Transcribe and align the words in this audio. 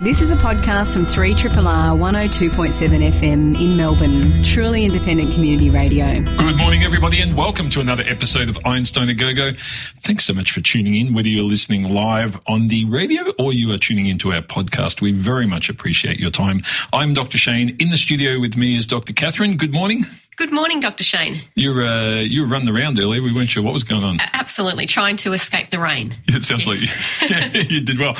This 0.00 0.20
is 0.20 0.30
a 0.30 0.36
podcast 0.36 0.92
from 0.92 1.06
3RRR 1.06 1.50
102.7 1.50 3.10
FM 3.10 3.60
in 3.60 3.76
Melbourne, 3.76 4.44
truly 4.44 4.84
independent 4.84 5.34
community 5.34 5.70
radio. 5.70 6.22
Good 6.36 6.56
morning, 6.56 6.84
everybody, 6.84 7.20
and 7.20 7.36
welcome 7.36 7.68
to 7.70 7.80
another 7.80 8.04
episode 8.06 8.48
of 8.48 8.56
Einstein 8.64 9.08
a 9.08 9.14
Go 9.14 9.34
Go. 9.34 9.50
Thanks 9.96 10.24
so 10.24 10.32
much 10.34 10.52
for 10.52 10.60
tuning 10.60 10.94
in, 10.94 11.14
whether 11.14 11.28
you're 11.28 11.42
listening 11.42 11.82
live 11.92 12.38
on 12.46 12.68
the 12.68 12.84
radio 12.84 13.32
or 13.40 13.52
you 13.52 13.72
are 13.72 13.78
tuning 13.78 14.06
into 14.06 14.32
our 14.32 14.40
podcast. 14.40 15.00
We 15.00 15.10
very 15.10 15.48
much 15.48 15.68
appreciate 15.68 16.20
your 16.20 16.30
time. 16.30 16.62
I'm 16.92 17.12
Dr. 17.12 17.36
Shane. 17.36 17.74
In 17.80 17.90
the 17.90 17.96
studio 17.96 18.38
with 18.38 18.56
me 18.56 18.76
is 18.76 18.86
Dr. 18.86 19.12
Catherine. 19.12 19.56
Good 19.56 19.72
morning. 19.72 20.04
Good 20.38 20.52
morning, 20.52 20.78
Dr. 20.78 21.02
Shane. 21.02 21.40
You 21.56 21.74
were 21.74 21.82
uh, 21.82 22.20
you 22.20 22.42
were 22.42 22.46
running 22.46 22.68
around 22.68 22.96
earlier. 23.00 23.20
We 23.20 23.32
weren't 23.32 23.50
sure 23.50 23.60
what 23.60 23.72
was 23.72 23.82
going 23.82 24.04
on. 24.04 24.18
Absolutely, 24.32 24.86
trying 24.86 25.16
to 25.16 25.32
escape 25.32 25.70
the 25.70 25.80
rain. 25.80 26.14
It 26.28 26.44
sounds 26.44 26.64
yes. 26.64 27.20
like 27.20 27.54
you, 27.70 27.78
you 27.78 27.84
did 27.84 27.98
well. 27.98 28.14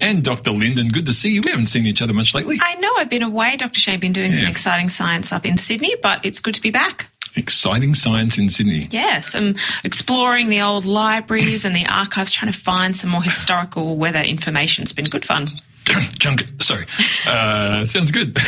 And 0.00 0.24
Dr. 0.24 0.52
Linden, 0.52 0.88
good 0.88 1.04
to 1.06 1.12
see 1.12 1.30
you. 1.30 1.42
We 1.44 1.50
haven't 1.50 1.66
seen 1.66 1.84
each 1.84 2.00
other 2.00 2.14
much 2.14 2.34
lately. 2.34 2.56
I 2.58 2.76
know 2.76 2.90
I've 2.96 3.10
been 3.10 3.22
away, 3.22 3.56
Dr. 3.56 3.78
Shane. 3.78 4.00
Been 4.00 4.14
doing 4.14 4.30
yeah. 4.30 4.38
some 4.38 4.48
exciting 4.48 4.88
science 4.88 5.30
up 5.30 5.44
in 5.44 5.58
Sydney, 5.58 5.94
but 6.02 6.24
it's 6.24 6.40
good 6.40 6.54
to 6.54 6.62
be 6.62 6.70
back. 6.70 7.10
Exciting 7.36 7.94
science 7.94 8.38
in 8.38 8.48
Sydney. 8.48 8.88
Yes, 8.90 9.34
I'm 9.34 9.54
exploring 9.84 10.48
the 10.48 10.62
old 10.62 10.86
libraries 10.86 11.66
and 11.66 11.76
the 11.76 11.84
archives, 11.84 12.32
trying 12.32 12.50
to 12.50 12.58
find 12.58 12.96
some 12.96 13.10
more 13.10 13.22
historical 13.22 13.96
weather 13.96 14.20
information. 14.20 14.82
It's 14.82 14.92
been 14.92 15.04
good 15.04 15.26
fun. 15.26 15.50
Junket. 16.18 16.62
Sorry. 16.62 16.86
Uh, 17.26 17.84
sounds 17.84 18.10
good. 18.10 18.36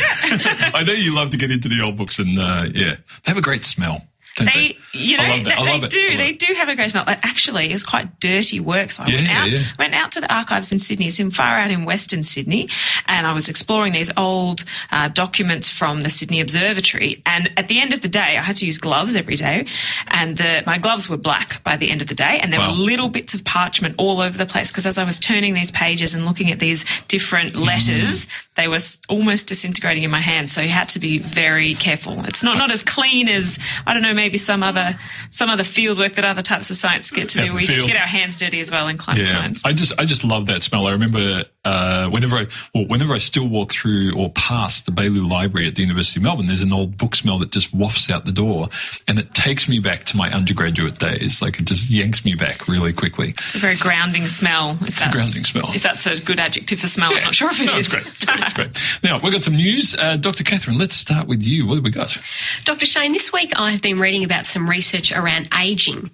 I 0.73 0.83
know 0.85 0.93
you 0.93 1.13
love 1.13 1.31
to 1.31 1.37
get 1.37 1.51
into 1.51 1.67
the 1.69 1.81
old 1.81 1.97
books, 1.97 2.19
and 2.19 2.37
uh, 2.39 2.65
yeah, 2.73 2.95
they 2.95 3.27
have 3.27 3.37
a 3.37 3.41
great 3.41 3.65
smell. 3.65 4.05
They, 4.45 4.77
they, 4.77 4.77
you 4.93 5.17
know, 5.17 5.43
they, 5.43 5.79
they 5.79 5.87
do. 5.87 6.17
They 6.17 6.33
do 6.33 6.53
have 6.53 6.69
a 6.69 6.75
great 6.75 6.91
smell. 6.91 7.03
Actually, 7.07 7.71
it's 7.71 7.83
quite 7.83 8.19
dirty 8.19 8.59
work. 8.59 8.91
So 8.91 9.03
I 9.03 9.07
yeah, 9.07 9.15
went 9.15 9.29
out, 9.29 9.49
yeah. 9.49 9.63
went 9.79 9.93
out 9.93 10.11
to 10.13 10.21
the 10.21 10.33
archives 10.33 10.71
in 10.71 10.79
Sydney. 10.79 11.07
It's 11.07 11.19
in 11.19 11.31
far 11.31 11.57
out 11.57 11.71
in 11.71 11.85
Western 11.85 12.23
Sydney, 12.23 12.69
and 13.07 13.25
I 13.27 13.33
was 13.33 13.49
exploring 13.49 13.93
these 13.93 14.11
old 14.17 14.63
uh, 14.91 15.09
documents 15.09 15.69
from 15.69 16.01
the 16.01 16.09
Sydney 16.09 16.41
Observatory. 16.41 17.21
And 17.25 17.51
at 17.57 17.67
the 17.67 17.79
end 17.79 17.93
of 17.93 18.01
the 18.01 18.09
day, 18.09 18.37
I 18.37 18.41
had 18.41 18.57
to 18.57 18.65
use 18.65 18.77
gloves 18.77 19.15
every 19.15 19.35
day, 19.35 19.65
and 20.07 20.37
the, 20.37 20.63
my 20.65 20.77
gloves 20.77 21.09
were 21.09 21.17
black 21.17 21.63
by 21.63 21.77
the 21.77 21.89
end 21.89 22.01
of 22.01 22.07
the 22.07 22.15
day, 22.15 22.39
and 22.41 22.51
there 22.51 22.59
wow. 22.59 22.71
were 22.71 22.77
little 22.77 23.09
bits 23.09 23.33
of 23.33 23.43
parchment 23.43 23.95
all 23.97 24.21
over 24.21 24.37
the 24.37 24.45
place. 24.45 24.71
Because 24.71 24.85
as 24.85 24.97
I 24.97 25.03
was 25.03 25.19
turning 25.19 25.53
these 25.53 25.71
pages 25.71 26.13
and 26.13 26.25
looking 26.25 26.51
at 26.51 26.59
these 26.59 26.85
different 27.07 27.55
letters, 27.55 28.25
mm. 28.25 28.47
they 28.55 28.67
were 28.67 28.79
almost 29.09 29.47
disintegrating 29.47 30.03
in 30.03 30.11
my 30.11 30.21
hands. 30.21 30.51
So 30.51 30.61
you 30.61 30.69
had 30.69 30.89
to 30.89 30.99
be 30.99 31.19
very 31.19 31.75
careful. 31.75 32.23
It's 32.25 32.43
not 32.43 32.57
not 32.57 32.71
as 32.71 32.83
clean 32.83 33.27
as 33.27 33.59
I 33.85 33.93
don't 33.93 34.03
know 34.03 34.13
maybe 34.13 34.30
some 34.37 34.63
other 34.63 34.97
some 35.29 35.49
other 35.49 35.63
field 35.63 35.97
work 35.97 36.13
that 36.13 36.25
other 36.25 36.41
types 36.41 36.69
of 36.69 36.75
science 36.75 37.11
get 37.11 37.29
to 37.29 37.41
do. 37.41 37.53
We 37.53 37.65
field. 37.65 37.87
get 37.87 37.95
our 37.95 38.07
hands 38.07 38.39
dirty 38.39 38.59
as 38.59 38.71
well 38.71 38.87
in 38.87 38.97
climate 38.97 39.27
yeah. 39.27 39.39
science. 39.39 39.65
I 39.65 39.73
just 39.73 39.93
I 39.99 40.05
just 40.05 40.23
love 40.23 40.47
that 40.47 40.63
smell. 40.63 40.87
I 40.87 40.91
remember 40.91 41.41
uh, 41.63 42.09
whenever 42.09 42.37
I 42.37 42.47
well, 42.73 42.87
whenever 42.87 43.13
I 43.13 43.19
still 43.19 43.47
walk 43.47 43.71
through 43.71 44.13
or 44.15 44.31
past 44.31 44.87
the 44.87 44.91
Baillieu 44.91 45.29
Library 45.29 45.67
at 45.67 45.75
the 45.75 45.83
University 45.83 46.19
of 46.19 46.23
Melbourne, 46.23 46.47
there's 46.47 46.61
an 46.61 46.73
old 46.73 46.97
book 46.97 47.15
smell 47.15 47.37
that 47.39 47.51
just 47.51 47.71
wafts 47.71 48.09
out 48.09 48.25
the 48.25 48.31
door, 48.31 48.67
and 49.07 49.19
it 49.19 49.33
takes 49.35 49.69
me 49.69 49.79
back 49.79 50.05
to 50.05 50.17
my 50.17 50.31
undergraduate 50.31 50.97
days. 50.97 51.41
Like 51.41 51.59
it 51.59 51.65
just 51.65 51.91
yanks 51.91 52.25
me 52.25 52.33
back 52.33 52.67
really 52.67 52.93
quickly. 52.93 53.29
It's 53.29 53.53
a 53.53 53.59
very 53.59 53.75
grounding 53.75 54.25
smell. 54.27 54.77
It's 54.81 55.05
a 55.05 55.11
grounding 55.11 55.43
smell. 55.43 55.69
If 55.69 55.83
that's 55.83 56.07
a 56.07 56.19
good 56.19 56.39
adjective 56.39 56.79
for 56.79 56.87
smell, 56.87 57.11
yeah. 57.11 57.19
I'm 57.19 57.23
not 57.25 57.35
sure 57.35 57.51
if 57.51 57.61
it 57.61 57.67
no, 57.67 57.77
is. 57.77 57.93
It's 57.93 57.93
great. 57.93 58.07
It's 58.07 58.25
great. 58.25 58.39
It's 58.39 58.53
great. 58.53 58.81
Now 59.03 59.19
we've 59.19 59.31
got 59.31 59.43
some 59.43 59.55
news, 59.55 59.95
uh, 59.95 60.17
Dr. 60.17 60.43
Catherine. 60.43 60.79
Let's 60.79 60.95
start 60.95 61.27
with 61.27 61.43
you. 61.43 61.67
What 61.67 61.75
have 61.75 61.83
we 61.83 61.91
got? 61.91 62.17
Dr. 62.63 62.87
Shane, 62.87 63.13
this 63.13 63.31
week 63.31 63.51
I 63.55 63.71
have 63.71 63.83
been 63.83 63.99
reading 63.99 64.23
about 64.23 64.47
some 64.47 64.67
research 64.67 65.11
around 65.11 65.47
aging 65.59 66.09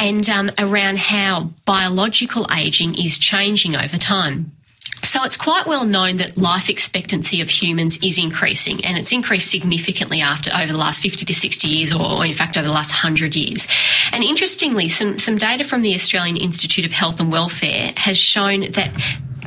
and 0.00 0.28
um, 0.28 0.50
around 0.58 0.98
how 0.98 1.50
biological 1.64 2.48
aging 2.52 2.96
is 2.96 3.18
changing 3.18 3.76
over 3.76 3.96
time. 3.96 4.50
So 5.02 5.24
it's 5.24 5.36
quite 5.36 5.66
well 5.66 5.84
known 5.84 6.18
that 6.18 6.36
life 6.36 6.68
expectancy 6.68 7.40
of 7.40 7.48
humans 7.48 7.98
is 8.02 8.18
increasing 8.18 8.84
and 8.84 8.98
it's 8.98 9.12
increased 9.12 9.50
significantly 9.50 10.20
after 10.20 10.50
over 10.54 10.72
the 10.72 10.78
last 10.78 11.02
50 11.02 11.24
to 11.24 11.34
60 11.34 11.68
years 11.68 11.94
or 11.94 12.24
in 12.24 12.32
fact 12.32 12.56
over 12.56 12.66
the 12.66 12.74
last 12.74 12.90
100 12.90 13.34
years. 13.34 13.66
And 14.12 14.22
interestingly, 14.22 14.88
some, 14.88 15.18
some 15.18 15.38
data 15.38 15.64
from 15.64 15.82
the 15.82 15.94
Australian 15.94 16.36
Institute 16.36 16.84
of 16.84 16.92
Health 16.92 17.20
and 17.20 17.32
Welfare 17.32 17.92
has 17.96 18.18
shown 18.18 18.70
that 18.72 18.90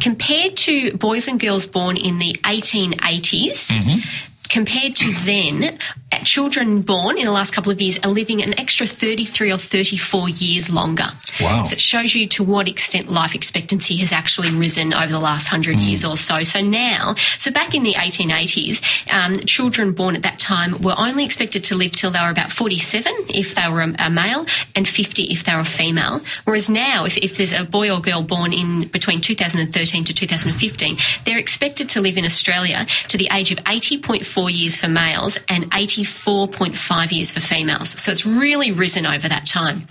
compared 0.01 0.57
to 0.57 0.97
boys 0.97 1.27
and 1.27 1.39
girls 1.39 1.65
born 1.65 1.97
in 1.97 2.19
the 2.19 2.33
1880s, 2.43 3.71
mm-hmm 3.71 4.29
compared 4.53 4.95
to 4.95 5.11
then, 5.25 5.79
children 6.21 6.81
born 6.81 7.17
in 7.17 7.25
the 7.25 7.31
last 7.31 7.53
couple 7.53 7.71
of 7.71 7.81
years 7.81 7.99
are 8.03 8.09
living 8.09 8.43
an 8.43 8.57
extra 8.59 8.85
33 8.85 9.51
or 9.51 9.57
34 9.57 10.29
years 10.29 10.71
longer. 10.71 11.07
Wow. 11.41 11.63
So 11.63 11.73
it 11.73 11.81
shows 11.81 12.13
you 12.13 12.27
to 12.27 12.43
what 12.43 12.67
extent 12.67 13.09
life 13.09 13.35
expectancy 13.35 13.97
has 13.97 14.11
actually 14.11 14.51
risen 14.51 14.93
over 14.93 15.11
the 15.11 15.19
last 15.19 15.51
100 15.51 15.77
mm. 15.77 15.87
years 15.87 16.05
or 16.05 16.17
so. 16.17 16.43
So 16.43 16.61
now, 16.61 17.15
so 17.37 17.51
back 17.51 17.73
in 17.73 17.83
the 17.83 17.93
1880s, 17.93 19.11
um, 19.11 19.35
children 19.45 19.93
born 19.93 20.15
at 20.15 20.23
that 20.23 20.39
time 20.39 20.81
were 20.81 20.95
only 20.97 21.25
expected 21.25 21.63
to 21.65 21.75
live 21.75 21.93
till 21.93 22.11
they 22.11 22.19
were 22.19 22.29
about 22.29 22.51
47 22.51 23.11
if 23.29 23.55
they 23.55 23.67
were 23.69 23.81
a, 23.81 23.93
a 23.99 24.09
male 24.09 24.45
and 24.75 24.87
50 24.87 25.23
if 25.23 25.43
they 25.43 25.53
were 25.53 25.61
a 25.61 25.65
female. 25.65 26.21
Whereas 26.43 26.69
now, 26.69 27.05
if, 27.05 27.17
if 27.17 27.37
there's 27.37 27.53
a 27.53 27.63
boy 27.63 27.91
or 27.91 27.99
girl 27.99 28.21
born 28.21 28.53
in 28.53 28.87
between 28.87 29.21
2013 29.21 30.03
to 30.03 30.13
2015, 30.13 30.97
they're 31.25 31.37
expected 31.37 31.89
to 31.89 32.01
live 32.01 32.17
in 32.17 32.25
Australia 32.25 32.85
to 33.07 33.17
the 33.17 33.29
age 33.31 33.51
of 33.51 33.57
80.4 33.59 34.55
years 34.55 34.77
for 34.77 34.87
males 34.87 35.39
and 35.49 35.65
84.5 36.03 37.11
years 37.11 37.31
for 37.31 37.39
females. 37.39 38.01
So 38.01 38.11
it's 38.11 38.25
really 38.25 38.71
risen 38.71 39.05
over 39.05 39.27
that 39.27 39.45
time. 39.45 39.87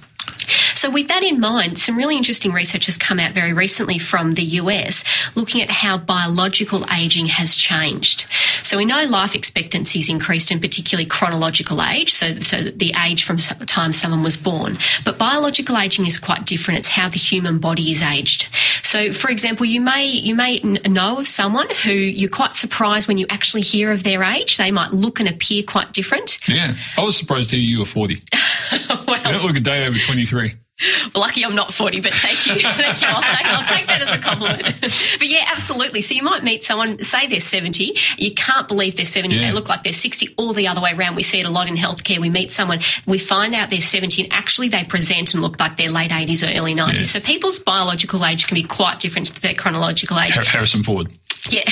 So, 0.75 0.91
with 0.91 1.09
that 1.09 1.23
in 1.23 1.39
mind, 1.41 1.79
some 1.79 1.97
really 1.97 2.17
interesting 2.17 2.53
research 2.53 2.87
has 2.87 2.97
come 2.97 3.21
out 3.21 3.33
very 3.33 3.53
recently 3.53 3.99
from 3.99 4.35
the 4.35 4.43
US 4.43 5.05
looking 5.37 5.63
at 5.63 5.71
how 5.71 5.99
biological 5.99 6.85
aging 6.91 7.27
has 7.27 7.55
changed. 7.55 8.27
So, 8.73 8.79
we 8.79 8.87
know 8.87 9.05
life 9.05 9.35
expectancy 9.35 9.99
has 9.99 10.09
increased, 10.09 10.51
and 10.51 10.59
particularly 10.59 11.05
chronological 11.05 11.83
age, 11.83 12.11
so, 12.11 12.37
so 12.37 12.63
the 12.63 12.95
age 13.05 13.23
from 13.23 13.37
the 13.37 13.67
time 13.67 13.93
someone 13.93 14.23
was 14.23 14.39
born. 14.39 14.79
But 15.05 15.19
biological 15.19 15.77
aging 15.77 16.07
is 16.07 16.19
quite 16.19 16.47
different. 16.47 16.79
It's 16.79 16.89
how 16.89 17.11
the 17.11 17.19
human 17.19 17.59
body 17.59 17.91
is 17.91 18.01
aged. 18.01 18.49
So, 18.83 19.13
for 19.13 19.29
example, 19.29 19.67
you 19.67 19.83
may 19.83 20.07
you 20.07 20.35
may 20.35 20.61
know 20.61 21.19
of 21.19 21.29
someone 21.29 21.69
who 21.85 21.93
you're 21.93 22.31
quite 22.31 22.55
surprised 22.55 23.09
when 23.09 23.19
you 23.19 23.27
actually 23.29 23.61
hear 23.61 23.93
of 23.93 24.05
their 24.05 24.23
age. 24.23 24.57
They 24.57 24.71
might 24.71 24.93
look 24.93 25.21
and 25.21 25.29
appear 25.29 25.63
quite 25.65 25.93
different. 25.93 26.39
Yeah, 26.49 26.75
I 26.97 27.03
was 27.03 27.15
surprised 27.15 27.51
to 27.51 27.57
hear 27.57 27.67
you 27.67 27.81
were 27.81 27.85
40. 27.85 28.23
well, 29.07 29.19
you 29.19 29.33
don't 29.33 29.45
look 29.45 29.57
a 29.59 29.61
day 29.61 29.87
over 29.87 29.99
23. 29.99 30.55
Well, 31.15 31.23
lucky 31.23 31.45
I'm 31.45 31.55
not 31.55 31.73
40, 31.73 32.01
but 32.01 32.13
thank 32.13 32.47
you. 32.47 32.55
thank 32.71 33.03
you. 33.03 33.09
I'll 33.09 33.23
take, 33.23 33.47
I'll 33.47 33.65
take 33.65 33.87
that 33.87 34.03
as 34.03 34.11
a 34.11 34.19
compliment. 34.19 34.63
but 34.81 35.29
yeah, 35.29 35.45
absolutely. 35.49 36.01
So 36.01 36.15
you 36.15 36.23
might 36.23 36.43
meet 36.43 36.65
someone, 36.65 37.03
say 37.03 37.27
they're 37.27 37.41
70, 37.41 37.97
you 38.19 38.35
can't 38.35 38.69
believe 38.69 38.97
they're 38.97 39.05
70, 39.05 39.35
yeah. 39.35 39.49
they 39.49 39.53
look 39.53 39.69
like 39.69 39.83
they're 39.83 39.93
60, 39.93 40.35
or 40.39 40.55
the 40.55 40.69
other 40.69 40.81
way 40.81 40.93
around. 40.93 41.17
We 41.17 41.23
see 41.23 41.41
it 41.41 41.47
a 41.47 41.51
lot 41.51 41.69
in 41.69 41.77
healthcare. 41.77 42.19
We 42.19 42.31
meet 42.31 42.53
someone, 42.53 42.81
we 43.07 43.19
find 43.19 43.55
out 43.55 43.71
they're 43.71 43.81
70, 43.81 44.23
and 44.23 44.33
actually 44.33 44.69
they 44.69 44.85
present 44.85 45.35
and 45.35 45.43
look 45.43 45.59
like 45.59 45.77
they're 45.77 45.91
late 45.91 46.11
80s 46.11 46.47
or 46.47 46.59
early 46.59 46.75
90s. 46.75 46.99
Yeah. 46.99 47.05
So 47.05 47.21
people's 47.21 47.59
biological 47.59 48.25
age 48.25 48.47
can 48.47 48.55
be 48.55 48.63
quite 48.63 49.01
different 49.01 49.29
to 49.29 49.41
their 49.41 49.55
chronological 49.55 50.19
age. 50.19 50.35
Harrison 50.35 50.83
Ford. 50.83 51.09
Yeah. 51.51 51.63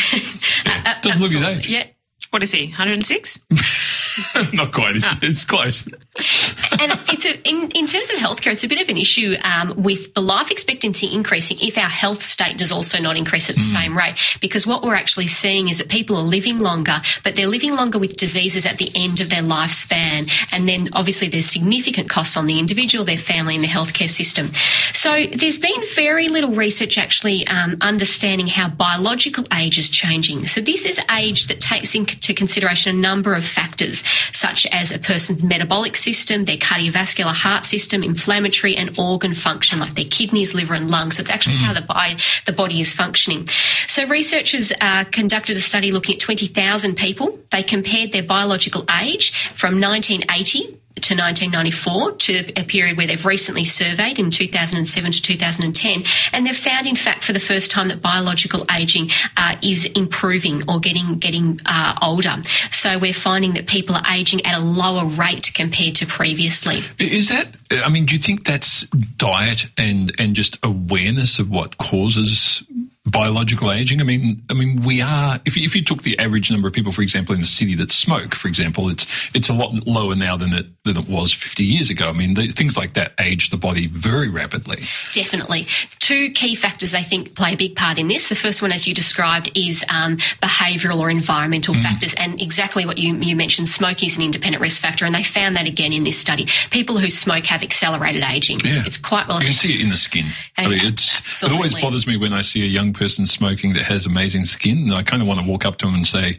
yeah. 0.65 0.99
Doesn't 1.01 1.21
look 1.21 1.33
his 1.33 1.43
age. 1.43 1.69
Yeah. 1.69 1.87
What 2.31 2.45
is 2.45 2.53
he, 2.53 2.67
106? 2.67 3.41
Not 4.53 4.73
quite. 4.73 4.95
It's, 4.95 5.07
it's 5.21 5.45
close. 5.45 5.85
and 5.87 6.93
it's 7.09 7.27
a, 7.27 7.49
in, 7.49 7.73
in 7.73 7.87
terms 7.87 8.09
of 8.11 8.17
healthcare, 8.17 8.53
it's 8.53 8.63
a 8.63 8.69
bit 8.69 8.81
of 8.81 8.89
an 8.89 8.97
issue 8.97 9.35
um, 9.43 9.83
with 9.83 10.15
the 10.15 10.21
life 10.21 10.53
expectancy 10.53 11.13
increasing 11.13 11.59
if 11.61 11.77
our 11.77 11.89
health 11.89 12.23
state 12.23 12.57
does 12.57 12.71
also 12.71 13.01
not 13.01 13.17
increase 13.17 13.51
at 13.51 13.57
the 13.57 13.63
mm. 13.63 13.75
same 13.75 13.99
rate. 13.99 14.15
Because 14.41 14.65
what 14.65 14.85
we're 14.85 14.95
actually 14.95 15.27
seeing 15.27 15.69
is 15.69 15.79
that 15.79 15.89
people 15.89 16.17
are 16.17 16.23
living 16.23 16.61
longer, 16.61 17.01
but 17.25 17.35
they're 17.35 17.49
living 17.49 17.75
longer 17.75 17.99
with 17.99 18.17
diseases 18.17 18.65
at 18.65 18.79
the 18.79 18.93
end 18.95 19.21
of 19.21 19.29
their 19.29 19.43
lifespan. 19.43 20.31
And 20.53 20.69
then 20.69 20.87
obviously 20.93 21.27
there's 21.27 21.47
significant 21.47 22.09
costs 22.09 22.37
on 22.37 22.47
the 22.47 22.61
individual, 22.61 23.05
their 23.05 23.19
family, 23.19 23.57
and 23.57 23.65
the 23.65 23.69
healthcare 23.69 24.11
system. 24.11 24.53
So 24.93 25.27
there's 25.27 25.59
been 25.59 25.83
very 25.97 26.29
little 26.29 26.53
research 26.53 26.97
actually 26.97 27.45
um, 27.49 27.77
understanding 27.81 28.47
how 28.47 28.69
biological 28.69 29.45
age 29.53 29.79
is 29.79 29.91
changing. 29.91 30.47
So 30.47 30.61
this 30.61 30.85
is 30.85 31.01
age 31.11 31.49
that 31.49 31.61
takes 31.61 31.97
into 31.97 32.20
into 32.21 32.35
consideration 32.35 32.95
a 32.95 32.99
number 33.01 33.35
of 33.35 33.43
factors, 33.43 34.05
such 34.33 34.67
as 34.67 34.93
a 34.93 34.99
person's 34.99 35.43
metabolic 35.43 35.97
system, 35.97 36.45
their 36.45 36.59
cardiovascular 36.59 37.33
heart 37.33 37.65
system, 37.65 38.03
inflammatory 38.03 38.77
and 38.77 38.99
organ 38.99 39.35
function, 39.35 39.81
like 39.81 39.95
their 39.95 40.05
kidneys, 40.05 40.55
liver, 40.55 40.75
and 40.75 40.91
lungs. 40.91 41.17
So 41.17 41.23
it's 41.23 41.31
actually 41.31 41.57
mm. 41.57 41.61
how 41.61 41.73
the 41.73 41.81
body, 41.81 42.17
the 42.45 42.53
body 42.53 42.79
is 42.79 42.93
functioning. 42.93 43.49
So 43.87 44.07
researchers 44.07 44.71
uh, 44.83 45.05
conducted 45.05 45.57
a 45.57 45.61
study 45.61 45.93
looking 45.93 46.17
at 46.17 46.21
20,000 46.21 46.95
people. 46.95 47.39
They 47.51 47.63
compared 47.63 48.13
their 48.13 48.23
biological 48.23 48.85
age 49.01 49.33
from 49.55 49.81
1980 49.81 50.80
to 50.97 51.15
1994 51.15 52.13
to 52.13 52.53
a 52.61 52.65
period 52.65 52.97
where 52.97 53.07
they've 53.07 53.25
recently 53.25 53.65
surveyed 53.65 54.19
in 54.19 54.31
2007 54.31 55.13
to 55.13 55.23
2010 55.23 56.03
and 56.33 56.47
they've 56.47 56.57
found 56.57 56.87
in 56.87 56.97
fact 56.97 57.25
for 57.25 57.33
the 57.33 57.41
first 57.41 57.71
time 57.71 57.89
that 57.89 58.03
biological 58.03 58.67
aging 58.77 59.09
uh, 59.37 59.57
is 59.63 59.85
improving 59.87 60.63
or 60.69 60.81
getting 60.81 61.19
getting 61.19 61.61
uh, 61.65 61.97
older. 62.03 62.37
So 62.73 62.99
we're 62.99 63.13
finding 63.13 63.55
that 63.55 63.67
people 63.67 63.95
are 63.95 64.05
aging 64.13 64.45
at 64.45 64.59
a 64.59 64.63
lower 64.63 65.07
rate 65.07 65.53
compared 65.55 65.95
to 65.97 66.07
previously. 66.07 66.83
Is 66.99 67.29
that 67.29 67.57
i 67.85 67.89
mean 67.89 68.05
do 68.05 68.17
you 68.17 68.21
think 68.21 68.45
that's 68.45 68.83
diet 69.17 69.67
and 69.79 70.13
and 70.19 70.35
just 70.35 70.59
awareness 70.65 71.39
of 71.39 71.49
what 71.51 71.79
causes 71.79 72.65
biological 73.11 73.73
aging. 73.73 74.01
I 74.01 74.05
mean, 74.05 74.43
I 74.51 74.55
mean, 74.55 74.83
we 74.83 75.01
are. 75.01 75.41
If 75.45 75.57
you, 75.57 75.65
if 75.65 75.75
you 75.75 75.83
took 75.83 76.03
the 76.03 76.19
average 76.19 76.51
number 76.51 76.69
of 76.69 76.75
people, 76.75 76.93
for 76.93 77.03
example, 77.03 77.35
in 77.35 77.41
the 77.41 77.47
city 77.47 77.75
that 77.77 77.91
smoke, 77.91 78.35
for 78.35 78.49
example, 78.49 78.89
it's 78.89 79.07
it's 79.35 79.49
a 79.49 79.53
lot 79.53 79.87
lower 79.87 80.15
now 80.15 80.37
than 80.37 80.53
it 80.53 80.67
than 80.85 80.97
it 80.97 81.09
was 81.09 81.33
50 81.33 81.65
years 81.65 81.91
ago. 81.91 82.09
I 82.09 82.13
mean, 82.13 82.35
the, 82.35 82.49
things 82.49 82.77
like 82.77 82.95
that 82.95 83.13
age 83.19 83.51
the 83.51 83.57
body 83.57 83.87
very 83.87 84.29
rapidly. 84.29 84.79
Definitely, 85.13 85.67
two 85.99 86.31
key 86.31 86.55
factors 86.55 86.95
I 86.95 87.03
think 87.03 87.35
play 87.35 87.55
a 87.55 87.57
big 87.57 87.77
part 87.77 87.99
in 87.99 88.09
this. 88.09 88.29
The 88.29 88.35
first 88.35 88.63
one, 88.63 88.73
as 88.73 88.87
you 88.87 88.95
described, 88.95 89.51
is 89.55 89.85
um, 89.93 90.17
behavioural 90.43 90.99
or 90.99 91.11
environmental 91.11 91.75
mm. 91.75 91.83
factors, 91.83 92.15
and 92.15 92.41
exactly 92.41 92.87
what 92.87 92.99
you 92.99 93.15
you 93.17 93.37
mentioned. 93.37 93.69
Smoking 93.69 94.07
is 94.07 94.17
an 94.17 94.23
independent 94.25 94.63
risk 94.63 94.81
factor, 94.81 95.05
and 95.05 95.15
they 95.15 95.25
found 95.25 95.57
that 95.57 95.67
again 95.67 95.93
in 95.93 96.05
this 96.05 96.19
study. 96.19 96.47
People 96.71 96.99
who 96.99 97.11
smoke 97.11 97.47
have 97.47 97.63
accelerated 97.63 98.23
aging. 98.23 98.61
Yeah. 98.61 98.73
It's, 98.73 98.87
it's 98.87 98.97
quite 98.97 99.29
well. 99.29 99.41
You 99.41 99.47
can 99.47 99.55
see 99.55 99.75
it 99.75 99.81
in 99.81 99.89
the 99.89 99.97
skin. 99.97 100.27
I 100.57 100.69
mean, 100.69 100.81
it 100.83 101.53
always 101.53 101.75
bothers 101.75 102.07
me 102.07 102.17
when 102.17 102.33
I 102.33 102.43
see 102.43 102.63
a 102.63 102.69
young 102.69 102.93
person 102.93 103.00
smoking 103.09 103.73
that 103.73 103.85
has 103.85 104.07
amazing 104.07 104.45
skin. 104.45 104.93
I 104.93 105.03
kind 105.03 105.23
of 105.23 105.29
want 105.29 105.41
to 105.41 105.47
walk 105.47 105.65
up 105.65 105.77
to 105.79 105.87
them 105.87 105.95
and 105.95 106.07
say, 106.07 106.39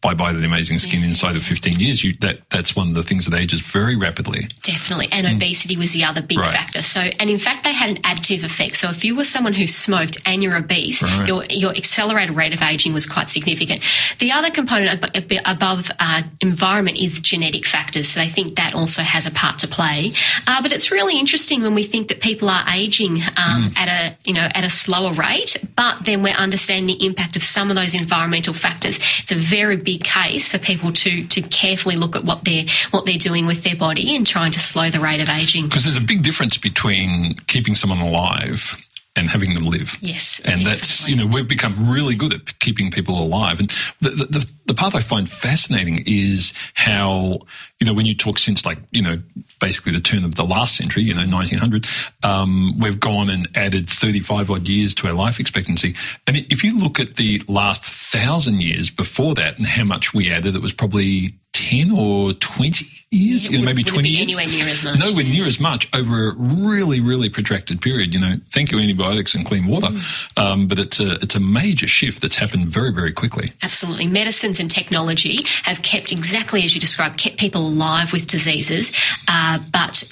bye 0.00 0.14
bye 0.14 0.32
the 0.32 0.44
amazing 0.44 0.78
skin 0.78 1.00
yeah. 1.00 1.08
inside 1.08 1.34
of 1.34 1.42
15 1.42 1.80
years 1.80 2.04
you 2.04 2.14
that 2.20 2.38
that's 2.50 2.76
one 2.76 2.88
of 2.88 2.94
the 2.94 3.02
things 3.02 3.26
that 3.26 3.36
ages 3.36 3.60
very 3.60 3.96
rapidly 3.96 4.46
definitely 4.62 5.08
and 5.10 5.26
mm. 5.26 5.34
obesity 5.34 5.76
was 5.76 5.92
the 5.92 6.04
other 6.04 6.22
big 6.22 6.38
right. 6.38 6.54
factor 6.54 6.84
so 6.84 7.00
and 7.18 7.28
in 7.28 7.38
fact 7.38 7.64
they 7.64 7.72
had 7.72 7.90
an 7.90 7.96
additive 8.02 8.44
effect 8.44 8.76
so 8.76 8.88
if 8.90 9.04
you 9.04 9.16
were 9.16 9.24
someone 9.24 9.52
who 9.52 9.66
smoked 9.66 10.16
and 10.24 10.40
you're 10.40 10.56
obese 10.56 11.02
right. 11.02 11.26
your 11.26 11.44
your 11.46 11.70
accelerated 11.72 12.36
rate 12.36 12.54
of 12.54 12.62
aging 12.62 12.92
was 12.92 13.06
quite 13.06 13.28
significant 13.28 13.80
the 14.20 14.30
other 14.30 14.50
component 14.50 15.04
above 15.44 15.90
uh, 15.98 16.22
environment 16.40 16.96
is 16.96 17.20
genetic 17.20 17.66
factors 17.66 18.08
so 18.08 18.20
they 18.20 18.28
think 18.28 18.54
that 18.54 18.74
also 18.76 19.02
has 19.02 19.26
a 19.26 19.32
part 19.32 19.58
to 19.58 19.66
play 19.66 20.12
uh, 20.46 20.62
but 20.62 20.72
it's 20.72 20.92
really 20.92 21.18
interesting 21.18 21.60
when 21.60 21.74
we 21.74 21.82
think 21.82 22.06
that 22.06 22.20
people 22.20 22.48
are 22.48 22.64
aging 22.72 23.16
um, 23.36 23.70
mm. 23.70 23.76
at 23.76 23.88
a 23.88 24.16
you 24.24 24.32
know 24.32 24.48
at 24.54 24.62
a 24.62 24.70
slower 24.70 25.12
rate 25.12 25.56
but 25.74 26.04
then 26.04 26.22
we're 26.22 26.28
understanding 26.34 26.86
the 26.86 27.04
impact 27.04 27.34
of 27.34 27.42
some 27.42 27.68
of 27.68 27.74
those 27.74 27.96
environmental 27.96 28.54
factors 28.54 29.00
it's 29.18 29.32
a 29.32 29.34
very 29.34 29.87
big 29.88 30.04
case 30.04 30.50
for 30.50 30.58
people 30.58 30.92
to 30.92 31.24
to 31.28 31.40
carefully 31.40 31.96
look 31.96 32.14
at 32.14 32.22
what 32.22 32.44
they're 32.44 32.64
what 32.90 33.06
they're 33.06 33.16
doing 33.16 33.46
with 33.46 33.62
their 33.62 33.74
body 33.74 34.14
and 34.14 34.26
trying 34.26 34.52
to 34.52 34.60
slow 34.60 34.90
the 34.90 35.00
rate 35.00 35.22
of 35.22 35.30
aging. 35.30 35.64
Because 35.64 35.84
there's 35.84 35.96
a 35.96 36.02
big 36.02 36.22
difference 36.22 36.58
between 36.58 37.34
keeping 37.46 37.74
someone 37.74 38.00
alive 38.00 38.76
and 39.18 39.28
having 39.28 39.54
them 39.54 39.64
live. 39.64 39.98
Yes, 40.00 40.38
and 40.40 40.58
definitely. 40.58 40.74
that's 40.74 41.08
you 41.08 41.16
know 41.16 41.26
we've 41.26 41.48
become 41.48 41.90
really 41.90 42.14
good 42.14 42.32
at 42.32 42.58
keeping 42.60 42.90
people 42.90 43.18
alive. 43.18 43.58
And 43.58 43.68
the, 44.00 44.10
the 44.10 44.52
the 44.66 44.74
part 44.74 44.94
I 44.94 45.00
find 45.00 45.28
fascinating 45.28 46.04
is 46.06 46.52
how 46.74 47.40
you 47.80 47.86
know 47.86 47.92
when 47.92 48.06
you 48.06 48.14
talk 48.14 48.38
since 48.38 48.64
like 48.64 48.78
you 48.92 49.02
know 49.02 49.20
basically 49.60 49.92
the 49.92 50.00
turn 50.00 50.24
of 50.24 50.36
the 50.36 50.44
last 50.44 50.76
century, 50.76 51.02
you 51.02 51.14
know 51.14 51.26
1900, 51.26 51.86
um, 52.22 52.78
we've 52.78 53.00
gone 53.00 53.28
and 53.28 53.48
added 53.54 53.90
35 53.90 54.50
odd 54.50 54.68
years 54.68 54.94
to 54.94 55.08
our 55.08 55.12
life 55.12 55.40
expectancy. 55.40 55.94
And 56.26 56.36
if 56.36 56.62
you 56.62 56.78
look 56.78 57.00
at 57.00 57.16
the 57.16 57.42
last 57.48 57.82
thousand 57.82 58.62
years 58.62 58.90
before 58.90 59.34
that 59.34 59.58
and 59.58 59.66
how 59.66 59.84
much 59.84 60.14
we 60.14 60.30
added, 60.30 60.54
it 60.54 60.62
was 60.62 60.72
probably 60.72 61.34
10 61.58 61.90
or 61.90 62.34
20 62.34 62.86
years, 63.10 63.46
yeah, 63.46 63.52
you 63.52 63.58
know, 63.58 63.64
maybe 63.64 63.82
20 63.82 64.08
years. 64.08 64.38
Anywhere 64.38 64.46
near 64.46 64.68
as 64.68 64.84
much. 64.84 64.98
Nowhere 64.98 65.24
near 65.24 65.44
as 65.44 65.58
much 65.58 65.88
over 65.92 66.28
a 66.28 66.34
really, 66.36 67.00
really 67.00 67.28
protracted 67.28 67.82
period. 67.82 68.14
You 68.14 68.20
know, 68.20 68.36
thank 68.50 68.70
you 68.70 68.78
antibiotics 68.78 69.34
and 69.34 69.44
clean 69.44 69.66
water. 69.66 69.88
Mm. 69.88 70.38
Um, 70.38 70.68
but 70.68 70.78
it's 70.78 71.00
a, 71.00 71.14
it's 71.16 71.34
a 71.34 71.40
major 71.40 71.88
shift 71.88 72.22
that's 72.22 72.36
happened 72.36 72.68
very, 72.68 72.92
very 72.92 73.12
quickly. 73.12 73.48
Absolutely. 73.62 74.06
Medicines 74.06 74.60
and 74.60 74.70
technology 74.70 75.40
have 75.64 75.82
kept 75.82 76.12
exactly 76.12 76.62
as 76.62 76.76
you 76.76 76.80
described, 76.80 77.18
kept 77.18 77.38
people 77.38 77.66
alive 77.66 78.12
with 78.12 78.28
diseases, 78.28 78.92
uh, 79.26 79.58
but 79.72 80.04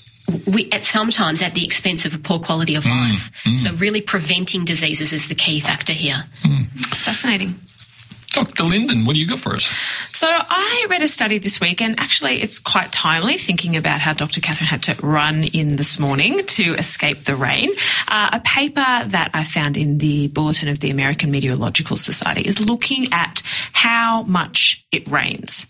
we, 0.45 0.69
at 0.73 0.85
sometimes 0.85 1.43
at 1.43 1.55
the 1.55 1.65
expense 1.65 2.05
of 2.05 2.13
a 2.13 2.19
poor 2.19 2.41
quality 2.41 2.75
of 2.75 2.83
mm, 2.83 2.91
life. 2.91 3.31
Mm. 3.45 3.57
So 3.57 3.73
really 3.75 4.01
preventing 4.01 4.65
diseases 4.65 5.13
is 5.13 5.29
the 5.29 5.37
key 5.37 5.61
factor 5.61 5.93
here. 5.93 6.25
Mm. 6.43 6.67
It's 6.89 7.01
fascinating. 7.01 7.55
Dr. 8.37 8.65
Linden, 8.65 9.07
what 9.07 9.15
do 9.15 9.21
you 9.21 9.27
got 9.27 9.41
for 9.41 9.55
us? 9.55 9.65
So 10.13 10.27
I 10.29 10.87
read 10.91 11.01
a 11.01 11.09
study 11.09 11.39
this 11.39 11.59
week, 11.59 11.81
and 11.81 11.99
actually 11.99 12.43
it's 12.43 12.59
quite 12.59 12.93
timely 12.93 13.39
thinking 13.39 13.77
about 13.77 14.01
how 14.01 14.13
Dr. 14.13 14.43
Catherine 14.43 14.69
had 14.69 14.83
to 14.83 15.07
run 15.07 15.45
in 15.45 15.77
this 15.77 15.99
morning 15.99 16.45
to 16.45 16.75
escape 16.75 17.25
the 17.25 17.35
rain. 17.35 17.71
Uh, 18.07 18.29
a 18.35 18.41
paper 18.41 18.85
that 19.07 19.31
I 19.33 19.43
found 19.43 19.79
in 19.79 19.97
the 19.97 20.29
Bulletin 20.29 20.69
of 20.69 20.81
the 20.81 20.91
American 20.91 21.31
Meteorological 21.31 21.97
Society 21.97 22.43
is 22.43 22.61
looking 22.69 23.07
at 23.11 23.41
how 23.73 24.23
much 24.25 24.85
it 24.93 25.11
rains. 25.11 25.67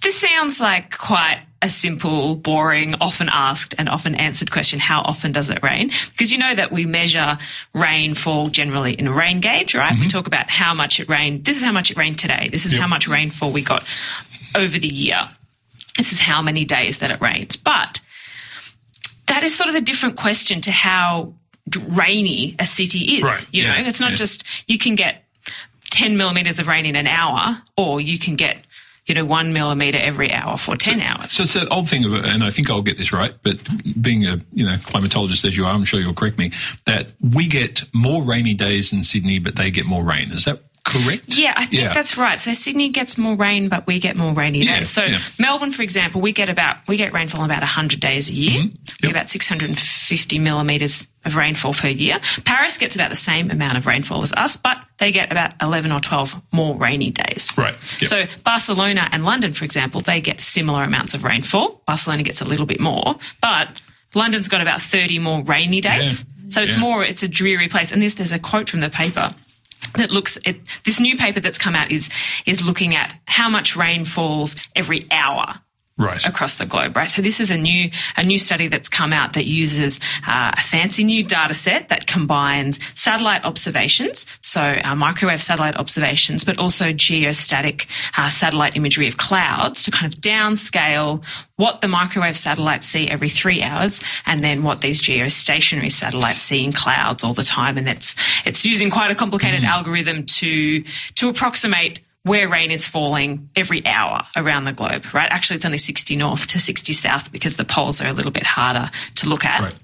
This 0.00 0.20
sounds 0.20 0.60
like 0.60 0.96
quite 0.96 1.40
a 1.62 1.68
simple, 1.68 2.36
boring, 2.36 2.94
often 3.00 3.28
asked 3.30 3.74
and 3.76 3.88
often 3.88 4.14
answered 4.14 4.50
question 4.50 4.78
how 4.78 5.02
often 5.02 5.32
does 5.32 5.50
it 5.50 5.62
rain? 5.62 5.90
Because 6.10 6.32
you 6.32 6.38
know 6.38 6.54
that 6.54 6.72
we 6.72 6.86
measure 6.86 7.36
rainfall 7.74 8.48
generally 8.48 8.94
in 8.94 9.06
a 9.06 9.12
rain 9.12 9.40
gauge, 9.40 9.74
right? 9.74 9.92
Mm-hmm. 9.92 10.02
We 10.02 10.08
talk 10.08 10.26
about 10.26 10.48
how 10.48 10.72
much 10.72 11.00
it 11.00 11.08
rained. 11.08 11.44
This 11.44 11.58
is 11.58 11.62
how 11.62 11.72
much 11.72 11.90
it 11.90 11.98
rained 11.98 12.18
today. 12.18 12.48
This 12.50 12.64
is 12.64 12.72
yep. 12.72 12.82
how 12.82 12.88
much 12.88 13.08
rainfall 13.08 13.52
we 13.52 13.62
got 13.62 13.84
over 14.56 14.78
the 14.78 14.88
year. 14.88 15.28
This 15.98 16.12
is 16.12 16.20
how 16.20 16.40
many 16.40 16.64
days 16.64 16.98
that 16.98 17.10
it 17.10 17.20
rains. 17.20 17.56
But 17.56 18.00
that 19.26 19.42
is 19.42 19.54
sort 19.54 19.68
of 19.68 19.74
a 19.74 19.82
different 19.82 20.16
question 20.16 20.62
to 20.62 20.70
how 20.70 21.34
rainy 21.88 22.56
a 22.58 22.64
city 22.64 23.16
is. 23.16 23.22
Right. 23.22 23.48
You 23.52 23.64
know, 23.64 23.74
it's 23.76 24.00
not 24.00 24.10
yeah. 24.10 24.16
just 24.16 24.44
you 24.66 24.78
can 24.78 24.94
get 24.94 25.24
10 25.90 26.16
millimeters 26.16 26.58
of 26.58 26.68
rain 26.68 26.86
in 26.86 26.96
an 26.96 27.06
hour 27.06 27.60
or 27.76 28.00
you 28.00 28.18
can 28.18 28.36
get 28.36 28.64
you 29.10 29.14
know, 29.14 29.24
one 29.24 29.52
millimeter 29.52 29.98
every 29.98 30.30
hour 30.30 30.56
for 30.56 30.76
10 30.76 31.00
so, 31.00 31.04
hours. 31.04 31.32
So 31.32 31.42
it's 31.42 31.56
an 31.56 31.66
old 31.72 31.88
thing 31.88 32.04
of, 32.04 32.12
and 32.12 32.44
I 32.44 32.50
think 32.50 32.70
I'll 32.70 32.80
get 32.80 32.96
this 32.96 33.12
right, 33.12 33.34
but 33.42 33.58
being 34.00 34.24
a, 34.24 34.40
you 34.52 34.64
know, 34.64 34.76
climatologist 34.76 35.44
as 35.44 35.56
you 35.56 35.66
are, 35.66 35.72
I'm 35.72 35.84
sure 35.84 35.98
you'll 35.98 36.14
correct 36.14 36.38
me, 36.38 36.52
that 36.84 37.10
we 37.20 37.48
get 37.48 37.82
more 37.92 38.22
rainy 38.22 38.54
days 38.54 38.92
in 38.92 39.02
Sydney, 39.02 39.40
but 39.40 39.56
they 39.56 39.72
get 39.72 39.84
more 39.84 40.04
rain. 40.04 40.30
Is 40.30 40.44
that 40.44 40.62
correct? 40.84 41.24
Yeah, 41.28 41.54
I 41.56 41.66
think 41.66 41.82
yeah. 41.82 41.92
that's 41.92 42.16
right. 42.16 42.38
So 42.38 42.52
Sydney 42.52 42.88
gets 42.90 43.18
more 43.18 43.34
rain, 43.34 43.68
but 43.68 43.86
we 43.86 43.98
get 43.98 44.16
more 44.16 44.32
rainy 44.32 44.64
yeah, 44.64 44.78
days. 44.78 44.90
So 44.90 45.04
yeah. 45.04 45.18
Melbourne, 45.38 45.72
for 45.72 45.82
example, 45.82 46.20
we 46.20 46.32
get 46.32 46.48
about 46.48 46.76
we 46.88 46.96
get 46.96 47.12
rainfall 47.12 47.44
about 47.44 47.60
100 47.60 48.00
days 48.00 48.30
a 48.30 48.32
year. 48.32 48.62
Mm-hmm. 48.62 48.66
Yep. 48.66 48.96
We 49.02 49.08
get 49.08 49.10
about 49.12 49.28
650 49.28 50.38
millimetres 50.38 51.08
of 51.24 51.36
rainfall 51.36 51.74
per 51.74 51.88
year. 51.88 52.18
Paris 52.44 52.78
gets 52.78 52.94
about 52.94 53.10
the 53.10 53.16
same 53.16 53.50
amount 53.50 53.76
of 53.76 53.86
rainfall 53.86 54.22
as 54.22 54.32
us, 54.32 54.56
but 54.56 54.82
they 54.98 55.12
get 55.12 55.30
about 55.30 55.52
11 55.60 55.92
or 55.92 56.00
12 56.00 56.40
more 56.52 56.74
rainy 56.76 57.10
days. 57.10 57.52
Right. 57.56 57.76
Yep. 58.00 58.08
So 58.08 58.24
Barcelona 58.42 59.08
and 59.12 59.24
London, 59.24 59.52
for 59.52 59.64
example, 59.64 60.00
they 60.00 60.20
get 60.20 60.40
similar 60.40 60.82
amounts 60.82 61.14
of 61.14 61.24
rainfall. 61.24 61.82
Barcelona 61.86 62.22
gets 62.22 62.40
a 62.40 62.44
little 62.44 62.66
bit 62.66 62.80
more, 62.80 63.16
but 63.40 63.68
London's 64.14 64.48
got 64.48 64.60
about 64.60 64.80
30 64.80 65.18
more 65.18 65.42
rainy 65.42 65.80
days. 65.80 66.24
So 66.48 66.62
it's 66.62 66.76
more, 66.76 67.04
it's 67.04 67.22
a 67.22 67.28
dreary 67.28 67.68
place. 67.68 67.92
And 67.92 68.02
this, 68.02 68.14
there's 68.14 68.32
a 68.32 68.38
quote 68.38 68.68
from 68.68 68.80
the 68.80 68.90
paper 68.90 69.32
that 69.96 70.10
looks 70.10 70.38
at 70.46 70.56
this 70.84 71.00
new 71.00 71.16
paper 71.16 71.40
that's 71.40 71.58
come 71.58 71.74
out 71.74 71.90
is 71.90 72.10
is 72.46 72.66
looking 72.66 72.94
at 72.94 73.14
how 73.26 73.48
much 73.48 73.76
rain 73.76 74.04
falls 74.04 74.56
every 74.74 75.02
hour 75.10 75.60
right. 76.00 76.26
across 76.26 76.56
the 76.56 76.66
globe, 76.66 76.96
right? 76.96 77.08
So 77.08 77.22
this 77.22 77.40
is 77.40 77.50
a 77.50 77.58
new 77.58 77.90
a 78.16 78.22
new 78.22 78.38
study 78.38 78.68
that's 78.68 78.88
come 78.88 79.12
out 79.12 79.34
that 79.34 79.46
uses 79.46 80.00
uh, 80.26 80.52
a 80.56 80.60
fancy 80.60 81.04
new 81.04 81.22
data 81.22 81.54
set 81.54 81.88
that 81.88 82.06
combines 82.06 82.78
satellite 82.98 83.44
observations, 83.44 84.26
so 84.40 84.78
uh, 84.82 84.94
microwave 84.94 85.42
satellite 85.42 85.76
observations, 85.76 86.44
but 86.44 86.58
also 86.58 86.86
geostatic 86.86 87.86
uh, 88.18 88.28
satellite 88.28 88.76
imagery 88.76 89.06
of 89.06 89.16
clouds 89.16 89.84
to 89.84 89.90
kind 89.90 90.12
of 90.12 90.18
downscale 90.20 91.24
what 91.56 91.82
the 91.82 91.88
microwave 91.88 92.36
satellites 92.36 92.86
see 92.86 93.08
every 93.08 93.28
three 93.28 93.62
hours, 93.62 94.00
and 94.24 94.42
then 94.42 94.62
what 94.62 94.80
these 94.80 95.02
geostationary 95.02 95.92
satellites 95.92 96.42
see 96.42 96.64
in 96.64 96.72
clouds 96.72 97.22
all 97.22 97.34
the 97.34 97.42
time, 97.42 97.76
and 97.76 97.88
it's 97.88 98.16
it's 98.46 98.64
using 98.64 98.90
quite 98.90 99.10
a 99.10 99.14
complicated 99.14 99.60
mm. 99.60 99.66
algorithm 99.66 100.24
to 100.24 100.82
to 101.14 101.28
approximate 101.28 102.00
where 102.22 102.48
rain 102.48 102.70
is 102.70 102.86
falling 102.86 103.48
every 103.56 103.84
hour 103.86 104.22
around 104.36 104.64
the 104.64 104.72
globe, 104.72 105.06
right? 105.14 105.30
Actually, 105.30 105.56
it's 105.56 105.64
only 105.64 105.78
60 105.78 106.16
north 106.16 106.46
to 106.48 106.58
60 106.58 106.92
south 106.92 107.32
because 107.32 107.56
the 107.56 107.64
poles 107.64 108.00
are 108.00 108.08
a 108.08 108.12
little 108.12 108.30
bit 108.32 108.44
harder 108.44 108.86
to 109.16 109.28
look 109.28 109.44
at. 109.44 109.60
Right. 109.60 109.74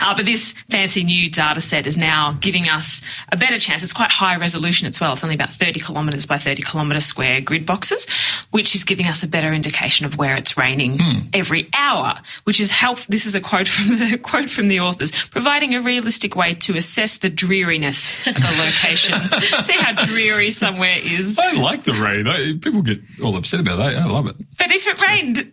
Uh, 0.00 0.14
but 0.16 0.26
this 0.26 0.52
fancy 0.70 1.04
new 1.04 1.30
data 1.30 1.60
set 1.60 1.86
is 1.86 1.96
now 1.96 2.36
giving 2.40 2.68
us 2.68 3.00
a 3.30 3.36
better 3.36 3.58
chance. 3.58 3.82
It's 3.82 3.92
quite 3.92 4.10
high 4.10 4.36
resolution 4.36 4.88
as 4.88 5.00
well. 5.00 5.12
It's 5.12 5.22
only 5.22 5.34
about 5.34 5.50
30 5.50 5.80
kilometres 5.80 6.26
by 6.26 6.38
30 6.38 6.62
kilometre 6.62 7.00
square 7.00 7.40
grid 7.40 7.66
boxes, 7.66 8.06
which 8.50 8.74
is 8.74 8.84
giving 8.84 9.06
us 9.06 9.22
a 9.22 9.28
better 9.28 9.52
indication 9.52 10.06
of 10.06 10.18
where 10.18 10.36
it's 10.36 10.56
raining 10.56 10.98
hmm. 10.98 11.20
every 11.32 11.68
hour, 11.76 12.14
which 12.44 12.60
is 12.60 12.70
help. 12.70 13.00
This 13.06 13.26
is 13.26 13.34
a 13.34 13.40
quote 13.40 13.68
from 13.68 13.98
the 13.98 14.18
quote 14.22 14.50
from 14.50 14.68
the 14.68 14.80
authors, 14.80 15.12
providing 15.28 15.74
a 15.74 15.80
realistic 15.80 16.36
way 16.36 16.54
to 16.54 16.76
assess 16.76 17.18
the 17.18 17.30
dreariness 17.30 18.14
of 18.26 18.36
a 18.36 18.62
location. 18.62 19.18
See 19.62 19.76
how 19.78 19.92
dreary 20.04 20.50
somewhere 20.50 20.96
is. 21.02 21.38
I 21.38 21.52
like 21.52 21.84
the 21.84 21.94
rain. 21.94 22.26
I, 22.26 22.58
people 22.58 22.82
get 22.82 23.00
all 23.22 23.36
upset 23.36 23.60
about 23.60 23.76
that. 23.76 23.96
I 23.96 24.04
love 24.06 24.26
it. 24.26 24.36
But 24.58 24.72
if 24.72 24.86
it 24.86 25.00
rained 25.00 25.52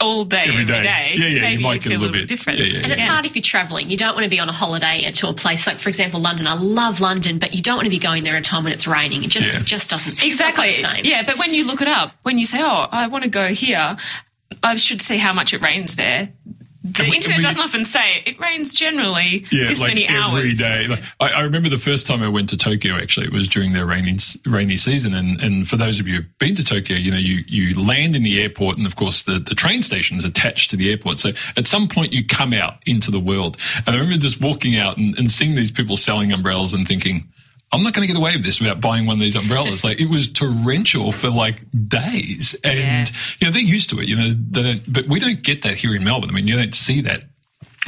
all 0.00 0.24
day, 0.24 0.44
every, 0.48 0.62
every 0.62 0.64
day. 0.66 0.82
day. 0.82 1.14
Yeah, 1.16 1.26
yeah, 1.26 1.40
maybe 1.40 1.62
you 1.62 1.68
might 1.68 1.82
get 1.82 1.92
a 1.92 1.98
little 1.98 2.12
bit 2.12 2.28
different. 2.28 2.58
Yeah, 2.58 2.66
yeah, 2.66 2.80
and 2.84 2.92
it's 2.92 3.02
hard 3.02 3.24
if 3.24 3.34
you're 3.34 3.42
travelling. 3.42 3.90
You 3.90 3.96
don't 3.96 4.14
want 4.14 4.24
to 4.24 4.30
be 4.30 4.40
on 4.40 4.48
a 4.48 4.52
holiday 4.52 5.10
to 5.10 5.28
a 5.28 5.32
place 5.32 5.66
like, 5.66 5.78
for 5.78 5.88
example, 5.88 6.20
London. 6.20 6.46
I 6.46 6.54
love 6.54 7.00
London, 7.00 7.38
but 7.38 7.54
you 7.54 7.62
don't 7.62 7.76
want 7.76 7.86
to 7.86 7.90
be 7.90 7.98
going 7.98 8.22
there 8.22 8.36
at 8.36 8.40
a 8.40 8.42
time 8.42 8.64
when 8.64 8.72
it's 8.72 8.86
raining. 8.86 9.24
It 9.24 9.30
just, 9.30 9.56
it 9.56 9.64
just 9.64 9.90
doesn't 9.90 10.22
exactly. 10.22 10.72
same. 10.72 11.04
Yeah, 11.04 11.22
but 11.24 11.38
when 11.38 11.54
you 11.54 11.66
look 11.66 11.80
it 11.80 11.88
up, 11.88 12.12
when 12.22 12.38
you 12.38 12.46
say, 12.46 12.60
"Oh, 12.60 12.86
I 12.90 13.08
want 13.08 13.24
to 13.24 13.30
go 13.30 13.48
here," 13.48 13.96
I 14.62 14.76
should 14.76 15.00
see 15.00 15.16
how 15.16 15.32
much 15.32 15.54
it 15.54 15.62
rains 15.62 15.96
there 15.96 16.32
the 16.92 17.02
we, 17.08 17.16
internet 17.16 17.38
we, 17.38 17.42
doesn't 17.42 17.62
often 17.62 17.84
say 17.84 18.16
it. 18.16 18.28
it 18.28 18.40
rains 18.40 18.74
generally 18.74 19.44
yeah, 19.50 19.66
this 19.66 19.80
like 19.80 19.88
many 19.88 20.08
hours 20.08 20.34
every 20.34 20.54
day. 20.54 20.86
Like, 20.86 21.02
I, 21.20 21.28
I, 21.30 21.40
remember 21.40 21.68
the 21.68 21.78
first 21.78 22.06
time 22.06 22.22
I 22.22 22.28
went 22.28 22.48
to 22.50 22.56
Tokyo. 22.56 22.96
Actually, 22.96 23.26
it 23.26 23.32
was 23.32 23.48
during 23.48 23.72
their 23.72 23.86
rainy 23.86 24.18
rainy 24.46 24.76
season. 24.76 25.14
And, 25.14 25.40
and 25.40 25.68
for 25.68 25.76
those 25.76 26.00
of 26.00 26.06
you 26.06 26.16
who've 26.16 26.38
been 26.38 26.54
to 26.54 26.64
Tokyo, 26.64 26.96
you 26.96 27.10
know 27.10 27.18
you 27.18 27.44
you 27.46 27.80
land 27.80 28.16
in 28.16 28.22
the 28.22 28.40
airport, 28.40 28.76
and 28.78 28.86
of 28.86 28.96
course 28.96 29.22
the 29.24 29.38
the 29.38 29.54
train 29.54 29.82
station 29.82 30.16
is 30.16 30.24
attached 30.24 30.70
to 30.70 30.76
the 30.76 30.90
airport. 30.90 31.18
So 31.18 31.30
at 31.56 31.66
some 31.66 31.88
point 31.88 32.12
you 32.12 32.24
come 32.24 32.52
out 32.52 32.82
into 32.86 33.10
the 33.10 33.20
world. 33.20 33.56
And 33.86 33.94
I 33.94 33.98
remember 33.98 34.18
just 34.18 34.40
walking 34.40 34.76
out 34.76 34.96
and, 34.96 35.18
and 35.18 35.30
seeing 35.30 35.54
these 35.54 35.70
people 35.70 35.96
selling 35.96 36.32
umbrellas 36.32 36.74
and 36.74 36.86
thinking 36.86 37.28
I'm 37.76 37.82
not 37.82 37.92
going 37.92 38.08
to 38.08 38.12
get 38.12 38.18
away 38.18 38.34
with 38.34 38.44
this 38.44 38.58
without 38.58 38.80
buying 38.80 39.06
one 39.06 39.16
of 39.16 39.20
these 39.20 39.36
umbrellas. 39.36 39.84
like 39.84 40.00
it 40.00 40.08
was 40.08 40.32
torrential 40.32 41.12
for 41.12 41.28
like 41.28 41.60
days, 41.88 42.56
and 42.64 42.78
yeah. 42.78 43.04
you 43.38 43.46
know 43.46 43.52
they're 43.52 43.60
used 43.60 43.90
to 43.90 44.00
it. 44.00 44.08
You 44.08 44.16
know, 44.16 44.80
but 44.88 45.06
we 45.06 45.20
don't 45.20 45.42
get 45.42 45.62
that 45.62 45.74
here 45.74 45.94
in 45.94 46.02
Melbourne. 46.02 46.30
I 46.30 46.32
mean, 46.32 46.48
you 46.48 46.56
don't 46.56 46.74
see 46.74 47.02
that 47.02 47.24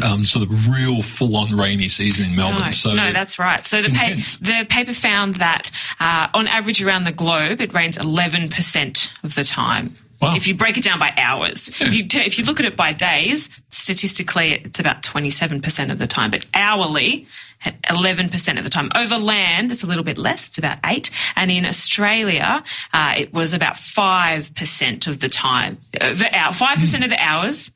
um, 0.05 0.25
sort 0.25 0.45
of 0.45 0.69
real 0.69 1.03
full 1.03 1.37
on 1.37 1.57
rainy 1.57 1.89
season 1.89 2.27
in 2.27 2.37
Melbourne. 2.37 2.67
No, 2.67 2.71
so 2.71 2.93
no, 2.93 3.13
that's 3.13 3.39
right. 3.39 3.67
So 3.67 3.81
the, 3.81 3.91
pa- 3.91 4.15
the, 4.41 4.67
paper 4.69 4.93
found 4.93 5.37
that 5.37 5.71
uh, 5.99 6.29
on 6.35 6.47
average 6.47 6.83
around 6.83 7.05
the 7.05 7.13
globe, 7.13 7.61
it 7.61 7.73
rains 7.73 7.97
11% 7.97 9.25
of 9.25 9.35
the 9.35 9.45
time. 9.45 9.95
Wow. 10.21 10.35
If 10.35 10.49
you 10.49 10.55
break 10.55 10.77
it 10.77 10.83
down 10.83 10.99
by 10.99 11.13
hours, 11.17 11.81
yeah. 11.81 11.87
if, 11.87 11.95
you 11.95 12.09
t- 12.09 12.21
if 12.21 12.39
you 12.39 12.45
look 12.45 12.59
at 12.59 12.67
it 12.67 12.77
by 12.77 12.93
days, 12.93 13.49
statistically 13.71 14.53
it's 14.53 14.81
about 14.81 15.03
27% 15.03 15.93
of 15.93 15.99
the 15.99 16.09
time, 16.09 16.33
but 16.33 16.45
hourly, 16.55 17.29
11% 17.65 18.59
of 18.59 18.65
the 18.65 18.71
time. 18.71 18.91
Over 18.97 19.17
land, 19.17 19.71
it's 19.71 19.85
a 19.85 19.87
little 19.87 20.03
bit 20.03 20.19
less, 20.19 20.49
it's 20.49 20.59
about 20.59 20.79
8 20.85 21.11
And 21.37 21.51
in 21.51 21.65
Australia, 21.65 22.65
uh, 22.93 23.15
it 23.17 23.33
was 23.33 23.55
about 23.55 23.75
5% 23.75 25.07
of 25.07 25.21
the 25.21 25.29
time. 25.29 25.79
Uh, 26.01 26.15
the 26.15 26.37
hour, 26.37 26.53
5% 26.53 26.75
mm. 26.75 27.05
of 27.05 27.11
the 27.11 27.23
hours 27.23 27.71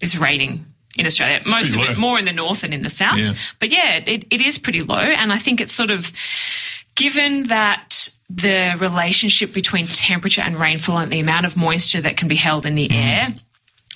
is 0.00 0.18
raining 0.18 0.66
in 0.98 1.06
Australia. 1.06 1.38
It's 1.40 1.50
Most 1.50 1.74
of 1.74 1.80
low. 1.80 1.90
it 1.90 1.98
more 1.98 2.18
in 2.18 2.24
the 2.24 2.32
north 2.32 2.62
than 2.62 2.72
in 2.72 2.82
the 2.82 2.90
south. 2.90 3.18
Yeah. 3.18 3.34
But 3.60 3.72
yeah, 3.72 4.00
it, 4.04 4.24
it 4.30 4.40
is 4.40 4.58
pretty 4.58 4.80
low. 4.80 4.96
And 4.96 5.32
I 5.32 5.38
think 5.38 5.60
it's 5.60 5.72
sort 5.72 5.90
of 5.90 6.12
given 6.98 7.44
that 7.44 8.10
the 8.28 8.76
relationship 8.78 9.54
between 9.54 9.86
temperature 9.86 10.42
and 10.42 10.58
rainfall 10.58 10.98
and 10.98 11.12
the 11.12 11.20
amount 11.20 11.46
of 11.46 11.56
moisture 11.56 12.00
that 12.00 12.16
can 12.16 12.26
be 12.28 12.34
held 12.34 12.66
in 12.66 12.74
the 12.74 12.88
mm. 12.88 12.94
air 12.94 13.34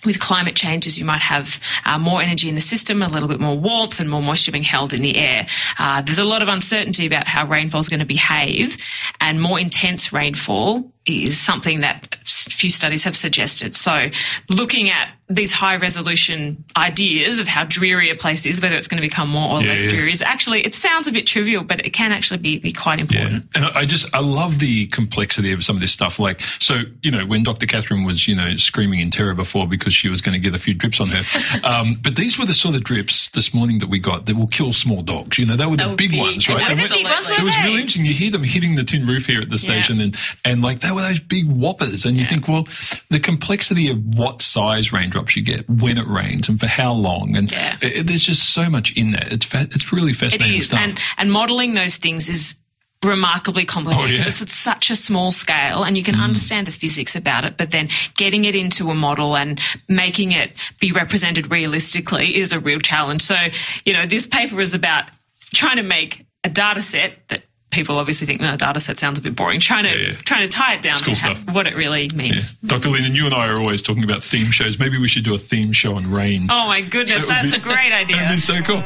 with 0.06 0.20
climate 0.20 0.54
changes, 0.54 0.98
you 0.98 1.04
might 1.04 1.20
have 1.20 1.60
uh, 1.84 1.98
more 1.98 2.22
energy 2.22 2.48
in 2.48 2.54
the 2.54 2.60
system, 2.60 3.02
a 3.02 3.08
little 3.08 3.28
bit 3.28 3.40
more 3.40 3.58
warmth, 3.58 4.00
and 4.00 4.08
more 4.08 4.22
moisture 4.22 4.52
being 4.52 4.64
held 4.64 4.92
in 4.92 5.02
the 5.02 5.16
air. 5.16 5.46
Uh, 5.78 6.00
there's 6.02 6.18
a 6.18 6.24
lot 6.24 6.42
of 6.42 6.48
uncertainty 6.48 7.06
about 7.06 7.26
how 7.26 7.46
rainfall 7.46 7.80
is 7.80 7.88
going 7.88 8.00
to 8.00 8.06
behave, 8.06 8.76
and 9.20 9.40
more 9.40 9.58
intense 9.58 10.12
rainfall 10.12 10.91
is 11.04 11.38
something 11.38 11.80
that 11.80 12.14
few 12.24 12.70
studies 12.70 13.04
have 13.04 13.16
suggested. 13.16 13.74
So, 13.74 14.08
looking 14.48 14.90
at 14.90 15.08
these 15.34 15.52
high 15.52 15.76
resolution 15.76 16.64
ideas 16.76 17.38
of 17.38 17.48
how 17.48 17.64
dreary 17.64 18.10
a 18.10 18.14
place 18.14 18.44
is, 18.44 18.60
whether 18.60 18.76
it's 18.76 18.88
going 18.88 19.00
to 19.00 19.06
become 19.06 19.28
more 19.28 19.50
or 19.50 19.62
yeah, 19.62 19.70
less 19.70 19.84
yeah. 19.84 19.92
dreary, 19.92 20.12
is 20.12 20.22
actually 20.22 20.64
it 20.64 20.74
sounds 20.74 21.08
a 21.08 21.12
bit 21.12 21.26
trivial, 21.26 21.64
but 21.64 21.84
it 21.84 21.90
can 21.90 22.12
actually 22.12 22.38
be, 22.38 22.58
be 22.58 22.72
quite 22.72 22.98
important. 22.98 23.46
Yeah. 23.54 23.66
And 23.66 23.76
I 23.76 23.84
just 23.84 24.14
I 24.14 24.20
love 24.20 24.58
the 24.58 24.86
complexity 24.88 25.52
of 25.52 25.64
some 25.64 25.76
of 25.76 25.80
this 25.80 25.92
stuff. 25.92 26.18
Like, 26.18 26.40
so 26.60 26.82
you 27.02 27.10
know, 27.10 27.24
when 27.26 27.42
Dr. 27.42 27.66
Catherine 27.66 28.04
was 28.04 28.28
you 28.28 28.34
know 28.34 28.56
screaming 28.56 29.00
in 29.00 29.10
terror 29.10 29.34
before 29.34 29.66
because 29.66 29.94
she 29.94 30.08
was 30.08 30.20
going 30.20 30.34
to 30.34 30.40
get 30.40 30.54
a 30.54 30.58
few 30.58 30.74
drips 30.74 31.00
on 31.00 31.08
her, 31.08 31.22
um, 31.64 31.96
but 32.02 32.16
these 32.16 32.38
were 32.38 32.44
the 32.46 32.54
sort 32.54 32.74
of 32.74 32.84
drips 32.84 33.28
this 33.30 33.54
morning 33.54 33.78
that 33.78 33.88
we 33.88 33.98
got 33.98 34.26
that 34.26 34.36
will 34.36 34.48
kill 34.48 34.72
small 34.72 35.02
dogs. 35.02 35.38
You 35.38 35.46
know, 35.46 35.56
they 35.56 35.66
were 35.66 35.76
the 35.76 35.94
big, 35.96 36.10
big, 36.10 36.20
ones, 36.20 36.48
right? 36.48 36.70
And 36.70 36.78
it 36.80 37.42
was 37.42 37.56
really 37.58 37.80
interesting. 37.80 38.04
You 38.04 38.14
hear 38.14 38.30
them 38.30 38.44
hitting 38.44 38.74
the 38.74 38.84
tin 38.84 39.06
roof 39.06 39.26
here 39.26 39.40
at 39.40 39.48
the 39.48 39.58
station, 39.58 40.00
and 40.00 40.16
and 40.44 40.62
like 40.62 40.80
they 40.92 41.02
were 41.02 41.08
those 41.08 41.20
big 41.20 41.46
whoppers, 41.46 42.04
and 42.04 42.18
you 42.18 42.26
think, 42.26 42.48
well, 42.48 42.66
the 43.10 43.20
complexity 43.20 43.90
of 43.90 43.98
what 44.16 44.42
size 44.42 44.92
raindrops 44.92 45.36
you 45.36 45.42
get 45.42 45.68
when 45.68 45.98
it 45.98 46.06
rains 46.06 46.48
and 46.48 46.60
for 46.60 46.66
how 46.66 46.92
long, 46.92 47.36
and 47.36 47.50
yeah. 47.50 47.76
it, 47.80 48.06
there's 48.06 48.24
just 48.24 48.52
so 48.52 48.68
much 48.68 48.96
in 48.96 49.12
there. 49.12 49.26
It's 49.30 49.46
fa- 49.46 49.68
it's 49.70 49.92
really 49.92 50.12
fascinating 50.12 50.58
it 50.58 50.64
stuff. 50.64 50.80
And 50.80 51.00
and 51.18 51.32
modelling 51.32 51.74
those 51.74 51.96
things 51.96 52.28
is 52.28 52.56
remarkably 53.04 53.64
complicated 53.64 54.10
because 54.10 54.26
oh, 54.26 54.28
yeah. 54.28 54.28
it's 54.28 54.42
at 54.42 54.48
such 54.48 54.90
a 54.90 54.94
small 54.94 55.32
scale 55.32 55.82
and 55.82 55.96
you 55.96 56.04
can 56.04 56.14
mm. 56.14 56.22
understand 56.22 56.68
the 56.68 56.72
physics 56.72 57.16
about 57.16 57.44
it, 57.44 57.56
but 57.56 57.72
then 57.72 57.88
getting 58.16 58.44
it 58.44 58.54
into 58.54 58.90
a 58.90 58.94
model 58.94 59.36
and 59.36 59.60
making 59.88 60.30
it 60.30 60.52
be 60.78 60.92
represented 60.92 61.50
realistically 61.50 62.36
is 62.36 62.52
a 62.52 62.60
real 62.60 62.78
challenge. 62.78 63.22
So, 63.22 63.36
you 63.84 63.92
know, 63.92 64.06
this 64.06 64.28
paper 64.28 64.60
is 64.60 64.72
about 64.72 65.06
trying 65.52 65.78
to 65.78 65.82
make 65.82 66.26
a 66.44 66.48
data 66.48 66.82
set 66.82 67.28
that 67.28 67.44
people 67.72 67.98
obviously 67.98 68.26
think, 68.26 68.40
no, 68.40 68.56
data 68.56 68.78
set 68.78 68.98
sounds 68.98 69.18
a 69.18 69.22
bit 69.22 69.34
boring. 69.34 69.58
Trying 69.58 69.84
to 69.84 69.90
yeah, 69.90 70.10
yeah. 70.10 70.16
trying 70.18 70.42
to 70.42 70.48
tie 70.48 70.74
it 70.74 70.82
down 70.82 70.96
to 70.96 71.14
how, 71.14 71.34
what 71.52 71.66
it 71.66 71.74
really 71.74 72.08
means. 72.10 72.54
Yeah. 72.62 72.78
Dr. 72.78 72.90
Lynn, 72.90 73.14
you 73.14 73.24
and 73.26 73.34
I 73.34 73.48
are 73.48 73.58
always 73.58 73.82
talking 73.82 74.04
about 74.04 74.22
theme 74.22 74.50
shows. 74.50 74.78
Maybe 74.78 74.98
we 74.98 75.08
should 75.08 75.24
do 75.24 75.34
a 75.34 75.38
theme 75.38 75.72
show 75.72 75.96
on 75.96 76.10
rain. 76.10 76.46
Oh 76.50 76.68
my 76.68 76.82
goodness, 76.82 77.26
that 77.26 77.42
that's 77.42 77.50
be, 77.50 77.56
a 77.56 77.60
great 77.60 77.92
idea. 77.92 78.16
That'd 78.16 78.36
be 78.36 78.40
so 78.40 78.62
cool. 78.62 78.84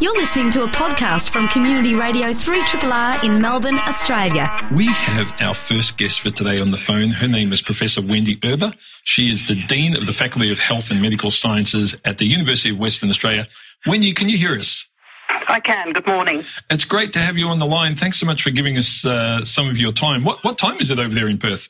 You're 0.00 0.14
listening 0.14 0.50
to 0.52 0.62
a 0.62 0.68
podcast 0.68 1.30
from 1.30 1.48
Community 1.48 1.94
Radio 1.94 2.28
3RRR 2.28 3.24
in 3.24 3.42
Melbourne, 3.42 3.78
Australia. 3.80 4.48
We 4.72 4.86
have 4.86 5.32
our 5.40 5.54
first 5.54 5.98
guest 5.98 6.20
for 6.20 6.30
today 6.30 6.60
on 6.60 6.70
the 6.70 6.76
phone. 6.76 7.10
Her 7.10 7.28
name 7.28 7.52
is 7.52 7.60
Professor 7.60 8.00
Wendy 8.00 8.36
Erber. 8.36 8.74
She 9.02 9.30
is 9.30 9.46
the 9.46 9.56
Dean 9.66 9.96
of 9.96 10.06
the 10.06 10.12
Faculty 10.12 10.52
of 10.52 10.58
Health 10.58 10.90
and 10.90 11.02
Medical 11.02 11.30
Sciences 11.30 11.96
at 12.04 12.18
the 12.18 12.26
University 12.26 12.70
of 12.70 12.78
Western 12.78 13.10
Australia. 13.10 13.48
Wendy, 13.86 14.12
can 14.12 14.28
you 14.28 14.38
hear 14.38 14.56
us? 14.56 14.86
I 15.28 15.60
can. 15.60 15.92
Good 15.92 16.06
morning. 16.06 16.44
It's 16.70 16.84
great 16.84 17.12
to 17.14 17.20
have 17.20 17.36
you 17.36 17.48
on 17.48 17.58
the 17.58 17.66
line. 17.66 17.96
Thanks 17.96 18.18
so 18.18 18.26
much 18.26 18.42
for 18.42 18.50
giving 18.50 18.76
us 18.76 19.04
uh, 19.04 19.44
some 19.44 19.68
of 19.68 19.78
your 19.78 19.92
time. 19.92 20.24
What 20.24 20.42
what 20.44 20.58
time 20.58 20.78
is 20.78 20.90
it 20.90 20.98
over 20.98 21.14
there 21.14 21.28
in 21.28 21.38
Perth? 21.38 21.68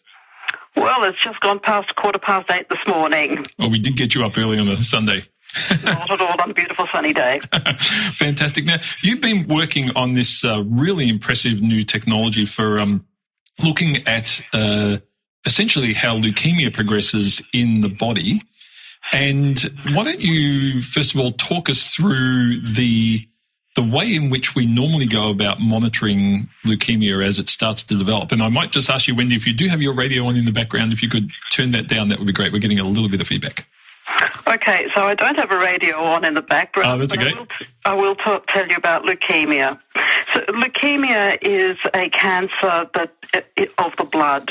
Well, 0.77 1.03
it's 1.05 1.23
just 1.23 1.41
gone 1.41 1.59
past 1.59 1.95
quarter 1.97 2.19
past 2.19 2.51
eight 2.51 2.69
this 2.69 2.87
morning. 2.87 3.45
Well, 3.59 3.71
we 3.71 3.79
did 3.79 3.97
get 3.97 4.15
you 4.15 4.25
up 4.25 4.39
early 4.39 4.59
on 4.59 4.69
a 4.69 4.83
Sunday. 4.83 5.25
Not 5.83 6.11
at 6.11 6.21
all 6.21 6.41
on 6.41 6.51
a 6.51 6.55
beautiful 6.55 6.87
sunny 6.93 7.13
day. 7.13 7.41
Fantastic. 8.15 8.65
Now, 8.65 8.79
you've 9.03 9.21
been 9.21 9.49
working 9.49 9.91
on 9.97 10.15
this 10.15 10.45
uh, 10.45 10.63
really 10.65 11.09
impressive 11.09 11.61
new 11.61 11.85
technology 11.85 12.45
for 12.45 12.79
um, 12.79 13.07
looking 13.63 14.07
at 14.07 14.41
uh, 14.53 14.99
essentially 15.45 15.95
how 15.95 16.19
leukemia 16.19 16.73
progresses 16.73 17.43
in 17.53 17.81
the 17.81 17.89
body. 17.89 18.43
And 19.13 19.59
why 19.93 20.05
don't 20.05 20.21
you, 20.21 20.83
first 20.83 21.15
of 21.15 21.21
all, 21.21 21.33
talk 21.33 21.71
us 21.71 21.95
through 21.95 22.61
the 22.61 23.28
the 23.79 23.85
way 23.85 24.13
in 24.13 24.29
which 24.29 24.57
we 24.57 24.67
normally 24.67 25.07
go 25.07 25.31
about 25.31 25.61
monitoring 25.61 26.49
leukemia 26.65 27.25
as 27.25 27.39
it 27.39 27.49
starts 27.49 27.85
to 27.85 27.97
develop. 27.97 28.33
And 28.33 28.43
I 28.43 28.49
might 28.49 28.73
just 28.73 28.91
ask 28.91 29.07
you, 29.07 29.15
Wendy, 29.15 29.37
if 29.37 29.47
you 29.47 29.53
do 29.53 29.69
have 29.69 29.81
your 29.81 29.95
radio 29.95 30.27
on 30.27 30.35
in 30.35 30.47
the 30.47 30.51
background, 30.51 30.93
if 30.93 31.01
you 31.01 31.09
could 31.09 31.31
turn 31.53 31.71
that 31.71 31.87
down, 31.87 32.09
that 32.09 32.19
would 32.19 32.27
be 32.27 32.33
great. 32.33 32.53
We're 32.53 32.59
getting 32.59 32.81
a 32.81 32.85
little 32.85 33.09
bit 33.09 33.21
of 33.21 33.29
feedback. 33.29 33.69
Okay, 34.49 34.89
so 34.97 35.07
I 35.07 35.15
don't 35.15 35.37
have 35.37 35.53
a 35.53 35.59
radio 35.59 35.97
on 36.03 36.25
in 36.25 36.35
the 36.35 36.43
background. 36.43 36.91
Oh, 36.91 36.99
that's 36.99 37.15
okay. 37.15 37.33
I 37.33 37.39
will, 37.39 37.47
I 37.85 37.95
will 37.95 38.17
t- 38.17 38.45
tell 38.49 38.67
you 38.67 38.75
about 38.75 39.05
leukemia. 39.05 39.79
So, 40.35 40.41
leukemia 40.41 41.39
is 41.41 41.77
a 41.95 42.11
cancer 42.11 42.91
that 42.95 43.15
of 43.79 43.93
the 43.97 44.05
blood, 44.05 44.51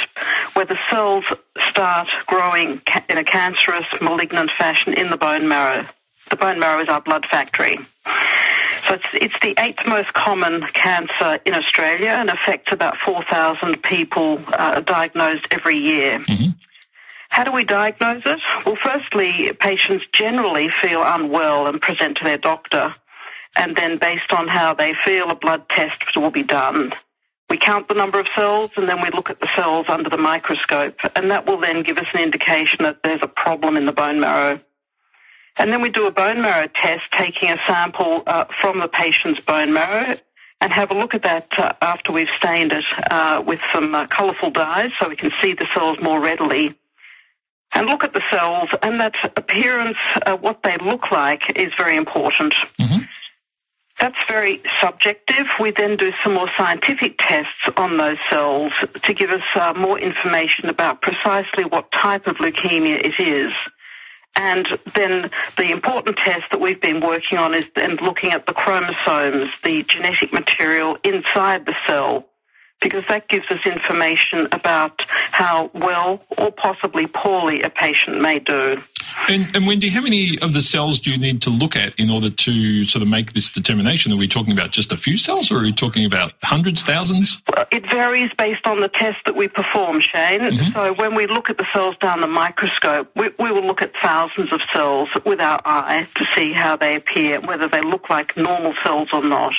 where 0.53 0.65
the 0.65 0.77
cells 0.89 1.25
start 1.69 2.07
growing 2.27 2.81
in 3.09 3.17
a 3.17 3.25
cancerous, 3.25 3.87
malignant 3.99 4.51
fashion 4.51 4.93
in 4.93 5.09
the 5.09 5.17
bone 5.17 5.49
marrow. 5.49 5.85
The 6.29 6.35
bone 6.35 6.59
marrow 6.59 6.81
is 6.81 6.89
our 6.89 7.01
blood 7.01 7.25
factory. 7.25 7.77
So 8.87 8.93
it's, 8.95 9.05
it's 9.13 9.39
the 9.41 9.53
eighth 9.59 9.85
most 9.85 10.13
common 10.13 10.61
cancer 10.73 11.39
in 11.45 11.53
Australia 11.53 12.09
and 12.09 12.29
affects 12.29 12.71
about 12.71 12.97
4,000 12.97 13.81
people 13.83 14.39
uh, 14.53 14.79
diagnosed 14.81 15.47
every 15.51 15.77
year. 15.77 16.19
Mm-hmm. 16.19 16.51
How 17.29 17.43
do 17.43 17.51
we 17.51 17.65
diagnose 17.65 18.23
it? 18.25 18.39
Well, 18.65 18.77
firstly, 18.77 19.51
patients 19.59 20.05
generally 20.13 20.69
feel 20.69 21.03
unwell 21.03 21.67
and 21.67 21.81
present 21.81 22.17
to 22.17 22.23
their 22.23 22.37
doctor. 22.37 22.95
And 23.55 23.75
then, 23.75 23.97
based 23.97 24.31
on 24.31 24.47
how 24.47 24.73
they 24.73 24.93
feel, 24.93 25.29
a 25.29 25.35
blood 25.35 25.67
test 25.69 26.15
will 26.15 26.31
be 26.31 26.43
done. 26.43 26.93
We 27.49 27.57
count 27.57 27.87
the 27.87 27.93
number 27.93 28.19
of 28.19 28.27
cells 28.35 28.71
and 28.75 28.87
then 28.89 29.01
we 29.01 29.09
look 29.09 29.29
at 29.29 29.39
the 29.39 29.49
cells 29.55 29.87
under 29.89 30.09
the 30.09 30.17
microscope, 30.17 30.99
and 31.15 31.31
that 31.31 31.45
will 31.45 31.57
then 31.57 31.83
give 31.83 31.97
us 31.97 32.07
an 32.13 32.21
indication 32.21 32.83
that 32.83 33.03
there's 33.03 33.23
a 33.23 33.27
problem 33.27 33.77
in 33.77 33.85
the 33.85 33.93
bone 33.93 34.19
marrow. 34.19 34.59
And 35.57 35.71
then 35.71 35.81
we 35.81 35.89
do 35.89 36.07
a 36.07 36.11
bone 36.11 36.41
marrow 36.41 36.67
test, 36.67 37.03
taking 37.11 37.49
a 37.49 37.57
sample 37.65 38.23
uh, 38.27 38.45
from 38.45 38.79
the 38.79 38.87
patient's 38.87 39.39
bone 39.39 39.73
marrow 39.73 40.17
and 40.61 40.71
have 40.71 40.91
a 40.91 40.93
look 40.93 41.13
at 41.13 41.23
that 41.23 41.47
uh, 41.57 41.73
after 41.81 42.11
we've 42.11 42.29
stained 42.37 42.73
it 42.73 42.85
uh, 43.11 43.43
with 43.45 43.59
some 43.71 43.93
uh, 43.93 44.07
colourful 44.07 44.51
dyes 44.51 44.91
so 44.99 45.09
we 45.09 45.15
can 45.15 45.31
see 45.41 45.53
the 45.53 45.67
cells 45.73 45.99
more 46.01 46.19
readily. 46.19 46.75
And 47.73 47.87
look 47.87 48.03
at 48.03 48.13
the 48.13 48.23
cells, 48.31 48.69
and 48.81 48.99
that 49.01 49.15
appearance, 49.35 49.97
uh, 50.25 50.37
what 50.37 50.63
they 50.63 50.77
look 50.77 51.11
like, 51.11 51.57
is 51.57 51.73
very 51.75 51.97
important. 51.97 52.53
Mm-hmm. 52.79 53.03
That's 53.99 54.17
very 54.27 54.61
subjective. 54.79 55.47
We 55.59 55.71
then 55.71 55.97
do 55.97 56.13
some 56.23 56.35
more 56.35 56.49
scientific 56.55 57.15
tests 57.19 57.69
on 57.75 57.97
those 57.97 58.17
cells 58.29 58.71
to 59.03 59.13
give 59.13 59.31
us 59.31 59.43
uh, 59.55 59.73
more 59.73 59.99
information 59.99 60.69
about 60.69 61.01
precisely 61.01 61.65
what 61.65 61.91
type 61.91 62.27
of 62.27 62.37
leukemia 62.37 63.03
it 63.03 63.19
is. 63.19 63.53
And 64.37 64.67
then 64.93 65.31
the 65.57 65.71
important 65.71 66.17
test 66.17 66.51
that 66.51 66.61
we've 66.61 66.79
been 66.79 67.01
working 67.01 67.39
on 67.39 67.55
is 67.55 67.65
then 67.75 67.95
looking 67.95 68.31
at 68.31 68.45
the 68.45 68.53
chromosomes, 68.53 69.49
the 69.63 69.83
genetic 69.83 70.31
material 70.31 70.97
inside 71.03 71.65
the 71.65 71.75
cell, 71.87 72.27
because 72.81 73.05
that 73.07 73.27
gives 73.27 73.49
us 73.49 73.65
information 73.65 74.47
about 74.51 75.01
how 75.07 75.71
well 75.73 76.21
or 76.37 76.51
possibly 76.51 77.07
poorly 77.07 77.61
a 77.63 77.69
patient 77.69 78.21
may 78.21 78.39
do. 78.39 78.81
And, 79.27 79.55
and 79.55 79.65
Wendy, 79.65 79.89
how 79.89 80.01
many 80.01 80.39
of 80.39 80.53
the 80.53 80.61
cells 80.61 80.99
do 80.99 81.11
you 81.11 81.17
need 81.17 81.41
to 81.43 81.49
look 81.49 81.75
at 81.75 81.95
in 81.95 82.09
order 82.09 82.29
to 82.29 82.83
sort 82.83 83.01
of 83.01 83.07
make 83.07 83.33
this 83.33 83.49
determination? 83.49 84.11
Are 84.13 84.17
we 84.17 84.27
talking 84.27 84.53
about 84.53 84.71
just 84.71 84.91
a 84.91 84.97
few 84.97 85.17
cells 85.17 85.51
or 85.51 85.57
are 85.57 85.63
we 85.63 85.73
talking 85.73 86.05
about 86.05 86.33
hundreds, 86.43 86.83
thousands? 86.83 87.41
Well, 87.49 87.65
it 87.71 87.89
varies 87.89 88.31
based 88.37 88.67
on 88.67 88.79
the 88.79 88.89
test 88.89 89.25
that 89.25 89.35
we 89.35 89.47
perform, 89.47 89.99
Shane. 90.01 90.41
Mm-hmm. 90.41 90.73
So 90.73 90.93
when 90.93 91.15
we 91.15 91.27
look 91.27 91.49
at 91.49 91.57
the 91.57 91.67
cells 91.73 91.97
down 91.97 92.21
the 92.21 92.27
microscope, 92.27 93.09
we, 93.15 93.29
we 93.39 93.51
will 93.51 93.65
look 93.65 93.81
at 93.81 93.95
thousands 93.95 94.53
of 94.53 94.61
cells 94.71 95.09
with 95.25 95.39
our 95.39 95.59
eye 95.65 96.07
to 96.15 96.25
see 96.35 96.53
how 96.53 96.75
they 96.75 96.95
appear, 96.95 97.41
whether 97.41 97.67
they 97.67 97.81
look 97.81 98.09
like 98.09 98.37
normal 98.37 98.73
cells 98.83 99.09
or 99.11 99.23
not. 99.23 99.53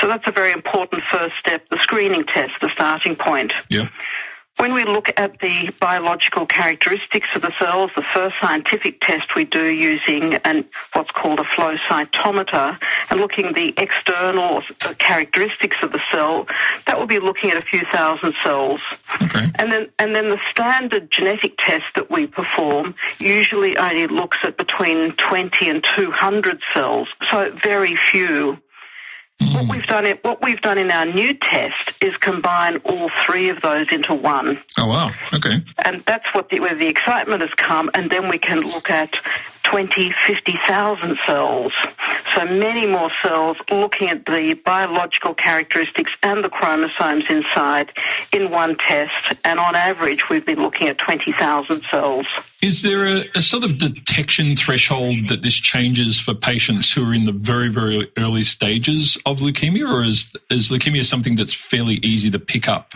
So 0.00 0.06
that's 0.06 0.26
a 0.26 0.32
very 0.32 0.52
important 0.52 1.02
first 1.04 1.36
step, 1.36 1.68
the 1.68 1.78
screening 1.78 2.24
test, 2.24 2.60
the 2.60 2.70
starting 2.70 3.16
point. 3.16 3.52
Yeah. 3.68 3.88
When 4.60 4.74
we 4.74 4.84
look 4.84 5.08
at 5.16 5.38
the 5.38 5.72
biological 5.80 6.44
characteristics 6.44 7.28
of 7.34 7.40
the 7.40 7.50
cells, 7.52 7.92
the 7.96 8.02
first 8.02 8.36
scientific 8.40 9.00
test 9.00 9.34
we 9.34 9.44
do 9.44 9.64
using 9.68 10.34
an, 10.34 10.66
what's 10.92 11.10
called 11.12 11.40
a 11.40 11.44
flow 11.44 11.76
cytometer 11.76 12.78
and 13.08 13.20
looking 13.20 13.46
at 13.46 13.54
the 13.54 13.72
external 13.78 14.62
characteristics 14.98 15.78
of 15.82 15.92
the 15.92 16.02
cell, 16.10 16.46
that 16.86 16.98
will 16.98 17.06
be 17.06 17.18
looking 17.18 17.50
at 17.50 17.56
a 17.56 17.62
few 17.62 17.80
thousand 17.86 18.34
cells. 18.42 18.82
Okay. 19.22 19.50
And 19.54 19.72
then 19.72 19.88
and 19.98 20.14
then 20.14 20.28
the 20.28 20.40
standard 20.50 21.10
genetic 21.10 21.54
test 21.56 21.86
that 21.94 22.10
we 22.10 22.26
perform 22.26 22.94
usually 23.18 23.78
only 23.78 24.08
looks 24.08 24.38
at 24.42 24.58
between 24.58 25.12
20 25.12 25.70
and 25.70 25.82
200 25.96 26.60
cells, 26.74 27.08
so 27.30 27.50
very 27.50 27.96
few. 27.96 28.58
What 29.40 29.68
we've 29.68 29.86
done, 29.86 30.04
it, 30.04 30.22
what 30.22 30.42
we've 30.42 30.60
done 30.60 30.76
in 30.76 30.90
our 30.90 31.06
new 31.06 31.32
test 31.34 31.92
is 32.02 32.16
combine 32.18 32.76
all 32.78 33.08
three 33.24 33.48
of 33.48 33.62
those 33.62 33.90
into 33.90 34.12
one. 34.12 34.60
Oh 34.76 34.86
wow! 34.86 35.10
Okay. 35.32 35.62
And 35.84 36.02
that's 36.02 36.34
what 36.34 36.50
the, 36.50 36.60
where 36.60 36.74
the 36.74 36.86
excitement 36.86 37.40
has 37.40 37.50
come, 37.54 37.90
and 37.94 38.10
then 38.10 38.28
we 38.28 38.38
can 38.38 38.60
look 38.60 38.90
at 38.90 39.14
20, 39.62 40.12
50,000 40.26 41.18
cells. 41.26 41.72
So 42.34 42.44
many 42.44 42.86
more 42.86 43.10
cells 43.22 43.56
looking 43.70 44.08
at 44.08 44.26
the 44.26 44.54
biological 44.64 45.34
characteristics 45.34 46.12
and 46.22 46.44
the 46.44 46.48
chromosomes 46.48 47.24
inside 47.28 47.92
in 48.32 48.50
one 48.50 48.76
test. 48.76 49.34
And 49.44 49.58
on 49.58 49.74
average, 49.74 50.28
we've 50.28 50.44
been 50.44 50.60
looking 50.60 50.88
at 50.88 50.98
20,000 50.98 51.82
cells. 51.90 52.26
Is 52.62 52.82
there 52.82 53.06
a, 53.06 53.24
a, 53.34 53.40
sort 53.40 53.64
of 53.64 53.78
detection 53.78 54.54
threshold 54.54 55.28
that 55.28 55.42
this 55.42 55.54
changes 55.54 56.20
for 56.20 56.34
patients 56.34 56.92
who 56.92 57.08
are 57.08 57.14
in 57.14 57.24
the 57.24 57.32
very, 57.32 57.68
very 57.68 58.10
early 58.18 58.42
stages 58.42 59.16
of 59.24 59.38
leukemia, 59.38 59.90
or 59.90 60.04
is, 60.04 60.36
is 60.50 60.68
leukemia 60.68 61.04
something 61.04 61.36
that's 61.36 61.54
fairly 61.54 61.94
easy 61.96 62.30
to 62.30 62.38
pick 62.38 62.68
up? 62.68 62.94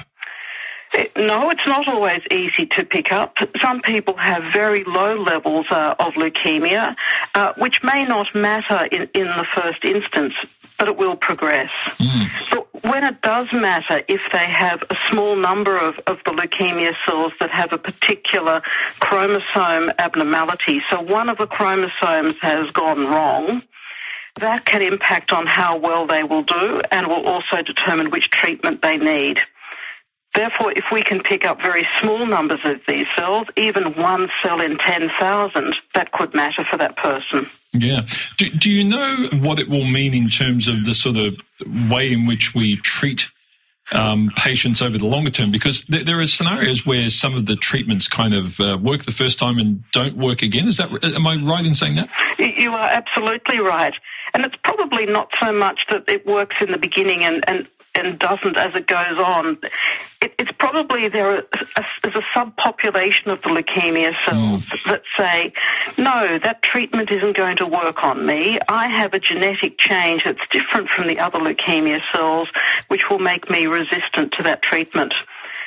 No, 1.16 1.50
it's 1.50 1.66
not 1.66 1.88
always 1.88 2.22
easy 2.30 2.66
to 2.66 2.84
pick 2.84 3.12
up. 3.12 3.38
Some 3.60 3.82
people 3.82 4.16
have 4.16 4.44
very 4.52 4.84
low 4.84 5.16
levels 5.16 5.66
uh, 5.70 5.94
of 5.98 6.14
leukemia, 6.14 6.96
uh, 7.34 7.52
which 7.56 7.82
may 7.82 8.04
not 8.04 8.34
matter 8.34 8.84
in, 8.86 9.08
in 9.14 9.26
the 9.26 9.44
first 9.44 9.84
instance, 9.84 10.34
but 10.78 10.88
it 10.88 10.96
will 10.96 11.16
progress. 11.16 11.70
Mm. 11.98 12.30
But 12.50 12.84
when 12.84 13.04
it 13.04 13.22
does 13.22 13.52
matter, 13.52 14.02
if 14.08 14.20
they 14.32 14.46
have 14.46 14.82
a 14.90 14.96
small 15.10 15.36
number 15.36 15.76
of, 15.76 15.98
of 16.06 16.22
the 16.24 16.32
leukemia 16.32 16.94
cells 17.04 17.32
that 17.40 17.50
have 17.50 17.72
a 17.72 17.78
particular 17.78 18.62
chromosome 19.00 19.92
abnormality, 19.98 20.82
so 20.90 21.00
one 21.00 21.28
of 21.28 21.38
the 21.38 21.46
chromosomes 21.46 22.36
has 22.40 22.70
gone 22.70 23.06
wrong, 23.06 23.62
that 24.36 24.64
can 24.64 24.82
impact 24.82 25.32
on 25.32 25.46
how 25.46 25.76
well 25.76 26.06
they 26.06 26.24
will 26.24 26.42
do 26.42 26.82
and 26.90 27.06
will 27.06 27.26
also 27.26 27.62
determine 27.62 28.10
which 28.10 28.30
treatment 28.30 28.82
they 28.82 28.96
need. 28.96 29.40
Therefore, 30.34 30.72
if 30.72 30.86
we 30.90 31.02
can 31.02 31.22
pick 31.22 31.44
up 31.44 31.62
very 31.62 31.86
small 32.00 32.26
numbers 32.26 32.60
of 32.64 32.80
these 32.88 33.06
cells, 33.14 33.46
even 33.56 33.94
one 33.94 34.30
cell 34.42 34.60
in 34.60 34.78
10,000, 34.78 35.76
that 35.94 36.10
could 36.10 36.34
matter 36.34 36.64
for 36.64 36.76
that 36.76 36.96
person. 36.96 37.48
Yeah. 37.72 38.06
Do, 38.36 38.50
do 38.50 38.70
you 38.70 38.84
know 38.84 39.28
what 39.32 39.58
it 39.58 39.68
will 39.68 39.84
mean 39.84 40.12
in 40.14 40.28
terms 40.28 40.66
of 40.66 40.84
the 40.84 40.94
sort 40.94 41.16
of 41.16 41.34
way 41.90 42.12
in 42.12 42.26
which 42.26 42.54
we 42.54 42.76
treat 42.76 43.28
um, 43.92 44.30
patients 44.36 44.82
over 44.82 44.98
the 44.98 45.06
longer 45.06 45.30
term? 45.30 45.50
Because 45.50 45.82
th- 45.82 46.04
there 46.04 46.20
are 46.20 46.26
scenarios 46.26 46.84
where 46.86 47.10
some 47.10 47.34
of 47.36 47.46
the 47.46 47.56
treatments 47.56 48.08
kind 48.08 48.34
of 48.34 48.58
uh, 48.60 48.78
work 48.80 49.04
the 49.04 49.12
first 49.12 49.38
time 49.38 49.58
and 49.58 49.84
don't 49.92 50.16
work 50.16 50.42
again. 50.42 50.66
Is 50.66 50.78
that 50.78 50.90
am 51.04 51.26
I 51.26 51.36
right 51.36 51.66
in 51.66 51.74
saying 51.74 51.96
that? 51.96 52.08
You 52.38 52.72
are 52.72 52.88
absolutely 52.88 53.58
right, 53.58 53.94
and 54.32 54.44
it's 54.44 54.56
probably 54.64 55.06
not 55.06 55.30
so 55.38 55.52
much 55.52 55.86
that 55.90 56.08
it 56.08 56.26
works 56.26 56.56
in 56.60 56.72
the 56.72 56.78
beginning 56.78 57.24
and, 57.24 57.44
and 57.48 57.68
and 57.94 58.18
doesn't 58.18 58.56
as 58.56 58.74
it 58.74 58.86
goes 58.86 59.18
on. 59.18 59.58
It, 60.20 60.34
it's 60.38 60.52
probably 60.52 61.08
there 61.08 61.36
is 61.36 61.44
a, 61.76 62.08
a, 62.08 62.10
subpopulation 62.34 63.26
of 63.26 63.42
the 63.42 63.48
leukemia 63.48 64.14
cells 64.24 64.66
mm. 64.66 64.84
that 64.84 65.02
say, 65.16 65.52
no, 65.96 66.38
that 66.38 66.62
treatment 66.62 67.10
isn't 67.10 67.36
going 67.36 67.56
to 67.58 67.66
work 67.66 68.02
on 68.02 68.26
me. 68.26 68.58
I 68.68 68.88
have 68.88 69.14
a 69.14 69.18
genetic 69.18 69.78
change 69.78 70.24
that's 70.24 70.46
different 70.48 70.88
from 70.88 71.06
the 71.06 71.20
other 71.20 71.38
leukemia 71.38 72.00
cells, 72.10 72.48
which 72.88 73.10
will 73.10 73.18
make 73.18 73.48
me 73.48 73.66
resistant 73.66 74.32
to 74.32 74.42
that 74.44 74.62
treatment. 74.62 75.14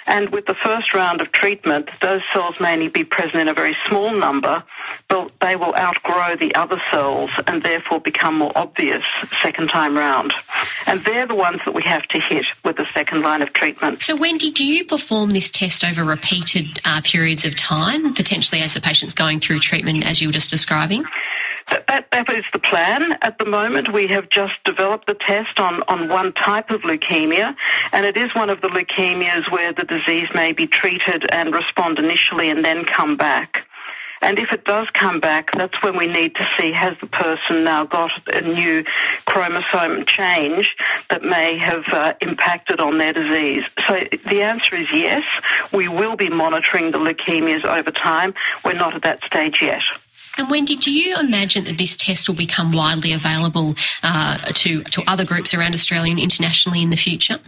And 0.07 0.29
with 0.29 0.45
the 0.45 0.53
first 0.53 0.93
round 0.93 1.21
of 1.21 1.31
treatment, 1.33 1.89
those 2.01 2.21
cells 2.31 2.59
may 2.59 2.73
only 2.73 2.87
be 2.87 3.03
present 3.03 3.35
in 3.35 3.47
a 3.49 3.53
very 3.53 3.75
small 3.87 4.11
number, 4.13 4.63
but 5.09 5.31
they 5.41 5.55
will 5.55 5.75
outgrow 5.75 6.37
the 6.37 6.55
other 6.55 6.81
cells 6.89 7.29
and 7.45 7.61
therefore 7.61 7.99
become 7.99 8.35
more 8.37 8.53
obvious 8.55 9.03
second 9.41 9.69
time 9.69 9.97
round. 9.97 10.33
And 10.85 11.03
they're 11.03 11.27
the 11.27 11.35
ones 11.35 11.59
that 11.65 11.73
we 11.73 11.83
have 11.83 12.07
to 12.07 12.19
hit 12.19 12.45
with 12.63 12.77
the 12.77 12.85
second 12.93 13.21
line 13.21 13.41
of 13.41 13.51
treatment. 13.51 14.01
So, 14.01 14.15
Wendy, 14.15 14.49
do 14.49 14.65
you 14.65 14.85
perform 14.85 15.31
this 15.31 15.51
test 15.51 15.83
over 15.83 16.03
repeated 16.03 16.79
uh, 16.85 17.01
periods 17.03 17.43
of 17.43 17.55
time, 17.55 18.13
potentially 18.13 18.61
as 18.61 18.73
the 18.73 18.81
patient's 18.81 19.13
going 19.13 19.41
through 19.41 19.59
treatment 19.59 20.05
as 20.05 20.21
you 20.21 20.29
were 20.29 20.33
just 20.33 20.49
describing? 20.49 21.05
That, 21.69 21.87
that, 21.87 22.11
that 22.11 22.29
is 22.29 22.45
the 22.53 22.59
plan. 22.59 23.17
At 23.21 23.39
the 23.39 23.45
moment, 23.45 23.91
we 23.91 24.07
have 24.07 24.29
just 24.29 24.63
developed 24.63 25.07
the 25.07 25.13
test 25.13 25.59
on, 25.59 25.83
on 25.87 26.07
one 26.07 26.31
type 26.33 26.69
of 26.69 26.81
leukemia, 26.81 27.55
and 27.91 28.05
it 28.05 28.15
is 28.15 28.33
one 28.33 28.49
of 28.49 28.61
the 28.61 28.69
leukemias 28.69 29.51
where 29.51 29.73
the 29.73 29.83
disease 29.83 30.29
may 30.33 30.53
be 30.53 30.67
treated 30.67 31.25
and 31.31 31.53
respond 31.53 31.99
initially 31.99 32.49
and 32.49 32.63
then 32.63 32.85
come 32.85 33.17
back. 33.17 33.67
And 34.21 34.39
if 34.39 34.51
it 34.51 34.65
does 34.65 34.89
come 34.91 35.19
back, 35.19 35.51
that's 35.51 35.81
when 35.83 35.95
we 35.95 36.07
need 36.07 36.35
to 36.35 36.49
see 36.57 36.71
has 36.71 36.97
the 36.99 37.07
person 37.07 37.63
now 37.63 37.85
got 37.85 38.11
a 38.33 38.41
new 38.41 38.83
chromosome 39.25 40.05
change 40.05 40.75
that 41.09 41.23
may 41.23 41.57
have 41.57 41.87
uh, 41.89 42.13
impacted 42.21 42.79
on 42.79 42.97
their 42.97 43.13
disease. 43.13 43.63
So 43.87 44.03
the 44.27 44.41
answer 44.41 44.75
is 44.75 44.91
yes. 44.91 45.23
We 45.71 45.87
will 45.87 46.15
be 46.15 46.29
monitoring 46.29 46.91
the 46.91 46.97
leukemias 46.97 47.63
over 47.63 47.91
time. 47.91 48.33
We're 48.65 48.73
not 48.73 48.95
at 48.95 49.03
that 49.03 49.23
stage 49.23 49.61
yet. 49.61 49.83
And 50.37 50.49
Wendy, 50.49 50.75
do 50.75 50.91
you 50.91 51.19
imagine 51.19 51.65
that 51.65 51.77
this 51.77 51.97
test 51.97 52.27
will 52.27 52.35
become 52.35 52.71
widely 52.71 53.11
available 53.11 53.75
uh, 54.03 54.37
to, 54.37 54.83
to 54.83 55.03
other 55.07 55.25
groups 55.25 55.53
around 55.53 55.73
Australia 55.73 56.11
and 56.11 56.19
internationally 56.19 56.81
in 56.81 56.91
the 56.91 56.97
future? 56.97 57.39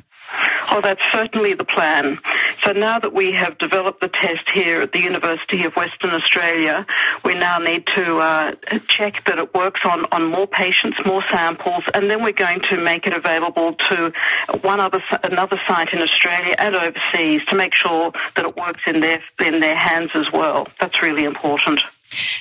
Oh, 0.71 0.81
that's 0.81 1.01
certainly 1.11 1.55
the 1.55 1.63
plan. 1.63 2.19
So 2.63 2.71
now 2.71 2.99
that 2.99 3.13
we 3.13 3.31
have 3.31 3.57
developed 3.57 4.01
the 4.01 4.07
test 4.07 4.47
here 4.49 4.81
at 4.81 4.91
the 4.91 4.99
University 4.99 5.63
of 5.63 5.75
Western 5.75 6.11
Australia, 6.11 6.85
we 7.25 7.33
now 7.33 7.57
need 7.57 7.87
to 7.95 8.17
uh, 8.17 8.55
check 8.87 9.23
that 9.25 9.39
it 9.39 9.53
works 9.55 9.81
on, 9.83 10.05
on 10.11 10.25
more 10.25 10.45
patients, 10.45 11.03
more 11.05 11.23
samples, 11.31 11.83
and 11.95 12.09
then 12.09 12.21
we're 12.21 12.31
going 12.31 12.61
to 12.69 12.77
make 12.77 13.07
it 13.07 13.13
available 13.13 13.73
to 13.89 14.13
one 14.61 14.79
other 14.79 15.01
another 15.23 15.59
site 15.67 15.91
in 15.91 16.01
Australia 16.01 16.55
and 16.59 16.75
overseas 16.75 17.43
to 17.45 17.55
make 17.55 17.73
sure 17.73 18.11
that 18.35 18.45
it 18.45 18.55
works 18.55 18.81
in 18.85 18.99
their 18.99 19.21
in 19.39 19.59
their 19.59 19.75
hands 19.75 20.11
as 20.13 20.31
well. 20.31 20.67
That's 20.79 21.01
really 21.01 21.23
important. 21.23 21.81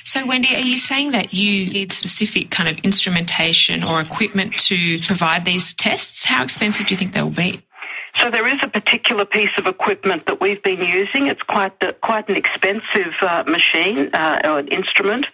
So, 0.03 0.25
Wendy, 0.25 0.55
are 0.55 0.59
you 0.61 0.77
saying 0.77 1.11
that 1.11 1.33
you 1.33 1.69
need 1.69 1.91
specific 1.91 2.49
kind 2.49 2.69
of 2.69 2.77
instrumentation 2.79 3.83
or 3.83 4.01
equipment 4.01 4.57
to 4.65 4.99
provide 5.01 5.45
these 5.45 5.73
tests? 5.73 6.25
How 6.25 6.43
expensive 6.43 6.87
do 6.87 6.93
you 6.93 6.97
think 6.97 7.13
they 7.13 7.23
will 7.23 7.29
be? 7.29 7.61
So 8.15 8.29
there 8.29 8.47
is 8.47 8.59
a 8.63 8.67
particular 8.67 9.23
piece 9.23 9.55
of 9.57 9.67
equipment 9.67 10.25
that 10.25 10.41
we've 10.41 10.61
been 10.61 10.81
using. 10.81 11.27
It's 11.27 11.43
quite 11.43 11.79
the, 11.79 11.93
quite 11.93 12.27
an 12.27 12.35
expensive 12.35 13.13
uh, 13.21 13.43
machine 13.47 14.09
uh, 14.13 14.41
or 14.43 14.59
an 14.59 14.67
instrument. 14.69 15.27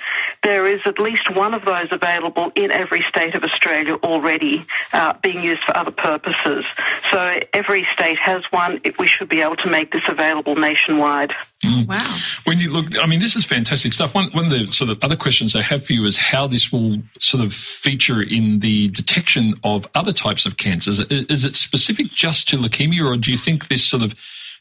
There 0.43 0.67
is 0.67 0.81
at 0.85 0.99
least 0.99 1.33
one 1.33 1.53
of 1.53 1.65
those 1.65 1.87
available 1.91 2.51
in 2.55 2.71
every 2.71 3.01
state 3.03 3.33
of 3.33 3.43
Australia 3.43 3.95
already, 3.95 4.65
uh, 4.93 5.13
being 5.23 5.41
used 5.41 5.63
for 5.63 5.75
other 5.75 5.91
purposes. 5.91 6.65
So 7.11 7.39
every 7.53 7.87
state 7.93 8.19
has 8.19 8.43
one. 8.51 8.81
We 8.99 9.07
should 9.07 9.29
be 9.29 9.41
able 9.41 9.55
to 9.57 9.69
make 9.69 9.91
this 9.91 10.03
available 10.07 10.55
nationwide. 10.55 11.33
Mm. 11.65 11.87
Wow. 11.87 12.17
Wendy, 12.45 12.67
look, 12.67 12.97
I 12.97 13.05
mean, 13.05 13.19
this 13.19 13.35
is 13.35 13.45
fantastic 13.45 13.93
stuff. 13.93 14.13
One, 14.13 14.29
one 14.31 14.45
of 14.45 14.51
the 14.51 14.71
sort 14.71 14.89
of 14.89 14.97
other 15.03 15.15
questions 15.15 15.55
I 15.55 15.61
have 15.61 15.85
for 15.85 15.93
you 15.93 16.05
is 16.05 16.17
how 16.17 16.47
this 16.47 16.71
will 16.71 17.01
sort 17.19 17.43
of 17.43 17.53
feature 17.53 18.21
in 18.21 18.59
the 18.59 18.89
detection 18.89 19.55
of 19.63 19.87
other 19.95 20.13
types 20.13 20.45
of 20.45 20.57
cancers. 20.57 20.99
Is 20.99 21.43
it 21.43 21.55
specific 21.55 22.11
just 22.11 22.47
to 22.49 22.57
leukemia, 22.57 23.05
or 23.05 23.17
do 23.17 23.31
you 23.31 23.37
think 23.37 23.67
this 23.67 23.83
sort 23.83 24.03
of 24.03 24.15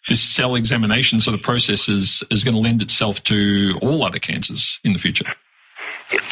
this 0.08 0.20
cell 0.20 0.54
examination 0.54 1.20
sort 1.20 1.34
of 1.34 1.42
process 1.42 1.88
is, 1.88 2.22
is 2.30 2.44
going 2.44 2.54
to 2.54 2.60
lend 2.60 2.82
itself 2.82 3.22
to 3.24 3.78
all 3.80 4.04
other 4.04 4.18
cancers 4.18 4.78
in 4.84 4.92
the 4.92 4.98
future? 4.98 5.24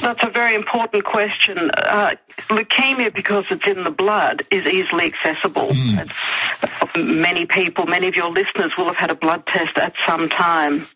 That's 0.00 0.22
a 0.22 0.30
very 0.30 0.54
important 0.54 1.04
question. 1.04 1.70
Uh, 1.70 2.14
leukemia, 2.48 3.12
because 3.14 3.44
it's 3.50 3.66
in 3.66 3.84
the 3.84 3.90
blood, 3.90 4.44
is 4.50 4.66
easily 4.66 5.06
accessible. 5.06 5.68
Mm. 5.68 6.10
Many 6.96 7.46
people, 7.46 7.86
many 7.86 8.06
of 8.06 8.16
your 8.16 8.30
listeners 8.30 8.76
will 8.76 8.86
have 8.86 8.96
had 8.96 9.10
a 9.10 9.14
blood 9.14 9.46
test 9.46 9.78
at 9.78 9.94
some 10.06 10.28
time. 10.28 10.86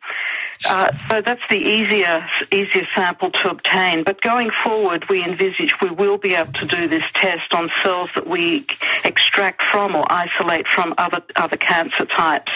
Uh, 0.64 0.90
so 1.08 1.20
that's 1.20 1.42
the 1.48 1.56
easier 1.56 2.26
easier 2.50 2.86
sample 2.94 3.30
to 3.30 3.50
obtain. 3.50 4.04
But 4.04 4.20
going 4.20 4.50
forward, 4.64 5.08
we 5.08 5.22
envisage 5.22 5.74
we 5.80 5.90
will 5.90 6.18
be 6.18 6.34
able 6.34 6.52
to 6.54 6.66
do 6.66 6.88
this 6.88 7.04
test 7.14 7.52
on 7.52 7.70
cells 7.82 8.10
that 8.14 8.26
we 8.26 8.66
extract 9.04 9.62
from 9.62 9.94
or 9.94 10.10
isolate 10.10 10.66
from 10.66 10.94
other 10.98 11.22
other 11.36 11.56
cancer 11.56 12.06
types. 12.06 12.52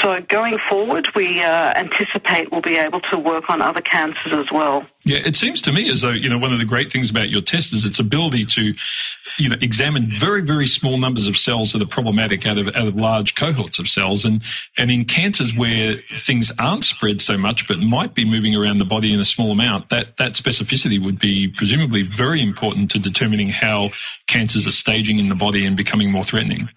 So 0.00 0.20
going 0.22 0.58
forward, 0.58 1.14
we 1.14 1.42
uh, 1.42 1.72
anticipate 1.74 2.50
we'll 2.50 2.60
be 2.60 2.76
able 2.76 3.00
to 3.00 3.18
work 3.18 3.50
on 3.50 3.60
other 3.60 3.80
cancers 3.80 4.32
as 4.32 4.50
well. 4.50 4.86
Yeah, 5.04 5.18
it 5.18 5.34
seems 5.34 5.60
to 5.62 5.72
me 5.72 5.90
as 5.90 6.02
though, 6.02 6.10
you 6.10 6.28
know, 6.28 6.38
one 6.38 6.52
of 6.52 6.60
the 6.60 6.64
great 6.64 6.92
things 6.92 7.10
about 7.10 7.28
your 7.28 7.42
test 7.42 7.72
is 7.72 7.84
its 7.84 7.98
ability 7.98 8.44
to, 8.44 8.72
you 9.36 9.48
know, 9.48 9.56
examine 9.60 10.06
very, 10.06 10.42
very 10.42 10.68
small 10.68 10.96
numbers 10.96 11.26
of 11.26 11.36
cells 11.36 11.72
that 11.72 11.82
are 11.82 11.86
problematic 11.86 12.46
out 12.46 12.56
of, 12.56 12.68
out 12.68 12.86
of 12.86 12.94
large 12.94 13.34
cohorts 13.34 13.80
of 13.80 13.88
cells. 13.88 14.24
And, 14.24 14.44
and 14.76 14.92
in 14.92 15.04
cancers 15.04 15.56
where 15.56 15.96
things 16.16 16.52
aren't 16.56 16.84
spread 16.84 17.20
so 17.20 17.31
much, 17.38 17.68
but 17.68 17.78
might 17.78 18.14
be 18.14 18.24
moving 18.24 18.54
around 18.54 18.78
the 18.78 18.84
body 18.84 19.12
in 19.12 19.20
a 19.20 19.24
small 19.24 19.52
amount, 19.52 19.88
that, 19.90 20.16
that 20.16 20.32
specificity 20.32 21.02
would 21.02 21.18
be 21.18 21.48
presumably 21.48 22.02
very 22.02 22.42
important 22.42 22.90
to 22.92 22.98
determining 22.98 23.48
how 23.48 23.90
cancers 24.26 24.66
are 24.66 24.72
staging 24.72 25.18
in 25.18 25.28
the 25.28 25.34
body 25.34 25.64
and 25.64 25.76
becoming 25.76 26.10
more 26.10 26.24
threatening. 26.24 26.68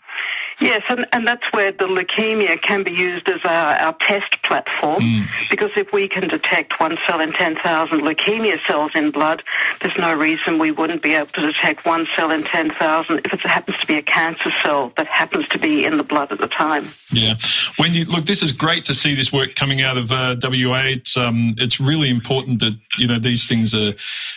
Yes, 0.60 0.84
and, 0.88 1.06
and 1.12 1.28
that's 1.28 1.44
where 1.52 1.72
the 1.72 1.86
leukemia 1.86 2.62
can 2.62 2.84
be 2.84 2.92
used 2.92 3.28
as 3.28 3.44
our, 3.44 3.76
our 3.76 3.94
test 4.00 4.42
platform 4.44 5.02
mm. 5.02 5.50
because 5.50 5.72
if 5.76 5.92
we 5.92 6.08
can 6.08 6.30
detect 6.30 6.80
one 6.80 6.98
cell 7.06 7.20
in 7.20 7.34
10,000 7.34 8.00
leukemia 8.00 8.66
cells 8.66 8.96
in 8.96 9.12
blood, 9.12 9.44
there's 9.82 9.98
no 9.98 10.14
reason 10.14 10.58
we 10.58 10.72
wouldn't 10.72 11.02
be 11.02 11.14
able 11.14 11.28
to 11.28 11.42
detect 11.42 11.86
one 11.86 12.08
cell 12.16 12.32
in 12.32 12.44
10,000 12.44 13.20
if 13.26 13.34
it 13.34 13.42
happens 13.42 13.78
to 13.80 13.88
be 13.88 13.96
a 13.96 14.02
cancer 14.02 14.52
cell 14.64 14.94
that 14.96 15.08
happens 15.08 15.48
to 15.50 15.60
be 15.60 15.84
in 15.84 15.98
the 15.98 16.04
blood 16.04 16.32
at 16.32 16.38
the 16.38 16.48
time. 16.48 16.88
Yeah. 17.12 17.36
When 17.78 17.94
you 17.94 18.06
look, 18.06 18.26
this 18.26 18.42
is 18.42 18.52
great 18.52 18.86
to 18.86 18.94
see 18.94 19.14
this 19.14 19.34
work 19.34 19.56
coming 19.56 19.82
out 19.82 19.98
of 19.98 20.12
uh, 20.12 20.38
WA. 20.42 20.84
It's, 20.86 21.18
um, 21.18 21.56
it's 21.58 21.80
really 21.80 22.10
important 22.10 22.60
that, 22.62 22.78
you 22.98 23.08
know, 23.08 23.20
these 23.20 23.48
things 23.48 23.74
are, 23.74 23.94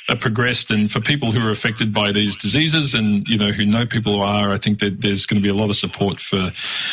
are 0.08 0.16
progressed 0.16 0.70
and 0.70 0.90
for 0.90 1.00
people 1.00 1.30
who 1.30 1.40
are 1.46 1.50
affected 1.50 1.94
by 1.94 2.10
these 2.10 2.34
diseases 2.34 2.94
and, 2.94 3.26
you 3.28 3.38
know, 3.38 3.52
who 3.52 3.64
know 3.64 3.86
people 3.86 4.14
who 4.14 4.20
are, 4.20 4.50
I 4.50 4.58
think 4.58 4.80
that 4.80 5.00
there's 5.00 5.26
going 5.26 5.40
to 5.40 5.42
be 5.42 5.48
a 5.48 5.54
lot 5.54 5.70
of 5.70 5.76
support 5.76 6.07
support 6.08 6.20
for 6.20 6.50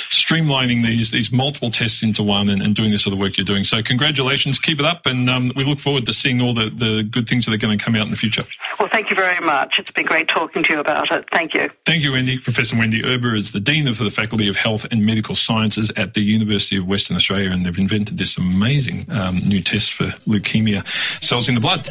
streamlining 0.10 0.84
these 0.84 1.12
these 1.12 1.32
multiple 1.32 1.70
tests 1.70 2.04
into 2.04 2.24
one 2.24 2.50
and, 2.50 2.62
and 2.62 2.76
doing 2.76 2.92
the 2.92 2.98
sort 2.98 3.14
of 3.14 3.20
work 3.20 3.38
you're 3.38 3.46
doing. 3.46 3.64
So 3.64 3.82
congratulations, 3.82 4.60
keep 4.60 4.80
it 4.80 4.86
up, 4.86 5.06
and 5.06 5.30
um, 5.30 5.52
we 5.56 5.64
look 5.64 5.80
forward 5.80 6.06
to 6.06 6.14
seeing 6.14 6.42
all 6.42 6.54
the, 6.54 6.70
the 6.70 7.04
good 7.04 7.28
things 7.28 7.46
that 7.46 7.54
are 7.54 7.58
going 7.58 7.78
to 7.78 7.84
come 7.84 7.96
out 7.96 8.04
in 8.04 8.12
the 8.12 8.18
future. 8.18 8.44
Well, 8.80 8.90
thank 8.92 9.10
you 9.10 9.16
very 9.16 9.44
much. 9.44 9.80
It's 9.80 9.92
been 9.92 10.06
great 10.06 10.28
talking 10.28 10.64
to 10.64 10.74
you 10.74 10.80
about 10.80 11.12
it. 11.12 11.26
Thank 11.32 11.54
you. 11.54 11.70
Thank 11.86 12.04
you, 12.04 12.12
Wendy. 12.12 12.40
Professor 12.40 12.78
Wendy 12.78 13.02
Erber 13.02 13.38
is 13.38 13.52
the 13.52 13.60
Dean 13.60 13.88
of 13.88 13.98
the 13.98 14.10
Faculty 14.10 14.48
of 14.48 14.56
Health 14.56 14.86
and 14.92 15.06
Medical 15.06 15.36
Sciences 15.36 15.92
at 15.96 16.14
the 16.14 16.22
University 16.22 16.78
of 16.78 16.88
Western 16.88 17.16
Australia, 17.16 17.52
and 17.52 17.66
they've 17.66 17.78
invented 17.78 18.18
this 18.18 18.38
amazing 18.38 19.06
um, 19.10 19.38
new 19.40 19.62
test 19.62 19.94
for 19.94 20.06
leukemia 20.28 20.86
cells 21.24 21.48
in 21.48 21.56
the 21.56 21.62
blood. 21.62 21.86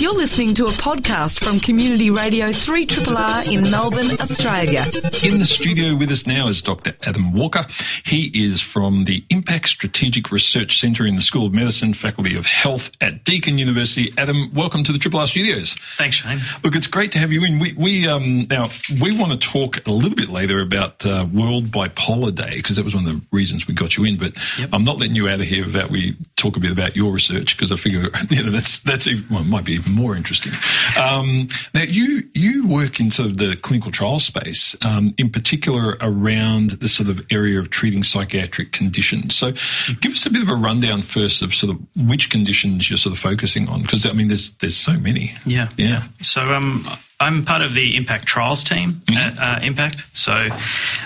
You're 0.00 0.14
listening 0.14 0.54
to 0.54 0.64
a 0.64 0.70
podcast 0.70 1.42
from 1.42 1.58
Community 1.60 2.10
Radio 2.10 2.52
3 2.52 2.86
R 3.16 3.44
in 3.44 3.62
Melbourne, 3.70 4.10
Australia. 4.20 4.82
In 5.24 5.38
the 5.38 5.46
studio 5.46 5.94
with 5.94 6.10
us 6.10 6.17
us 6.18 6.26
now 6.26 6.48
is 6.48 6.62
Dr. 6.62 6.94
Adam 7.04 7.32
Walker. 7.32 7.64
He 8.04 8.30
is 8.34 8.60
from 8.60 9.04
the 9.04 9.22
Impact 9.30 9.68
Strategic 9.68 10.32
Research 10.32 10.78
Centre 10.78 11.06
in 11.06 11.14
the 11.14 11.22
School 11.22 11.46
of 11.46 11.52
Medicine, 11.52 11.94
Faculty 11.94 12.36
of 12.36 12.46
Health 12.46 12.90
at 13.00 13.24
Deakin 13.24 13.58
University. 13.58 14.12
Adam, 14.18 14.52
welcome 14.52 14.82
to 14.82 14.90
the 14.90 14.98
Triple 14.98 15.20
R 15.20 15.28
Studios. 15.28 15.74
Thanks, 15.74 16.16
Shane. 16.16 16.40
Look, 16.64 16.74
it's 16.74 16.88
great 16.88 17.12
to 17.12 17.18
have 17.20 17.30
you 17.30 17.44
in. 17.44 17.60
We, 17.60 17.72
we 17.74 18.08
um, 18.08 18.46
now 18.48 18.68
we 19.00 19.16
want 19.16 19.32
to 19.32 19.38
talk 19.38 19.86
a 19.86 19.92
little 19.92 20.16
bit 20.16 20.28
later 20.28 20.60
about 20.60 21.06
uh, 21.06 21.26
World 21.32 21.66
Bipolar 21.66 22.34
Day 22.34 22.56
because 22.56 22.76
that 22.76 22.84
was 22.84 22.94
one 22.96 23.06
of 23.06 23.12
the 23.12 23.22
reasons 23.30 23.68
we 23.68 23.74
got 23.74 23.96
you 23.96 24.04
in. 24.04 24.18
But 24.18 24.36
yep. 24.58 24.70
I'm 24.72 24.84
not 24.84 24.98
letting 24.98 25.14
you 25.14 25.28
out 25.28 25.40
of 25.40 25.46
here 25.46 25.66
without 25.66 25.90
we 25.90 26.16
talk 26.36 26.56
a 26.56 26.60
bit 26.60 26.72
about 26.72 26.96
your 26.96 27.12
research 27.12 27.56
because 27.56 27.70
I 27.70 27.76
figure 27.76 28.08
you 28.30 28.42
know 28.42 28.50
that's 28.50 28.80
that's 28.80 29.06
even, 29.06 29.24
well, 29.30 29.44
might 29.44 29.64
be 29.64 29.74
even 29.74 29.92
more 29.92 30.16
interesting. 30.16 30.52
Um, 31.00 31.48
now 31.74 31.82
you 31.82 32.24
you 32.34 32.66
work 32.66 32.98
in 32.98 33.12
sort 33.12 33.30
of 33.30 33.36
the 33.36 33.54
clinical 33.56 33.92
trial 33.92 34.18
space, 34.18 34.74
um, 34.84 35.14
in 35.16 35.30
particular 35.30 35.96
around 36.08 36.70
the 36.70 36.88
sort 36.88 37.08
of 37.08 37.20
area 37.30 37.58
of 37.58 37.70
treating 37.70 38.02
psychiatric 38.02 38.72
conditions. 38.72 39.34
So, 39.34 39.52
give 40.00 40.12
us 40.12 40.26
a 40.26 40.30
bit 40.30 40.42
of 40.42 40.48
a 40.48 40.54
rundown 40.54 41.02
first 41.02 41.42
of 41.42 41.54
sort 41.54 41.74
of 41.74 42.08
which 42.08 42.30
conditions 42.30 42.90
you're 42.90 42.96
sort 42.96 43.14
of 43.14 43.20
focusing 43.20 43.68
on, 43.68 43.82
because 43.82 44.06
I 44.06 44.12
mean, 44.12 44.28
there's 44.28 44.50
there's 44.56 44.76
so 44.76 44.92
many. 44.92 45.32
Yeah, 45.44 45.68
yeah. 45.76 46.04
So, 46.22 46.52
um, 46.52 46.86
I'm 47.20 47.44
part 47.44 47.62
of 47.62 47.74
the 47.74 47.96
Impact 47.96 48.26
Trials 48.26 48.62
team 48.62 49.02
mm-hmm. 49.04 49.16
at 49.16 49.38
uh, 49.38 49.64
Impact. 49.64 50.04
So 50.16 50.48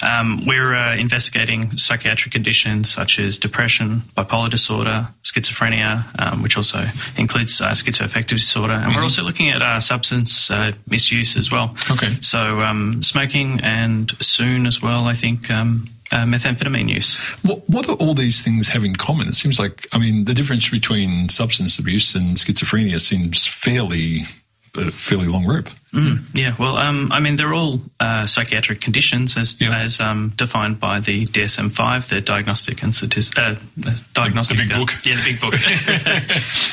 um, 0.03 0.45
we're 0.45 0.75
uh, 0.75 0.95
investigating 0.97 1.75
psychiatric 1.77 2.33
conditions 2.33 2.93
such 2.93 3.19
as 3.19 3.39
depression, 3.39 4.03
bipolar 4.15 4.51
disorder, 4.51 5.09
schizophrenia, 5.23 6.05
um, 6.19 6.43
which 6.43 6.57
also 6.59 6.85
includes 7.17 7.61
uh, 7.63 7.71
schizoaffective 7.71 8.29
disorder. 8.29 8.75
And 8.75 8.85
mm-hmm. 8.85 8.97
we're 8.97 9.03
also 9.03 9.23
looking 9.23 9.49
at 9.49 9.63
uh, 9.63 9.81
substance 9.81 10.51
uh, 10.51 10.73
misuse 10.87 11.37
as 11.37 11.51
well. 11.51 11.75
Okay. 11.91 12.15
So 12.21 12.61
um, 12.61 13.03
smoking 13.03 13.61
and 13.61 14.11
soon 14.21 14.67
as 14.67 14.83
well, 14.83 15.05
I 15.05 15.15
think. 15.15 15.51
Um, 15.51 15.89
uh, 16.13 16.27
methamphetamine 16.27 16.91
use. 16.91 17.17
What, 17.43 17.67
what 17.71 17.87
do 17.87 17.95
all 17.95 18.13
these 18.13 18.43
things 18.43 18.69
have 18.69 18.85
in 18.85 18.97
common? 18.97 19.29
It 19.29 19.35
seems 19.35 19.59
like, 19.59 19.87
I 19.93 19.99
mean, 19.99 20.27
the 20.27 20.35
difference 20.35 20.69
between 20.69 21.31
substance 21.31 21.79
abuse 21.79 22.15
and 22.15 22.37
schizophrenia 22.37 23.01
seems 23.01 23.47
fairly, 23.47 24.25
a 24.77 24.91
fairly 24.91 25.27
long 25.27 25.47
rope. 25.47 25.71
Mm, 25.93 26.21
yeah, 26.33 26.55
well, 26.59 26.79
um, 26.79 27.13
I 27.13 27.21
mean, 27.21 27.37
they're 27.37 27.53
all 27.53 27.79
uh, 28.01 28.27
psychiatric 28.27 28.81
conditions 28.81 29.37
as, 29.37 29.57
as 29.61 30.01
um, 30.01 30.33
defined 30.37 30.81
by 30.81 31.01
the 31.01 31.27
DSM-5, 31.27 32.09
the 32.09 32.23
Diagnostic 32.23 32.83
and 32.83 32.95
Statistic, 32.95 33.39
uh, 33.39 33.57
Diagnostic. 34.15 34.57
The, 34.57 34.65
big 34.65 34.73
book. 34.73 34.95
Yeah, 35.05 35.17
the 35.17 35.23
big 35.23 35.41
book. 35.41 35.55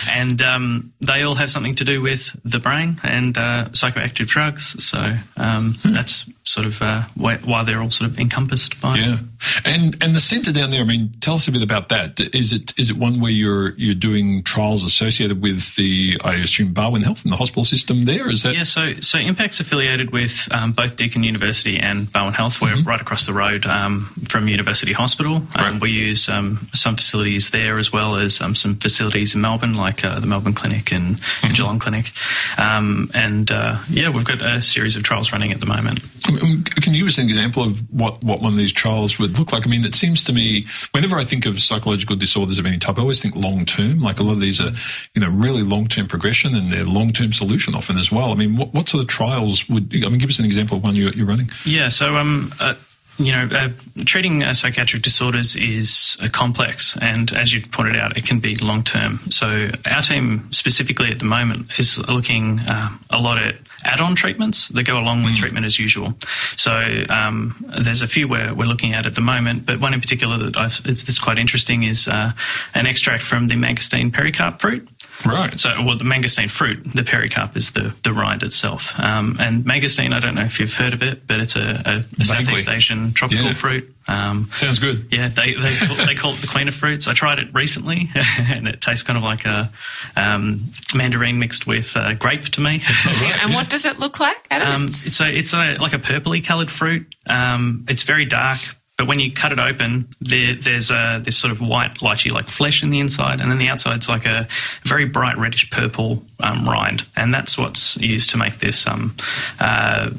and 0.10 0.42
um, 0.42 0.94
they 1.02 1.24
all 1.24 1.36
have 1.36 1.52
something 1.52 1.76
to 1.76 1.84
do 1.84 2.02
with 2.02 2.34
the 2.46 2.60
brain 2.60 3.02
and 3.04 3.38
uh, 3.38 3.66
psychoactive 3.72 4.28
drugs. 4.28 4.82
So 4.82 5.00
hmm. 5.00 5.72
that's 5.84 6.30
sort 6.50 6.66
of 6.66 6.82
uh, 6.82 7.04
why 7.16 7.64
they're 7.64 7.82
all 7.82 7.92
sort 7.92 8.10
of 8.10 8.20
encompassed 8.20 8.82
by. 8.82 8.98
Yeah, 8.98 9.18
and 9.64 9.96
and 10.02 10.16
the 10.16 10.20
centre 10.20 10.52
down 10.52 10.72
there. 10.72 10.82
I 10.82 10.86
mean, 10.86 11.14
tell 11.22 11.36
us 11.36 11.48
a 11.48 11.52
bit 11.52 11.62
about 11.62 11.90
that. 11.90 12.20
Is 12.34 12.54
it 12.54 12.74
is 12.78 12.90
it 12.90 12.98
one 12.98 13.22
where 13.22 13.32
you're 13.32 13.72
you're 13.78 13.96
doing 13.96 14.44
trials 14.44 14.84
associated 14.84 15.42
with 15.42 15.76
the 15.76 16.18
I 16.24 16.36
assume 16.36 16.74
Barwon 16.74 17.04
Health 17.04 17.24
and 17.24 17.32
the 17.32 17.38
hospital 17.38 17.64
system 17.64 18.06
there? 18.06 18.30
Is 18.30 18.44
that 18.44 18.56
yeah? 18.56 18.64
So 18.64 18.94
so 19.10 19.18
Impact's 19.18 19.60
affiliated 19.60 20.12
with 20.12 20.48
um, 20.52 20.72
both 20.72 20.96
Deakin 20.96 21.24
University 21.24 21.80
and 21.80 22.06
Barwon 22.14 22.34
Health. 22.34 22.62
We're 22.62 22.76
mm-hmm. 22.76 22.88
right 22.88 23.02
across 23.02 23.26
the 23.26 23.34
road 23.34 23.66
um, 23.66 24.06
from 24.28 24.48
University 24.48 24.94
Hospital. 24.94 25.38
Um, 25.38 25.48
right. 25.56 25.82
We 25.82 25.90
use 25.90 26.30
um, 26.30 26.68
some 26.74 26.96
facilities 26.96 27.50
there 27.50 27.80
as 27.80 27.92
well 27.92 28.18
as 28.18 28.40
um, 28.40 28.54
some 28.54 28.76
facilities 28.76 29.34
in 29.34 29.42
Melbourne, 29.42 29.76
like 29.76 30.06
uh, 30.06 30.20
the 30.20 30.28
Melbourne 30.28 30.54
Clinic 30.54 30.92
and 30.92 31.16
mm-hmm. 31.16 31.48
the 31.48 31.54
Geelong 31.56 31.80
Clinic. 31.80 32.12
Um, 32.60 33.10
and 33.16 33.50
uh, 33.50 33.80
yeah, 33.90 34.10
we've 34.10 34.26
got 34.26 34.44
a 34.44 34.62
series 34.62 34.96
of 34.96 35.02
trials 35.02 35.32
running 35.32 35.52
at 35.52 35.60
the 35.60 35.66
moment. 35.66 36.02
Can 36.22 36.94
you 36.94 37.00
give 37.00 37.08
us 37.08 37.18
an 37.18 37.24
example 37.24 37.64
of 37.64 37.92
what, 37.92 38.24
what 38.24 38.42
one 38.42 38.54
of 38.54 38.58
these 38.58 38.72
trials 38.72 39.18
would 39.18 39.40
look 39.40 39.52
like? 39.52 39.66
I 39.66 39.70
mean, 39.72 39.86
it 39.86 39.96
seems 39.96 40.24
to 40.26 40.34
me, 40.34 40.66
whenever 40.92 41.18
I 41.18 41.24
think 41.24 41.48
of 41.48 41.60
psychological 41.60 42.16
disorders 42.16 42.60
of 42.60 42.68
any 42.68 42.78
type, 42.78 43.00
I 43.00 43.02
always 43.02 43.22
think 43.22 43.36
long 43.36 43.66
term. 43.66 44.02
Like 44.02 44.20
a 44.20 44.24
lot 44.24 44.34
of 44.34 44.40
these 44.40 44.62
are, 44.62 44.72
you 45.16 45.22
know, 45.22 45.30
really 45.30 45.64
long 45.64 45.88
term 45.88 46.08
progression 46.08 46.54
and 46.54 46.72
they're 46.72 46.84
long 46.84 47.12
term 47.14 47.34
solution 47.34 47.74
often 47.74 47.98
as 47.98 48.12
well. 48.12 48.32
I 48.32 48.36
mean, 48.36 48.56
what, 48.56 48.74
what 48.74 48.90
sort 48.90 48.99
of 49.00 49.08
trials 49.08 49.68
would, 49.70 49.94
I 49.94 50.10
mean, 50.10 50.20
give 50.20 50.30
us 50.30 50.40
an 50.40 50.46
example 50.46 50.78
of 50.78 50.84
one 50.84 50.96
you're, 50.96 51.14
you're 51.14 51.28
running. 51.28 51.50
Yeah, 51.66 51.90
so 51.90 52.16
um, 52.16 52.54
uh, 52.60 52.76
you 53.20 53.34
know, 53.34 53.50
uh, 53.52 53.70
treating 54.06 54.44
uh, 54.44 54.54
psychiatric 54.54 55.04
disorders 55.04 55.56
is 55.56 56.18
uh, 56.22 56.30
complex, 56.32 56.98
and 57.02 57.34
as 57.34 57.54
you've 57.54 57.70
pointed 57.70 57.98
out, 57.98 58.18
it 58.18 58.26
can 58.26 58.40
be 58.40 58.56
long 58.56 58.84
term. 58.84 59.20
So, 59.30 59.70
our 59.86 60.02
team 60.02 60.52
specifically 60.52 61.12
at 61.12 61.20
the 61.20 61.26
moment 61.26 61.78
is 61.78 62.00
looking 62.08 62.60
uh, 62.62 62.90
a 63.10 63.20
lot 63.20 63.38
at 63.38 63.56
add-on 63.84 64.16
treatments 64.16 64.68
that 64.70 64.84
go 64.84 64.98
along 64.98 65.24
with 65.24 65.36
mm. 65.36 65.40
treatment 65.40 65.66
as 65.66 65.80
usual. 65.80 66.14
So 66.58 67.06
um, 67.10 67.56
there's 67.80 68.02
a 68.02 68.08
few 68.08 68.28
we're, 68.28 68.54
we're 68.54 68.66
looking 68.66 68.94
at 68.94 69.06
at 69.06 69.16
the 69.16 69.22
moment, 69.22 69.66
but 69.66 69.80
one 69.80 69.94
in 69.94 70.02
particular 70.02 70.38
that 70.38 70.58
I've, 70.58 70.82
it's, 70.86 71.08
it's 71.08 71.20
quite 71.20 71.38
interesting 71.38 71.84
is 71.84 72.08
uh, 72.08 72.32
an 72.76 72.86
extract 72.86 73.24
from 73.24 73.48
the 73.48 73.56
mangosteen 73.56 74.12
pericarp 74.12 74.60
fruit. 74.60 74.88
Right. 75.26 75.60
So, 75.60 75.76
well, 75.84 75.98
the 75.98 76.06
mangosteen 76.06 76.50
fruit, 76.50 76.84
the 76.84 77.04
pericarp 77.04 77.56
is 77.56 77.72
the, 77.72 77.94
the 78.04 78.14
rind 78.14 78.44
itself. 78.44 78.98
Um, 79.00 79.38
and 79.40 79.66
mangosteen, 79.66 80.14
I 80.14 80.20
don't 80.20 80.36
know 80.36 80.44
if 80.44 80.60
you've 80.60 80.74
heard 80.74 80.94
of 80.94 81.04
it, 81.04 81.28
but 81.28 81.40
it's 81.40 81.56
a, 81.56 81.82
a, 81.86 82.22
a 82.22 82.26
Southeast 82.26 82.70
Asian 82.70 83.14
tropical 83.14 83.46
yeah. 83.46 83.52
fruit. 83.52 83.94
Um, 84.08 84.50
Sounds 84.56 84.80
good. 84.80 85.08
Yeah, 85.12 85.28
they 85.28 85.54
they, 85.54 85.76
they 86.06 86.16
call 86.16 86.34
it 86.34 86.42
the 86.42 86.48
queen 86.48 86.68
of 86.68 86.74
fruits. 86.74 87.08
I 87.08 87.14
tried 87.14 87.38
it 87.38 87.54
recently, 87.54 88.10
and 88.40 88.68
it 88.68 88.82
tastes 88.82 89.04
kind 89.04 89.18
of 89.18 89.24
like 89.24 89.46
a 89.46 89.70
um, 90.16 90.62
mandarin 90.96 91.38
mixed 91.38 91.68
with 91.68 91.96
uh, 91.96 92.16
grape 92.16 92.46
to 92.46 92.62
me. 92.62 92.82
yeah, 93.06 93.40
and 93.44 93.54
what 93.54 93.70
does 93.70 93.86
it 93.86 94.00
look 94.00 94.20
like? 94.20 94.48
Um, 94.50 94.86
it's 94.86 95.22
a 95.22 95.30
it's 95.30 95.54
a 95.54 95.76
like 95.78 95.94
a 95.94 96.00
purpley 96.00 96.44
coloured 96.44 96.72
fruit. 96.72 97.14
Um, 97.30 97.86
it's 97.88 98.02
very 98.02 98.26
dark, 98.26 98.60
but 99.00 99.08
when 99.08 99.22
you 99.22 99.32
cut 99.32 99.54
it 99.54 99.60
open, 99.60 100.10
there, 100.20 100.56
there's 100.56 100.92
a 100.92 101.22
this 101.24 101.38
sort 101.38 101.54
of 101.54 101.62
white, 101.62 102.00
lychee 102.00 102.34
like 102.34 102.50
flesh 102.50 102.84
in 102.84 102.90
the 102.90 103.00
inside, 103.00 103.40
and 103.40 103.50
then 103.50 103.58
the 103.58 103.70
outside's 103.70 104.10
like 104.10 104.26
a 104.26 104.46
very 104.84 105.06
bright 105.06 105.38
reddish 105.38 105.70
purple 105.72 106.22
um, 106.42 106.68
rind, 106.68 107.06
and 107.16 107.34
that's 107.34 107.58
what's 107.58 107.96
used 107.96 108.30
to 108.32 108.38
make 108.38 108.58
this 108.58 108.86
um, 108.86 109.16
uh, 109.62 110.10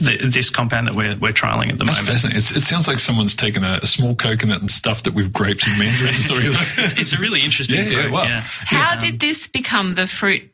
the, 0.00 0.16
this 0.26 0.48
compound 0.48 0.86
that 0.86 0.94
we're, 0.94 1.16
we're 1.16 1.34
trialing 1.34 1.68
at 1.68 1.76
the 1.76 1.84
That's 1.84 1.98
moment. 1.98 2.06
Fascinating. 2.06 2.38
It's, 2.38 2.50
it 2.56 2.62
sounds 2.62 2.88
like 2.88 2.98
someone's 2.98 3.36
taken 3.36 3.62
a, 3.62 3.80
a, 3.82 3.86
small 3.86 4.14
coconut 4.14 4.60
and 4.60 4.70
stuffed 4.70 5.06
it 5.06 5.12
with 5.12 5.30
grapes 5.30 5.66
and 5.66 5.78
mandarins. 5.78 6.18
it's, 6.30 6.98
it's, 6.98 7.12
a 7.12 7.18
really 7.18 7.42
interesting 7.42 7.76
yeah, 7.76 7.92
fruit. 7.92 8.04
Yeah, 8.04 8.10
wow. 8.10 8.24
yeah. 8.24 8.40
How 8.40 8.96
did 8.96 9.20
this 9.20 9.48
become 9.48 9.96
the 9.96 10.06
fruit 10.06 10.50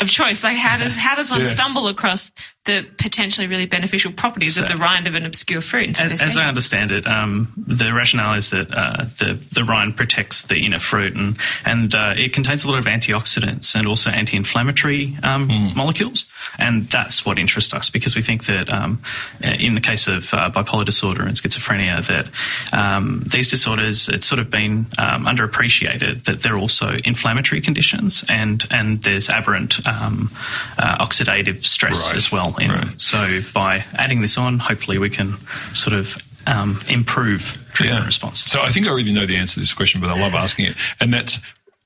of 0.00 0.08
choice? 0.08 0.44
Like, 0.44 0.56
how 0.56 0.78
does 0.78 0.96
how 0.96 1.16
does 1.16 1.32
one 1.32 1.40
yeah. 1.40 1.46
stumble 1.46 1.88
across 1.88 2.30
the 2.70 2.86
potentially 2.96 3.46
really 3.46 3.66
beneficial 3.66 4.12
properties 4.12 4.54
so, 4.54 4.62
of 4.62 4.68
the 4.68 4.76
rind 4.76 5.06
of 5.06 5.14
an 5.14 5.26
obscure 5.26 5.60
fruit. 5.60 6.00
As, 6.00 6.20
as 6.20 6.36
I 6.36 6.46
understand 6.46 6.90
it, 6.92 7.06
um, 7.06 7.52
the 7.56 7.92
rationale 7.92 8.34
is 8.34 8.50
that 8.50 8.68
uh, 8.72 9.04
the 9.18 9.38
the 9.52 9.64
rind 9.64 9.96
protects 9.96 10.42
the 10.42 10.64
inner 10.64 10.78
fruit, 10.78 11.14
and 11.14 11.36
and 11.64 11.94
uh, 11.94 12.14
it 12.16 12.32
contains 12.32 12.64
a 12.64 12.70
lot 12.70 12.78
of 12.78 12.84
antioxidants 12.84 13.74
and 13.74 13.86
also 13.86 14.10
anti-inflammatory 14.10 15.16
um, 15.22 15.48
mm. 15.48 15.76
molecules, 15.76 16.26
and 16.58 16.88
that's 16.90 17.26
what 17.26 17.38
interests 17.38 17.74
us 17.74 17.90
because 17.90 18.14
we 18.14 18.22
think 18.22 18.44
that 18.46 18.72
um, 18.72 19.02
in 19.42 19.74
the 19.74 19.80
case 19.80 20.06
of 20.06 20.32
uh, 20.32 20.50
bipolar 20.50 20.84
disorder 20.84 21.22
and 21.22 21.36
schizophrenia, 21.36 22.06
that 22.06 22.26
um, 22.72 23.22
these 23.26 23.48
disorders 23.48 24.08
it's 24.08 24.26
sort 24.26 24.38
of 24.38 24.50
been 24.50 24.86
um, 24.98 25.24
underappreciated 25.26 26.24
that 26.24 26.42
they're 26.42 26.58
also 26.58 26.96
inflammatory 27.04 27.60
conditions, 27.60 28.24
and 28.28 28.64
and 28.70 29.02
there's 29.02 29.28
aberrant 29.28 29.84
um, 29.86 30.30
uh, 30.78 31.04
oxidative 31.04 31.64
stress 31.64 32.08
right. 32.08 32.16
as 32.16 32.30
well 32.30 32.54
in. 32.60 32.70
Right. 32.70 33.00
So 33.00 33.40
by 33.52 33.84
adding 33.94 34.20
this 34.20 34.38
on, 34.38 34.58
hopefully 34.58 34.98
we 34.98 35.10
can 35.10 35.36
sort 35.72 35.94
of 35.94 36.16
um, 36.46 36.80
improve 36.88 37.70
treatment 37.72 38.00
yeah. 38.00 38.06
response. 38.06 38.44
So 38.44 38.60
I 38.60 38.68
think 38.68 38.86
I 38.86 38.90
already 38.90 39.12
know 39.12 39.26
the 39.26 39.36
answer 39.36 39.54
to 39.54 39.60
this 39.60 39.74
question, 39.74 40.00
but 40.00 40.10
I 40.10 40.20
love 40.20 40.34
asking 40.34 40.66
it. 40.66 40.76
And 41.00 41.12
that's 41.12 41.40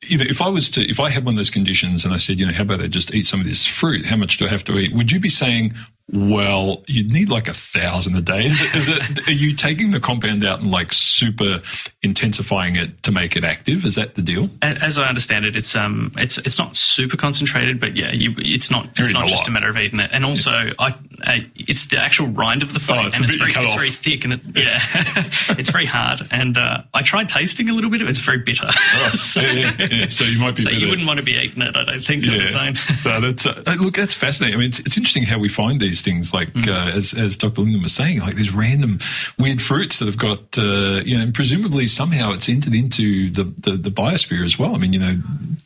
you 0.09 0.19
know, 0.19 0.25
if 0.29 0.43
I 0.43 0.49
was 0.49 0.69
to, 0.71 0.83
if 0.83 1.01
I 1.01 1.11
had 1.11 1.25
one 1.25 1.35
of 1.35 1.37
those 1.37 1.51
conditions 1.51 2.05
and 2.05 2.13
I 2.13 2.19
said, 2.19 2.39
you 2.39 2.47
know, 2.47 2.53
how 2.53 2.63
about 2.63 2.81
I 2.81 2.89
just 2.89 3.15
eat 3.15 3.27
some 3.27 3.41
of 3.41 3.47
this 3.47 3.67
fruit? 3.67 4.05
How 4.05 4.17
much 4.17 4.37
do 4.37 4.47
I 4.47 4.49
have 4.49 4.65
to 4.65 4.77
eat? 4.79 4.95
Would 4.95 5.11
you 5.11 5.21
be 5.21 5.29
saying, 5.29 5.75
well, 6.12 6.83
you'd 6.87 7.11
need 7.11 7.31
like 7.31 7.49
a 7.49 7.55
thousand 7.55 8.14
a 8.14 8.21
day. 8.21 8.47
Is 8.47 8.61
it, 8.61 8.75
is 8.75 8.88
it, 8.88 9.29
are 9.29 9.33
you 9.33 9.55
taking 9.55 9.90
the 9.90 10.01
compound 10.01 10.45
out 10.45 10.61
and 10.61 10.71
like 10.71 10.93
super 10.93 11.62
intensifying 12.03 12.77
it 12.77 13.03
to 13.05 13.12
make 13.12 13.37
it 13.37 13.45
active? 13.45 13.87
Is 13.87 13.95
that 13.95 14.14
the 14.14 14.21
deal? 14.23 14.51
As 14.61 14.99
I 14.99 15.09
understand 15.09 15.47
it, 15.47 15.57
it's 15.57 15.75
um, 15.75 16.12
it's 16.17 16.37
it's 16.38 16.59
not 16.59 16.77
super 16.77 17.17
concentrated, 17.17 17.81
but 17.81 17.97
yeah, 17.97 18.12
you, 18.12 18.35
it's 18.37 18.71
not 18.71 18.88
it's 18.97 19.12
not 19.12 19.29
just 19.29 19.43
lot. 19.45 19.49
a 19.49 19.51
matter 19.51 19.69
of 19.69 19.79
eating 19.79 19.99
it. 19.99 20.11
And 20.12 20.27
also, 20.27 20.51
yeah. 20.51 20.73
I, 20.79 20.95
I, 21.25 21.47
it's 21.57 21.87
the 21.87 21.99
actual 21.99 22.27
rind 22.29 22.63
of 22.63 22.75
the 22.75 22.81
fruit, 22.81 22.99
oh, 22.99 23.07
it's 23.07 23.17
and 23.17 23.25
it's 23.25 23.35
very, 23.37 23.53
it's 23.65 23.75
very 23.75 23.91
thick, 23.91 24.25
and 24.25 24.35
it, 24.35 24.41
yeah, 24.55 24.81
it's 25.59 25.71
very 25.71 25.87
hard. 25.87 26.21
And 26.31 26.59
uh, 26.59 26.83
I 26.93 27.03
tried 27.03 27.31
tasting 27.31 27.71
a 27.71 27.73
little 27.73 27.91
bit 27.91 28.03
of 28.03 28.09
it; 28.09 28.11
it's 28.11 28.21
very 28.21 28.39
bitter. 28.39 28.69
Oh, 28.69 29.11
so, 29.15 29.41
yeah, 29.41 29.73
yeah, 29.79 30.09
so 30.09 30.25
you 30.25 30.39
might 30.39 30.57
be. 30.57 30.63
So 30.63 30.71
you 30.71 30.89
wouldn't 30.89 31.07
want 31.07 31.19
to 31.19 31.25
be 31.25 31.33
eating 31.33 31.63
it, 31.63 31.77
I 31.77 31.85
don't 31.85 32.05
think, 32.05 32.27
on 32.27 32.35
its 32.35 32.55
own. 32.55 32.75
no, 33.05 33.21
that's, 33.21 33.47
uh, 33.47 33.77
look, 33.81 33.95
that's 33.95 34.15
fascinating. 34.15 34.57
I 34.57 34.59
mean, 34.59 34.69
it's, 34.69 34.81
it's 34.81 34.99
interesting 34.99 35.23
how 35.23 35.39
we 35.39 35.49
find 35.49 35.81
these 35.81 35.95
these 35.95 36.03
things, 36.03 36.35
like 36.35 36.53
mm. 36.53 36.69
uh, 36.69 36.91
as, 36.91 37.15
as 37.15 37.37
Dr. 37.37 37.63
Linden 37.63 37.83
was 37.83 37.95
saying, 37.95 38.21
like 38.21 38.35
these 38.35 38.53
random 38.53 38.99
weird 39.39 39.63
fruits 39.63 40.01
that 40.01 40.07
have 40.07 40.19
got, 40.19 40.59
uh, 40.59 41.03
you 41.05 41.17
know, 41.17 41.23
and 41.23 41.35
presumably 41.35 41.87
somehow 41.87 42.33
it's 42.33 42.49
entered 42.49 42.75
into 42.75 43.31
the, 43.31 43.45
the, 43.45 43.77
the, 43.77 43.91
biosphere 43.91 44.45
as 44.45 44.59
well. 44.59 44.75
I 44.75 44.79
mean, 44.79 44.93
you 44.93 44.99
know, 44.99 45.17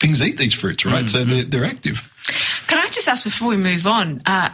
things 0.00 0.20
eat 0.20 0.36
these 0.36 0.52
fruits, 0.52 0.84
right? 0.84 1.06
Mm. 1.06 1.08
So 1.08 1.24
they're, 1.24 1.44
they're 1.44 1.64
active. 1.64 2.12
Can 2.66 2.78
I 2.78 2.88
just 2.90 3.08
ask 3.08 3.24
before 3.24 3.48
we 3.48 3.56
move 3.56 3.86
on? 3.86 4.20
Uh, 4.26 4.50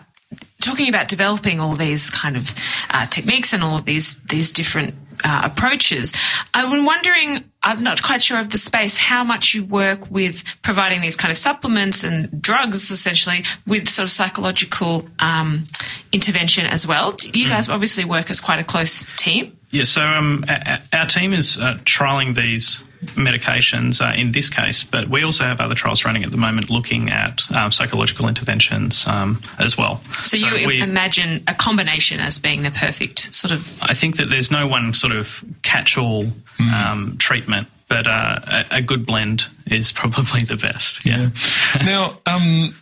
talking 0.65 0.89
about 0.89 1.09
developing 1.09 1.61
all 1.61 1.75
these 1.75 2.11
kind 2.11 2.37
of 2.37 2.55
uh, 2.91 3.07
techniques 3.07 3.53
and 3.53 3.63
all 3.63 3.77
of 3.79 3.85
these 3.85 4.21
these 4.23 4.53
different 4.53 4.95
uh, 5.25 5.43
approaches. 5.45 6.13
I'm 6.53 6.85
wondering, 6.85 7.45
I'm 7.63 7.83
not 7.83 8.03
quite 8.03 8.23
sure 8.23 8.41
of 8.41 8.51
the 8.51 8.59
space, 8.59 8.97
how 8.97 9.25
much 9.25 9.55
you 9.55 9.65
work 9.65 10.11
with 10.11 10.45
providing 10.63 11.01
these 11.01 11.17
kind 11.17 11.31
of 11.31 11.39
supplements 11.39 12.05
and 12.05 12.43
drugs, 12.43 12.91
essentially, 12.91 13.45
with 13.67 13.89
sort 13.89 14.05
of 14.05 14.11
psychological 14.11 15.09
um, 15.19 15.67
intervention 16.13 16.67
as 16.67 16.87
well. 16.87 17.17
You 17.33 17.49
guys 17.49 17.69
obviously 17.69 18.05
work 18.05 18.31
as 18.31 18.41
quite 18.41 18.59
a 18.59 18.65
close 18.65 19.07
team. 19.17 19.57
Yeah, 19.71 19.85
so 19.85 20.03
um, 20.03 20.45
our 20.93 21.07
team 21.07 21.33
is 21.33 21.59
uh, 21.59 21.79
trialing 21.85 22.35
these 22.35 22.85
medications 23.09 24.01
uh, 24.01 24.15
in 24.15 24.33
this 24.33 24.49
case, 24.49 24.85
but 24.85 25.09
we 25.09 25.23
also 25.23 25.45
have 25.45 25.61
other 25.61 25.75
trials 25.75 26.05
running 26.05 26.25
at 26.25 26.31
the 26.31 26.37
moment 26.37 26.71
looking 26.71 27.11
at 27.11 27.51
um, 27.53 27.73
psychological 27.73 28.29
interventions 28.29 29.07
um, 29.07 29.41
as 29.59 29.77
well. 29.77 29.99
So, 30.25 30.37
so 30.37 30.47
you 30.49 30.67
we, 30.67 30.81
imagine 30.81 31.45
a 31.47 31.55
combination 31.55 32.21
as 32.21 32.39
being 32.39 32.63
the 32.63 32.71
perfect 32.71 33.35
sort 33.35 33.53
of. 33.53 33.83
I 33.83 33.95
think 33.95 34.17
that 34.17 34.31
there's 34.31 34.51
no 34.51 34.67
one 34.67 34.95
sort 34.95 35.13
of 35.13 35.45
catch-all 35.63 36.25
mm. 36.59 36.73
um, 36.73 37.17
treatment. 37.19 37.69
But 37.87 38.07
uh, 38.07 38.41
a, 38.47 38.77
a, 38.79 38.83
good 38.83 39.05
blend 39.05 39.45
is 39.71 39.93
probably 40.01 40.41
the 40.41 40.57
best. 40.57 41.05
Yeah. 41.05 41.29
yeah. 41.77 41.83
now, 41.85 42.19
um, 42.25 42.75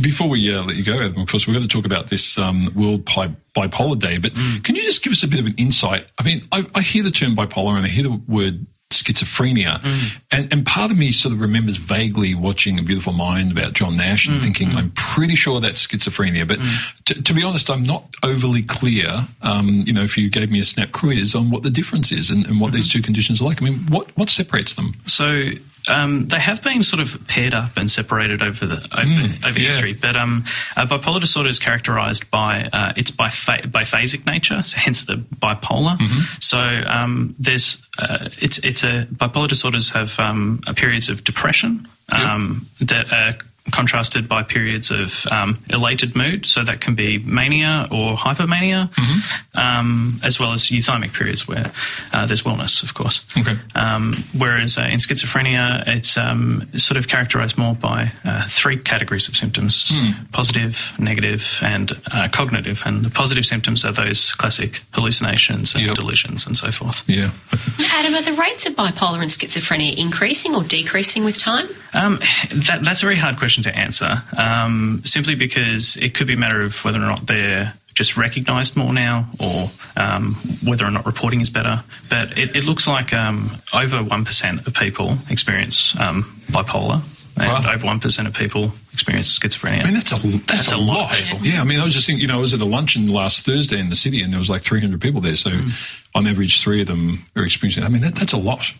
before 0.00 0.28
we 0.28 0.54
uh, 0.54 0.62
let 0.62 0.76
you 0.76 0.84
go, 0.84 1.00
Adam, 1.00 1.22
of 1.22 1.28
course, 1.28 1.46
we're 1.46 1.54
going 1.54 1.66
to 1.66 1.68
talk 1.68 1.86
about 1.86 2.08
this 2.08 2.38
um, 2.38 2.70
World 2.74 3.04
Bipolar 3.04 3.98
Day, 3.98 4.18
but 4.18 4.32
mm. 4.32 4.62
can 4.62 4.74
you 4.74 4.82
just 4.82 5.02
give 5.02 5.12
us 5.12 5.22
a 5.22 5.28
bit 5.28 5.40
of 5.40 5.46
an 5.46 5.54
insight? 5.56 6.10
I 6.18 6.22
mean, 6.22 6.42
I, 6.52 6.66
I, 6.74 6.82
hear 6.82 7.02
the 7.02 7.10
term 7.10 7.34
bipolar 7.34 7.76
and 7.76 7.84
I 7.84 7.88
hear 7.88 8.04
the 8.04 8.20
word 8.28 8.66
schizophrenia. 8.90 9.80
Mm. 9.80 10.20
And, 10.30 10.52
and 10.52 10.66
part 10.66 10.90
of 10.90 10.96
me 10.96 11.10
sort 11.10 11.34
of 11.34 11.40
remembers 11.40 11.76
vaguely 11.76 12.34
watching 12.34 12.78
A 12.78 12.82
Beautiful 12.82 13.12
Mind 13.12 13.52
about 13.52 13.72
John 13.72 13.96
Nash 13.96 14.28
and 14.28 14.38
mm. 14.38 14.42
thinking, 14.42 14.70
mm. 14.70 14.76
I'm 14.76 14.90
pretty 14.94 15.34
sure 15.34 15.60
that's 15.60 15.86
schizophrenia. 15.86 16.46
But 16.46 16.58
mm. 16.60 17.04
to, 17.04 17.22
to, 17.22 17.34
be 17.34 17.42
honest, 17.42 17.70
I'm 17.70 17.82
not 17.82 18.04
overly 18.22 18.62
clear, 18.62 19.26
um, 19.42 19.84
you 19.86 19.92
know, 19.92 20.02
if 20.02 20.16
you 20.16 20.30
gave 20.30 20.50
me 20.50 20.60
a 20.60 20.64
snap 20.64 20.92
quiz 20.92 21.34
on 21.34 21.50
what 21.50 21.62
the 21.62 21.70
difference 21.70 22.12
is 22.12 22.30
and, 22.30 22.46
and 22.46 22.60
what 22.60 22.68
mm-hmm. 22.68 22.76
these 22.76 22.92
two 22.92 23.02
conditions 23.02 23.40
are 23.40 23.44
like. 23.44 23.60
I 23.60 23.64
mean, 23.64 23.86
what, 23.86 24.16
what 24.16 24.30
separates 24.30 24.74
them? 24.74 24.94
So 25.06 25.50
um, 25.88 26.26
they 26.26 26.40
have 26.40 26.62
been 26.62 26.82
sort 26.82 27.00
of 27.00 27.26
paired 27.28 27.54
up 27.54 27.76
and 27.76 27.90
separated 27.90 28.42
over 28.42 28.66
the 28.66 28.76
over, 28.76 29.06
mm, 29.06 29.46
over 29.46 29.58
yeah. 29.58 29.66
history, 29.66 29.94
but 29.94 30.16
um, 30.16 30.44
uh, 30.76 30.86
bipolar 30.86 31.20
disorder 31.20 31.48
is 31.48 31.58
characterised 31.58 32.30
by 32.30 32.68
uh, 32.72 32.92
its 32.96 33.10
biphasic 33.10 33.66
biphasic 33.66 34.26
nature, 34.26 34.62
so 34.62 34.78
hence 34.78 35.04
the 35.04 35.14
bipolar. 35.14 35.96
Mm-hmm. 35.98 36.20
So 36.40 36.58
um, 36.58 37.34
there's 37.38 37.82
uh, 37.98 38.28
it's 38.40 38.58
it's 38.58 38.82
a 38.84 39.06
bipolar 39.06 39.48
disorders 39.48 39.90
have 39.90 40.18
um, 40.18 40.60
periods 40.74 41.08
of 41.08 41.24
depression 41.24 41.88
um, 42.10 42.66
that 42.80 43.12
are 43.12 43.34
contrasted 43.72 44.28
by 44.28 44.42
periods 44.42 44.90
of 44.90 45.26
um, 45.30 45.58
elated 45.70 46.14
mood. 46.14 46.46
So 46.46 46.64
that 46.64 46.80
can 46.80 46.94
be 46.94 47.18
mania 47.18 47.86
or 47.90 48.16
hypermania, 48.16 48.90
mm-hmm. 48.92 49.58
um, 49.58 50.20
as 50.22 50.38
well 50.38 50.52
as 50.52 50.64
euthymic 50.64 51.12
periods 51.12 51.46
where 51.48 51.72
uh, 52.12 52.26
there's 52.26 52.42
wellness, 52.42 52.82
of 52.82 52.94
course. 52.94 53.26
Okay. 53.36 53.56
Um, 53.74 54.24
whereas 54.36 54.78
uh, 54.78 54.82
in 54.82 54.98
schizophrenia, 54.98 55.86
it's 55.86 56.16
um, 56.16 56.66
sort 56.74 56.96
of 56.96 57.08
characterized 57.08 57.58
more 57.58 57.74
by 57.74 58.12
uh, 58.24 58.46
three 58.48 58.76
categories 58.76 59.28
of 59.28 59.36
symptoms 59.36 59.86
mm. 59.86 60.14
positive, 60.32 60.92
negative, 60.98 61.58
and 61.62 61.92
uh, 62.12 62.28
cognitive. 62.32 62.82
And 62.86 63.04
the 63.04 63.10
positive 63.10 63.46
symptoms 63.46 63.84
are 63.84 63.92
those 63.92 64.34
classic 64.34 64.80
hallucinations 64.92 65.74
and 65.74 65.84
yep. 65.84 65.96
delusions 65.96 66.46
and 66.46 66.56
so 66.56 66.70
forth. 66.70 67.08
Yeah. 67.08 67.30
Adam, 67.94 68.14
are 68.14 68.22
the 68.22 68.36
rates 68.38 68.66
of 68.66 68.74
bipolar 68.74 69.20
and 69.20 69.30
schizophrenia 69.30 69.96
increasing 69.96 70.54
or 70.54 70.62
decreasing 70.62 71.24
with 71.24 71.38
time? 71.38 71.66
Um, 71.94 72.18
that, 72.52 72.80
that's 72.82 73.02
a 73.02 73.06
very 73.06 73.16
hard 73.16 73.38
question 73.38 73.55
to 73.64 73.74
answer, 73.74 74.22
um, 74.36 75.02
simply 75.04 75.34
because 75.34 75.96
it 75.96 76.14
could 76.14 76.26
be 76.26 76.34
a 76.34 76.38
matter 76.38 76.62
of 76.62 76.84
whether 76.84 76.98
or 76.98 77.06
not 77.06 77.26
they're 77.26 77.74
just 77.94 78.16
recognised 78.16 78.76
more 78.76 78.92
now, 78.92 79.28
or 79.40 79.68
um, 79.96 80.34
whether 80.64 80.84
or 80.84 80.90
not 80.90 81.06
reporting 81.06 81.40
is 81.40 81.50
better. 81.50 81.82
But 82.08 82.38
it, 82.38 82.54
it 82.54 82.64
looks 82.64 82.86
like 82.86 83.12
um, 83.12 83.50
over 83.72 84.02
one 84.02 84.24
percent 84.24 84.66
of 84.66 84.74
people 84.74 85.16
experience 85.30 85.98
um, 85.98 86.24
bipolar, 86.48 87.02
and 87.36 87.64
wow. 87.64 87.72
over 87.72 87.86
one 87.86 88.00
percent 88.00 88.28
of 88.28 88.34
people 88.34 88.72
experience 88.92 89.38
schizophrenia. 89.38 89.82
I 89.82 89.84
mean, 89.84 89.94
that's 89.94 90.12
a 90.12 90.26
that's, 90.26 90.46
that's 90.46 90.72
a, 90.72 90.76
a, 90.76 90.78
lot. 90.78 91.10
lot 91.10 91.44
yeah, 91.44 91.60
I 91.60 91.64
mean, 91.64 91.80
I 91.80 91.84
was 91.84 91.94
just 91.94 92.06
thinking, 92.06 92.22
you 92.22 92.28
know, 92.28 92.38
I 92.38 92.40
was 92.40 92.54
at 92.54 92.60
a 92.60 92.64
luncheon 92.64 93.08
last 93.08 93.44
Thursday 93.44 93.78
in 93.78 93.90
the 93.90 93.96
city, 93.96 94.22
and 94.22 94.32
there 94.32 94.38
was 94.38 94.50
like 94.50 94.62
300 94.62 95.00
people 95.00 95.20
there. 95.20 95.36
So, 95.36 95.50
mm. 95.50 96.06
on 96.14 96.26
average, 96.26 96.62
three 96.62 96.80
of 96.80 96.86
them 96.86 97.26
are 97.36 97.44
experiencing. 97.44 97.84
I 97.84 97.88
mean, 97.88 98.02
that, 98.02 98.14
that's 98.14 98.32
a 98.32 98.38
lot. 98.38 98.72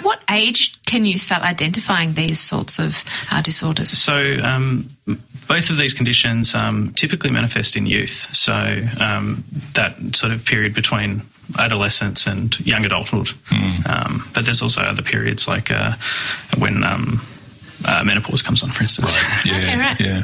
And 0.00 0.06
at 0.06 0.08
what 0.08 0.22
age 0.30 0.82
can 0.84 1.04
you 1.04 1.18
start 1.18 1.42
identifying 1.42 2.14
these 2.14 2.40
sorts 2.40 2.78
of 2.78 3.04
uh, 3.30 3.42
disorders? 3.42 3.90
So, 3.90 4.38
um, 4.42 4.88
both 5.46 5.70
of 5.70 5.76
these 5.76 5.94
conditions 5.94 6.54
um, 6.54 6.92
typically 6.94 7.30
manifest 7.30 7.76
in 7.76 7.86
youth. 7.86 8.34
So, 8.34 8.82
um, 9.00 9.44
that 9.74 10.16
sort 10.16 10.32
of 10.32 10.44
period 10.44 10.74
between 10.74 11.22
adolescence 11.58 12.26
and 12.26 12.58
young 12.60 12.84
adulthood. 12.84 13.26
Mm. 13.50 14.32
but 14.34 14.44
there's 14.44 14.62
also 14.62 14.82
other 14.82 15.02
periods 15.02 15.48
like 15.48 15.70
uh, 15.70 15.94
when 16.58 16.84
um, 16.84 17.20
uh, 17.84 18.04
menopause 18.04 18.42
comes 18.42 18.62
on, 18.62 18.70
for 18.70 18.82
instance. 18.82 19.16
Right. 19.16 19.26
Yeah, 19.50 19.56
okay, 19.56 19.78
right. 19.78 20.00
Yeah. 20.00 20.22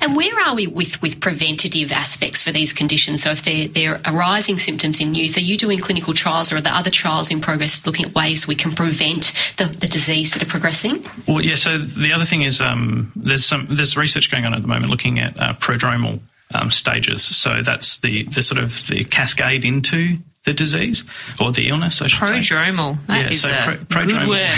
And 0.00 0.16
where 0.16 0.40
are 0.40 0.54
we 0.54 0.66
with, 0.66 1.00
with 1.02 1.20
preventative 1.20 1.92
aspects 1.92 2.42
for 2.42 2.50
these 2.50 2.72
conditions? 2.72 3.22
So 3.22 3.30
if 3.30 3.42
they're, 3.42 3.68
they're 3.68 4.00
arising 4.04 4.58
symptoms 4.58 5.00
in 5.00 5.14
youth, 5.14 5.36
are 5.36 5.40
you 5.40 5.56
doing 5.56 5.78
clinical 5.78 6.14
trials 6.14 6.52
or 6.52 6.56
are 6.56 6.60
there 6.60 6.72
other 6.72 6.90
trials 6.90 7.30
in 7.30 7.40
progress 7.40 7.86
looking 7.86 8.06
at 8.06 8.14
ways 8.14 8.48
we 8.48 8.54
can 8.54 8.72
prevent 8.72 9.32
the, 9.58 9.66
the 9.66 9.86
disease 9.86 10.32
that 10.34 10.42
are 10.42 10.46
progressing? 10.46 11.04
Well, 11.28 11.40
yeah, 11.40 11.56
so 11.56 11.78
the 11.78 12.12
other 12.12 12.24
thing 12.24 12.42
is 12.42 12.60
um, 12.60 13.12
there's 13.14 13.44
some 13.44 13.66
there's 13.70 13.96
research 13.96 14.30
going 14.30 14.44
on 14.44 14.54
at 14.54 14.62
the 14.62 14.68
moment 14.68 14.90
looking 14.90 15.18
at 15.18 15.38
uh, 15.38 15.52
prodromal 15.54 16.20
um, 16.54 16.70
stages. 16.70 17.22
So 17.22 17.62
that's 17.62 17.98
the, 17.98 18.24
the 18.24 18.42
sort 18.42 18.62
of 18.62 18.86
the 18.88 19.04
cascade 19.04 19.64
into 19.64 20.18
the 20.44 20.52
disease 20.52 21.04
or 21.40 21.52
the 21.52 21.68
illness. 21.68 22.02
I 22.02 22.06
should 22.06 22.28
prodromal. 22.28 22.94
Say. 22.94 23.00
That 23.06 23.24
yeah, 23.24 23.30
is 23.30 23.42
so 23.42 23.50
a 23.50 23.84
pro- 23.86 24.04
good 24.04 24.28
word. 24.28 24.40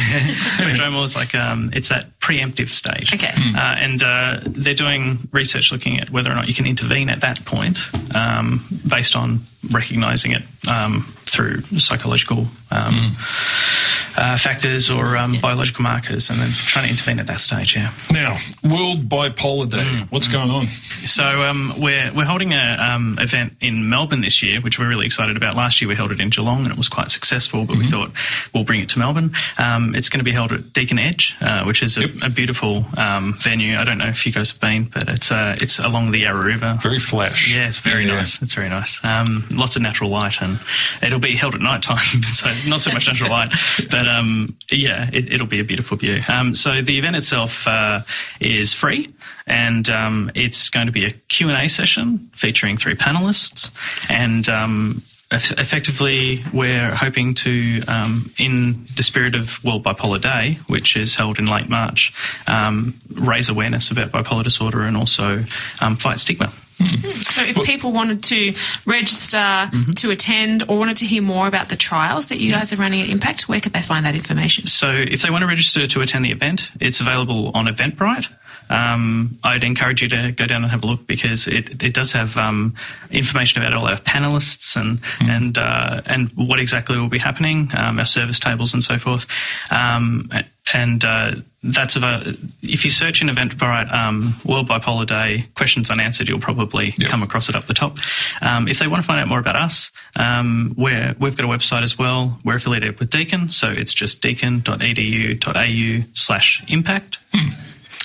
prodromal 0.59 1.05
is 1.05 1.14
like 1.14 1.35
um, 1.35 1.70
it's 1.72 1.88
that 1.88 2.18
preemptive 2.20 2.68
stage. 2.68 3.14
Okay. 3.14 3.33
Uh, 3.37 3.59
and 3.59 4.03
uh, 4.03 4.40
they're 4.42 4.75
doing 4.75 5.29
research 5.33 5.70
looking 5.70 5.99
at 6.01 6.11
whether 6.11 6.31
or 6.31 6.35
not 6.35 6.49
you 6.49 6.55
can 6.55 6.66
intervene 6.66 7.09
at 7.09 7.20
that 7.20 7.44
point 7.44 7.79
um, 8.14 8.64
based 8.87 9.14
on 9.14 9.40
recognizing 9.70 10.33
it 10.33 10.42
um, 10.68 11.03
through 11.25 11.61
psychological 11.79 12.46
um, 12.70 12.94
mm. 12.94 14.18
uh, 14.18 14.37
factors 14.37 14.90
or 14.90 15.16
um, 15.16 15.35
yeah. 15.35 15.40
biological 15.40 15.83
markers, 15.83 16.31
and 16.31 16.38
then 16.38 16.48
trying 16.50 16.87
to 16.87 16.90
intervene 16.90 17.18
at 17.18 17.26
that 17.26 17.40
stage. 17.40 17.76
Yeah. 17.76 17.92
Now, 18.12 18.38
World 18.62 19.09
Bipolar 19.09 19.70
Day. 19.70 19.79
Mm. 19.79 20.11
What's 20.11 20.29
mm. 20.29 20.33
going 20.33 20.50
on? 20.50 20.66
So 21.07 21.24
um, 21.42 21.74
we're 21.79 22.12
we're 22.12 22.24
holding 22.24 22.52
an 22.52 22.81
um, 22.81 23.18
event 23.20 23.55
in 23.61 23.88
Melbourne 23.88 24.20
this 24.20 24.42
year, 24.42 24.61
which 24.61 24.79
we're 24.79 24.88
really 24.88 25.07
excited 25.07 25.37
about. 25.37 25.55
Last 25.55 25.81
year 25.81 25.88
we 25.88 25.94
held 25.94 26.11
it 26.12 26.20
in 26.20 26.31
Geelong, 26.31 26.64
and 26.64 26.70
it 26.72 26.76
was 26.76 26.88
quite 26.88 27.11
successful. 27.11 27.64
But 27.64 27.74
mm-hmm. 27.74 27.81
we 27.81 27.87
thought 27.87 28.11
we'll 28.55 28.64
bring 28.64 28.81
it 28.81 28.88
to 28.90 28.98
Melbourne. 28.98 29.33
Um, 29.59 29.94
it's 29.94 30.09
going 30.09 30.20
to 30.20 30.24
be 30.24 30.33
held 30.33 30.52
at 30.52 30.72
Deakin 30.72 30.98
Edge, 30.98 31.37
uh, 31.40 31.64
which 31.64 31.83
is 31.83 31.96
a, 31.96 32.09
yep. 32.09 32.11
a 32.22 32.31
beautiful 32.31 32.85
um, 32.96 33.35
venue. 33.35 33.76
I 33.76 33.85
don't 33.85 33.98
know 33.98 34.07
if 34.09 34.26
you 34.26 34.33
guys 34.33 34.50
have 34.50 34.61
been, 34.61 34.85
but 34.85 35.09
it's 35.09 35.31
uh, 35.31 35.55
it's 35.61 35.79
along 35.79 36.11
the 36.11 36.20
Yarra 36.20 36.44
River. 36.44 36.79
Very 36.83 36.96
flash. 36.96 37.55
Yeah, 37.55 37.68
it's 37.68 37.79
very 37.79 38.07
yeah, 38.07 38.16
nice. 38.16 38.42
It's 38.42 38.55
very 38.55 38.68
nice. 38.68 39.00
lots 39.05 39.76
of 39.76 39.83
natural 39.83 40.11
light, 40.11 40.40
and 40.40 40.59
it'll 41.02 41.20
be 41.20 41.37
held 41.37 41.55
at 41.55 41.61
night 41.61 41.83
time, 41.83 42.22
so 42.22 42.48
not 42.69 42.81
so 42.81 42.92
much 42.92 43.07
natural 43.07 43.31
light, 43.38 43.51
but 43.90 44.09
um, 44.09 44.57
yeah, 44.71 45.11
it, 45.12 45.40
will 45.40 45.47
be 45.47 45.61
a 45.61 45.64
beautiful 45.64 45.97
view. 45.97 46.21
Um, 46.29 46.55
so 46.55 46.83
the 46.83 46.99
event 46.99 47.16
itself 47.16 47.66
uh, 47.66 48.03
is 48.40 48.73
free, 48.73 49.12
and 49.47 49.88
um, 49.88 50.31
it's 50.35 50.71
going 50.71 50.87
to 50.87 50.92
be 50.92 51.05
a 51.05 51.11
Q 51.11 51.49
and 51.49 51.62
A 51.62 51.69
session 51.69 52.31
featuring 52.33 52.77
three 52.77 52.95
panelists, 52.95 53.71
and 54.11 54.49
um, 54.49 55.03
effectively, 55.31 56.42
we're 56.53 56.95
hoping 56.95 57.35
to, 57.35 57.83
um, 57.88 58.33
in 58.38 58.85
the 58.97 59.03
spirit 59.03 59.35
of 59.35 59.62
World 59.64 59.83
Bipolar 59.83 60.21
Day, 60.21 60.59
which 60.69 60.97
is 60.97 61.16
held 61.16 61.38
in 61.38 61.47
late 61.47 61.69
March, 61.69 62.12
um, 62.47 62.95
raise 63.12 63.49
awareness 63.49 63.90
about 63.90 64.12
bipolar 64.12 64.45
disorder 64.45 64.83
and 64.83 64.97
also 64.97 65.45
um, 65.81 65.97
fight 65.97 66.21
stigma. 66.21 66.53
So, 67.27 67.43
if 67.43 67.57
people 67.65 67.93
wanted 67.93 68.23
to 68.25 68.55
register 68.87 69.37
mm-hmm. 69.37 69.93
to 69.93 70.11
attend 70.11 70.62
or 70.69 70.79
wanted 70.79 70.99
to 70.99 71.07
hear 71.07 71.21
more 71.21 71.47
about 71.47 71.69
the 71.69 71.77
trials 71.77 72.27
that 72.27 72.39
you 72.39 72.51
yeah. 72.51 72.61
guys 72.61 72.73
are 72.73 72.77
running 72.77 73.03
at 73.03 73.09
Impact, 73.09 73.49
where 73.49 73.61
could 73.61 73.73
they 73.73 73.83
find 73.83 74.07
that 74.07 74.15
information? 74.15 74.67
So, 74.67 74.91
if 74.91 75.23
they 75.23 75.31
want 75.31 75.43
to 75.43 75.47
register 75.47 75.87
to 75.87 76.01
attend 76.01 76.25
the 76.25 76.31
event, 76.31 76.71
it's 76.81 77.01
available 77.01 77.51
on 77.55 77.67
Eventbrite. 77.67 78.29
Um, 78.69 79.39
I'd 79.45 79.65
encourage 79.65 80.03
you 80.03 80.09
to 80.09 80.33
go 80.33 80.47
down 80.47 80.62
and 80.62 80.71
have 80.71 80.83
a 80.83 80.87
look 80.87 81.07
because 81.07 81.47
it, 81.47 81.83
it 81.83 81.95
does 81.95 82.12
have 82.12 82.37
um, 82.37 82.75
information 83.11 83.62
about 83.62 83.75
all 83.75 83.87
our 83.87 83.97
panelists 83.97 84.81
and 84.81 84.99
mm. 84.99 85.29
and 85.29 85.59
uh, 85.59 86.03
and 86.07 86.31
what 86.33 86.59
exactly 86.59 86.99
will 86.99 87.09
be 87.09 87.19
happening, 87.19 87.71
um, 87.79 87.99
our 87.99 88.05
service 88.05 88.41
tables 88.41 88.75
and 88.75 88.83
so 88.83 88.99
forth. 88.99 89.27
Um, 89.71 90.31
and 90.73 91.05
uh, 91.05 91.33
that's 91.72 91.96
about, 91.96 92.26
if 92.62 92.85
you 92.85 92.90
search 92.90 93.22
in 93.22 93.29
Eventbrite 93.29 93.92
um, 93.92 94.37
World 94.44 94.68
Bipolar 94.68 95.07
Day 95.07 95.46
questions 95.55 95.90
unanswered, 95.90 96.29
you'll 96.29 96.40
probably 96.40 96.94
yep. 96.96 97.11
come 97.11 97.22
across 97.22 97.48
it 97.48 97.55
up 97.55 97.66
the 97.66 97.74
top. 97.74 97.98
Um, 98.40 98.68
if 98.68 98.79
they 98.79 98.88
want 98.88 99.02
to 99.02 99.07
find 99.07 99.20
out 99.20 99.29
more 99.29 99.38
about 99.38 99.57
us, 99.57 99.90
um, 100.16 100.74
we're, 100.76 101.14
we've 101.18 101.37
got 101.37 101.44
a 101.44 101.48
website 101.48 101.83
as 101.83 101.98
well. 101.98 102.38
We're 102.44 102.57
affiliated 102.57 102.98
with 102.98 103.11
Deakin, 103.11 103.48
so 103.48 103.68
it's 103.68 103.94
just 103.94 104.22
deakin.edu.au 104.22 106.05
slash 106.14 106.64
impact. 106.68 107.18
Hmm. 107.35 107.48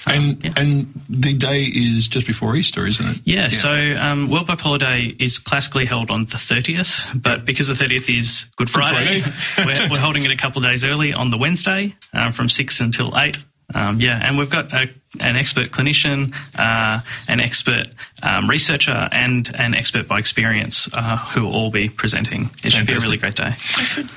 And 0.08 0.43
yeah. 0.43 0.54
and 0.58 1.02
the 1.10 1.34
day 1.34 1.63
is 1.63 2.08
just 2.08 2.26
before 2.26 2.56
Easter, 2.56 2.88
isn't 2.88 3.08
it? 3.08 3.17
Yeah. 3.24 3.43
yeah. 3.43 3.50
So 3.50 3.71
um, 3.71 4.30
World 4.30 4.47
Bipolar 4.47 4.80
Day 4.80 5.15
is 5.19 5.38
classically 5.38 5.86
held 5.86 6.10
on 6.10 6.26
the 6.26 6.38
thirtieth, 6.38 7.06
but 7.13 7.45
because 7.45 7.67
the 7.67 7.76
thirtieth 7.76 8.10
is 8.10 8.45
Good 8.56 8.69
Friday, 8.69 9.21
Friday. 9.21 9.65
we're, 9.65 9.91
we're, 9.91 10.00
holding 10.00 10.26
it 10.26 10.32
a 10.32 10.38
couple 10.38 10.60
of 10.60 10.69
days 10.69 10.84
early 10.84 11.13
on 11.13 11.30
the 11.30 11.38
Wednesday 11.38 11.95
uh, 12.13 12.32
from 12.32 12.50
six 12.50 12.80
until 12.80 13.15
eight. 13.17 13.38
Um, 13.74 14.00
yeah, 14.00 14.20
and 14.22 14.38
we've 14.38 14.50
got 14.50 14.74
a 14.74 14.90
an 15.20 15.36
expert 15.36 15.72
clinician, 15.72 16.34
uh, 16.58 17.02
an 17.28 17.40
expert 17.40 17.88
um, 18.24 18.50
researcher, 18.50 19.10
and 19.12 19.54
an 19.56 19.74
expert 19.74 20.08
by 20.08 20.20
experience 20.20 20.90
uh, 20.94 21.18
who 21.18 21.44
will 21.44 21.54
all 21.54 21.72
be 21.72 21.90
presenting. 21.90 22.50
It 22.64 22.72
should 22.72 22.88
be 22.88 22.94
a 22.94 23.00
really 23.00 23.18
great 23.18 23.36
day. 23.36 23.54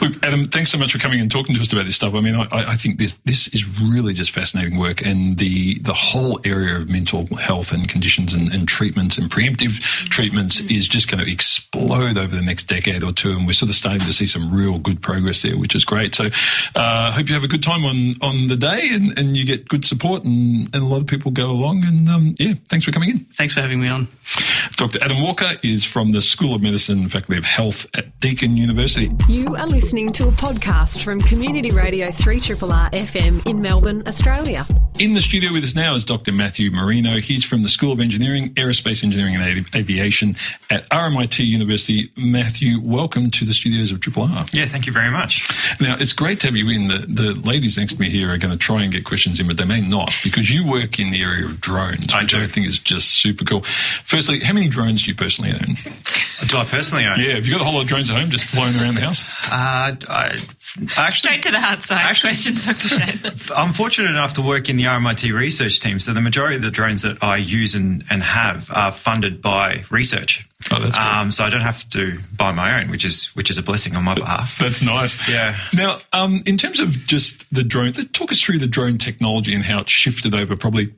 Look, 0.01 0.25
Adam, 0.25 0.49
thanks 0.49 0.71
so 0.71 0.79
much 0.79 0.93
for 0.93 0.99
coming 0.99 1.21
and 1.21 1.31
talking 1.31 1.55
to 1.55 1.61
us 1.61 1.73
about 1.73 1.87
this 1.87 1.97
stuff. 1.97 2.15
I 2.15 2.21
mean, 2.21 2.35
I, 2.35 2.47
I, 2.51 2.77
think 2.77 2.99
this 2.99 3.19
this 3.25 3.49
is 3.49 3.67
really 3.81 4.15
just 4.15 4.31
fascinating 4.31 4.79
work, 4.79 5.05
and 5.05 5.39
the 5.39 5.79
the 5.81 5.95
whole 5.95 6.41
area 6.45 6.77
of 6.77 6.89
mental 6.89 7.27
health 7.37 7.73
and 7.73 7.89
conditions 7.89 8.35
and, 8.35 8.53
and 8.53 8.69
treatments 8.69 9.19
and 9.19 9.31
preemptive 9.31 9.81
treatments 10.11 10.61
mm-hmm. 10.61 10.75
is 10.75 10.89
just 10.89 11.11
going 11.11 11.25
to 11.25 11.31
explode 11.31 12.19
over 12.19 12.35
the 12.35 12.43
next 12.43 12.65
decade 12.65 13.03
or 13.03 13.13
two, 13.13 13.33
and 13.33 13.47
we're 13.47 13.53
sort 13.53 13.71
of 13.71 13.75
starting 13.75 14.07
to 14.07 14.13
see 14.13 14.27
some 14.27 14.55
real 14.55 14.79
good 14.79 15.01
progress 15.03 15.43
there, 15.43 15.57
which 15.57 15.75
is 15.75 15.85
great. 15.85 16.15
So, 16.15 16.29
I 16.77 17.09
uh, 17.09 17.13
hope 17.13 17.29
you 17.29 17.35
have 17.35 17.45
a 17.45 17.49
good 17.49 17.63
time 17.63 17.85
on 17.85 18.15
on 18.21 18.49
the 18.49 18.57
day, 18.57 18.91
and, 18.93 19.19
and 19.19 19.37
you 19.37 19.45
get 19.45 19.69
good 19.69 19.85
support 19.85 20.25
and, 20.25 20.75
and 20.75 20.83
a 20.83 20.87
lot 20.87 21.01
of 21.01 21.07
people 21.07 21.31
go 21.31 21.51
along. 21.51 21.85
And 21.85 22.09
um, 22.09 22.35
yeah, 22.39 22.55
thanks 22.69 22.85
for 22.85 22.93
coming 22.93 23.11
in. 23.11 23.19
Thanks 23.33 23.55
for 23.55 23.61
having 23.61 23.81
me 23.81 23.89
on. 23.95 24.09
Dr. 24.77 25.03
Adam 25.03 25.23
Walker 25.23 25.53
is 25.63 25.85
from 25.85 26.11
the 26.11 26.21
School 26.21 26.55
of 26.55 26.63
Medicine, 26.63 26.99
and 26.99 27.13
Faculty 27.13 27.39
of 27.39 27.45
Health 27.45 27.87
at 27.95 28.19
Deakin 28.21 28.57
University. 28.57 29.11
You 29.29 29.55
are 29.55 29.67
listening 29.67 30.13
to 30.13 30.25
a 30.29 30.33
podcast 30.33 31.03
from 31.03 31.21
Community 31.21 31.71
Radio 31.71 32.09
3RRR 32.09 32.91
FM 32.91 33.47
in 33.47 33.63
Melbourne, 33.63 34.03
Australia. 34.07 34.65
In 34.99 35.13
the 35.13 35.21
studio 35.21 35.53
with 35.53 35.65
us 35.65 35.75
now 35.75 35.95
is 35.95 36.05
Dr. 36.05 36.33
Matthew 36.33 36.71
Marino. 36.71 37.19
He's 37.19 37.45
from 37.45 37.63
the 37.63 37.69
School 37.69 37.93
of 37.93 38.01
Engineering, 38.01 38.55
Aerospace 38.55 39.03
Engineering 39.03 39.35
and 39.35 39.67
Aviation 39.75 40.37
at 40.71 40.89
RMIT 40.91 41.45
University. 41.45 42.13
Matthew, 42.17 42.81
welcome 42.81 43.31
to 43.33 43.45
the 43.45 43.53
studios 43.53 43.91
of 43.91 44.01
Triple 44.01 44.25
R. 44.25 44.47
Yeah, 44.53 44.67
thank 44.67 44.87
you 44.87 44.93
very 44.93 45.11
much. 45.11 45.49
Now, 45.81 45.97
it's 45.99 46.13
great 46.13 46.41
to 46.41 46.47
have 46.47 46.57
you 46.57 46.69
in. 46.71 46.87
The, 46.87 46.99
the 47.09 47.35
ladies 47.35 47.77
next 47.77 47.95
to 47.95 48.01
me 48.01 48.09
here 48.09 48.33
are 48.33 48.39
going 48.39 48.53
to 48.53 48.59
try 48.59 48.83
and 48.83 48.93
get 48.93 49.05
questions 49.05 49.41
in, 49.41 49.49
but 49.49 49.57
they 49.57 49.65
may 49.65 49.81
not 49.81 50.15
because 50.23 50.49
you 50.49 50.67
work 50.67 50.99
in 50.99 51.11
the 51.11 51.23
area 51.23 51.45
of 51.45 51.61
drones, 51.61 52.15
I 52.15 52.23
which 52.23 52.31
do. 52.31 52.41
I 52.41 52.47
think 52.47 52.67
is 52.69 52.79
just 52.79 53.11
super 53.11 53.45
cool. 53.45 53.65
Firstly, 54.05 54.41
how 54.41 54.53
many 54.53 54.69
drones 54.69 55.03
do 55.03 55.11
you 55.11 55.17
personally 55.17 55.53
own? 55.53 55.75
Do 56.49 56.59
I 56.59 56.65
personally 56.65 57.07
own? 57.07 57.19
Yeah, 57.19 57.35
have 57.35 57.47
you 57.47 57.53
got 57.53 57.61
a 57.61 57.65
whole 57.65 57.75
lot 57.75 57.83
of 57.83 57.89
drones 57.89 58.11
at 58.11 58.17
home 58.19 58.29
just 58.29 58.45
flying 58.45 58.77
around 58.79 58.97
the 58.97 59.01
house? 59.01 59.25
Uh, 59.51 59.95
I, 60.09 60.39
actually, 60.99 61.13
Straight 61.13 61.43
to 61.45 61.51
the 61.51 61.61
hard 61.61 61.83
science 61.83 62.05
actually, 62.05 62.29
questions, 62.29 62.67
Dr. 62.67 62.89
Shane. 63.51 63.57
I'm 63.57 63.73
fortunate 63.73 64.11
enough 64.11 64.35
to 64.35 64.43
work 64.43 64.69
in 64.69 64.77
the 64.77 64.85
RMIT 64.85 65.33
research 65.33 65.81
team, 65.81 65.99
so 66.01 66.13
the 66.13 66.21
majority 66.21 66.57
of 66.57 66.63
the 66.63 66.71
drones 66.71 67.03
that 67.03 67.23
I 67.23 67.37
use 67.37 67.75
and, 67.75 68.05
and 68.11 68.23
have 68.23 68.71
are 68.73 68.93
funded 68.93 69.41
by 69.41 69.85
research. 69.91 70.47
Oh, 70.71 70.81
that's 70.81 70.99
um, 70.99 71.31
so 71.31 71.45
I 71.45 71.51
don't 71.51 71.61
have 71.61 71.89
to 71.91 72.19
buy 72.37 72.53
my 72.53 72.81
own, 72.81 72.91
which 72.91 73.05
is 73.05 73.27
which 73.35 73.51
is 73.51 73.59
a 73.59 73.63
blessing 73.63 73.97
on 73.97 74.05
my 74.05 74.15
behalf. 74.15 74.59
That's 74.59 74.83
nice. 74.83 75.29
Yeah. 75.29 75.57
Now, 75.75 75.99
um, 76.13 76.43
in 76.47 76.57
terms 76.57 76.81
of 76.81 77.07
just 77.07 77.53
the 77.55 77.63
drone, 77.63 77.93
talk 77.93 78.33
us 78.33 78.41
through 78.41 78.59
the 78.59 78.67
drone 78.67 78.97
technology 78.99 79.55
and 79.55 79.63
how 79.63 79.81
it's 79.81 79.93
shifted 79.93 80.35
over 80.35 80.57
probably 80.57 80.95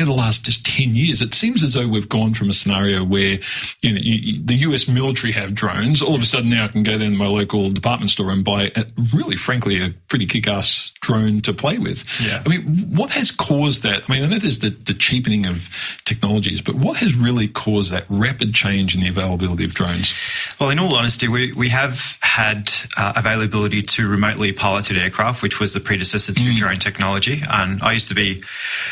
in 0.00 0.06
the 0.06 0.12
last 0.12 0.44
just 0.44 0.64
10 0.66 0.94
years, 0.94 1.22
it 1.22 1.34
seems 1.34 1.62
as 1.62 1.74
though 1.74 1.86
we've 1.86 2.08
gone 2.08 2.34
from 2.34 2.50
a 2.50 2.52
scenario 2.52 3.04
where 3.04 3.38
you 3.80 3.92
know, 3.92 4.00
you, 4.00 4.42
the 4.42 4.54
US 4.54 4.88
military 4.88 5.32
have 5.32 5.54
drones. 5.54 6.02
All 6.02 6.14
of 6.14 6.20
a 6.20 6.24
sudden 6.24 6.50
now 6.50 6.64
I 6.64 6.68
can 6.68 6.82
go 6.82 6.98
down 6.98 7.10
to 7.10 7.16
my 7.16 7.26
local 7.26 7.70
department 7.70 8.10
store 8.10 8.30
and 8.30 8.44
buy, 8.44 8.72
a, 8.74 8.86
really, 9.14 9.36
frankly, 9.36 9.82
a 9.82 9.90
pretty 10.08 10.26
kick-ass 10.26 10.92
drone 11.00 11.40
to 11.42 11.52
play 11.52 11.78
with. 11.78 12.04
Yeah. 12.20 12.42
I 12.44 12.48
mean, 12.48 12.62
what 12.94 13.10
has 13.10 13.30
caused 13.30 13.82
that? 13.82 14.04
I 14.08 14.12
mean, 14.12 14.22
I 14.22 14.26
know 14.26 14.38
there's 14.38 14.60
the, 14.60 14.70
the 14.70 14.94
cheapening 14.94 15.46
of 15.46 15.68
technologies, 16.04 16.60
but 16.60 16.74
what 16.74 16.98
has 16.98 17.14
really 17.14 17.48
caused 17.48 17.92
that 17.92 18.04
rapid 18.08 18.54
change 18.54 18.94
in 18.94 19.00
the 19.00 19.08
availability 19.08 19.64
of 19.64 19.74
drones? 19.74 20.14
Well, 20.60 20.70
in 20.70 20.78
all 20.78 20.94
honesty, 20.94 21.28
we, 21.28 21.52
we 21.52 21.68
have 21.68 22.18
had 22.22 22.72
uh, 22.96 23.12
availability 23.16 23.82
to 23.82 24.08
remotely 24.08 24.52
piloted 24.52 24.96
aircraft, 24.96 25.42
which 25.42 25.60
was 25.60 25.72
the 25.72 25.80
predecessor 25.80 26.32
to 26.32 26.42
mm. 26.42 26.56
drone 26.56 26.78
technology. 26.78 27.42
And 27.48 27.82
I 27.82 27.92
used 27.92 28.08
to 28.08 28.14
be 28.14 28.42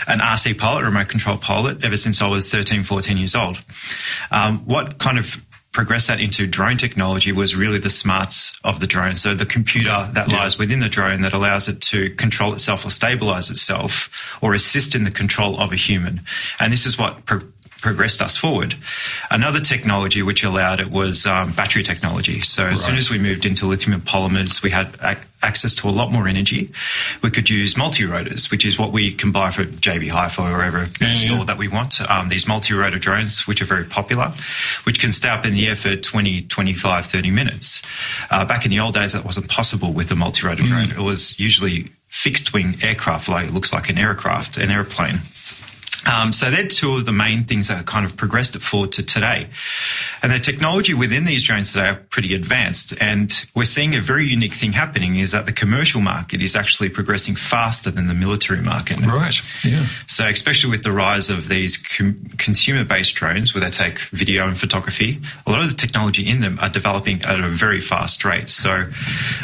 an 0.07 0.19
RC 0.19 0.59
pilot 0.59 0.85
remote 0.99 1.11
control 1.11 1.37
pilot 1.37 1.85
ever 1.85 1.97
since 1.97 2.21
I 2.21 2.27
was 2.27 2.51
13, 2.51 2.83
14 2.83 3.17
years 3.17 3.35
old. 3.35 3.59
Um, 4.31 4.61
what 4.61 4.99
kind 4.99 5.19
of 5.19 5.43
progressed 5.71 6.09
that 6.09 6.19
into 6.19 6.47
drone 6.47 6.77
technology 6.77 7.31
was 7.31 7.55
really 7.55 7.79
the 7.79 7.91
smarts 7.91 8.59
of 8.65 8.81
the 8.81 8.87
drone. 8.87 9.15
So 9.15 9.35
the 9.35 9.47
computer 9.47 10.11
that 10.13 10.29
yeah. 10.29 10.39
lies 10.39 10.59
within 10.59 10.81
the 10.81 10.89
drone 10.89 11.21
that 11.21 11.33
allows 11.33 11.69
it 11.69 11.81
to 11.83 12.11
control 12.11 12.53
itself 12.53 12.85
or 12.85 12.91
stabilize 12.91 13.51
itself 13.51 14.39
or 14.43 14.55
assist 14.55 14.95
in 14.95 15.05
the 15.05 15.11
control 15.11 15.61
of 15.61 15.73
a 15.73 15.77
human. 15.77 16.23
And 16.59 16.73
this 16.73 16.87
is 16.87 16.99
what 16.99 17.25
pro- 17.27 17.43
progressed 17.81 18.21
us 18.21 18.37
forward. 18.37 18.75
Another 19.31 19.61
technology 19.61 20.23
which 20.23 20.43
allowed 20.43 20.81
it 20.81 20.91
was 20.91 21.27
um, 21.27 21.53
battery 21.53 21.83
technology. 21.83 22.41
So 22.43 22.65
as 22.65 22.69
right. 22.69 22.79
soon 22.79 22.97
as 22.97 23.11
we 23.11 23.19
moved 23.19 23.47
into 23.47 23.67
lithium 23.67 23.95
and 23.95 24.03
polymers, 24.03 24.63
we 24.63 24.71
had 24.71 24.97
ac- 25.03 25.21
access 25.43 25.77
to 25.77 25.89
a 25.89 25.91
lot 25.91 26.11
more 26.11 26.27
energy. 26.27 26.71
We 27.23 27.31
could 27.31 27.49
use 27.49 27.77
multi-rotors, 27.77 28.51
which 28.51 28.67
is 28.67 28.79
what 28.79 28.93
we 28.93 29.13
can 29.13 29.31
buy 29.31 29.53
for 29.53 29.65
JB 29.65 30.11
Hi-Fi 30.11 30.51
or 30.51 30.57
wherever 30.57 30.89
yeah, 31.01 31.15
store 31.15 31.39
yeah. 31.39 31.45
that 31.45 31.59
we 31.59 31.69
want. 31.69 32.01
Um, 32.11 32.29
these 32.29 32.49
multi-rotor 32.49 32.99
drones, 32.99 33.47
which 33.47 33.63
are 33.63 33.67
very 33.67 33.85
popular, 33.85 34.33
which 34.83 34.99
can 34.99 35.13
stay 35.13 35.29
up 35.29 35.47
in 35.47 35.55
the 35.55 35.69
air 35.69 35.77
for 35.77 35.95
20, 35.95 36.43
25, 36.43 37.07
30 37.07 37.31
minutes. 37.31 37.83
Uh, 38.31 38.45
back 38.45 38.65
in 38.65 38.73
the 38.73 38.81
old 38.81 38.95
days, 38.95 39.13
that 39.13 39.25
wasn't 39.25 39.49
possible 39.49 39.93
with 39.93 40.11
a 40.11 40.17
multi-rotor 40.17 40.65
mm. 40.65 40.67
drone. 40.67 40.91
It 40.91 40.99
was 40.99 41.39
usually 41.39 41.87
fixed 42.09 42.53
wing 42.53 42.77
aircraft, 42.83 43.29
like 43.29 43.47
it 43.49 43.55
looks 43.55 43.73
like 43.73 43.89
an 43.89 43.99
aircraft, 43.99 44.57
an 44.57 44.71
airplane. 44.71 45.21
Um, 46.09 46.33
so 46.33 46.51
they're 46.51 46.67
two 46.67 46.97
of 46.97 47.05
the 47.05 47.13
main 47.13 47.45
things 47.45 47.69
that 47.69 47.77
have 47.77 47.87
kind 47.87 48.07
of 48.07 48.17
progressed 48.17 48.57
it 48.57 48.63
forward 48.63 48.93
to 48.93 49.03
today. 49.03 49.49
And 50.23 50.33
the 50.33 50.39
technology 50.39 50.95
within 50.95 51.25
these 51.25 51.43
drones 51.43 51.73
today 51.73 51.89
are 51.89 51.97
pretty 51.97 52.35
advanced. 52.35 52.95
And 53.01 53.33
we're 53.55 53.65
seeing 53.65 53.95
a 53.95 54.01
very 54.01 54.27
unique 54.27 54.55
thing 54.55 54.73
happening 54.73 55.17
is 55.17 55.33
that 55.33 55.47
the 55.47 55.53
commercial 55.53 56.01
market 56.01 56.41
is 56.41 56.57
actually 56.57 56.89
progressing 56.89 57.37
faster 57.37 57.91
than 57.91 58.07
the 58.07 58.15
military 58.15 58.63
market. 58.63 59.01
Now. 59.01 59.15
Right. 59.15 59.41
Yeah. 59.65 59.87
So 60.07 60.27
especially 60.27 60.71
with 60.71 60.83
the 60.83 60.93
rise 60.93 61.29
of 61.29 61.49
these 61.49 61.77
com- 61.77 62.25
consumer-based 62.39 63.15
drones 63.15 63.55
where 63.55 63.63
they 63.63 63.71
take 63.71 63.99
video 63.99 64.47
and 64.49 64.59
photography, 64.59 65.19
a 65.47 65.51
lot 65.51 65.61
of 65.61 65.69
the 65.69 65.77
technology 65.77 66.29
in 66.29 66.41
them 66.41 66.59
are 66.61 66.71
developing 66.71 67.23
at 67.23 67.39
a 67.39 67.49
very 67.49 67.81
fast 67.81 68.25
rate. 68.25 68.49
So 68.49 68.87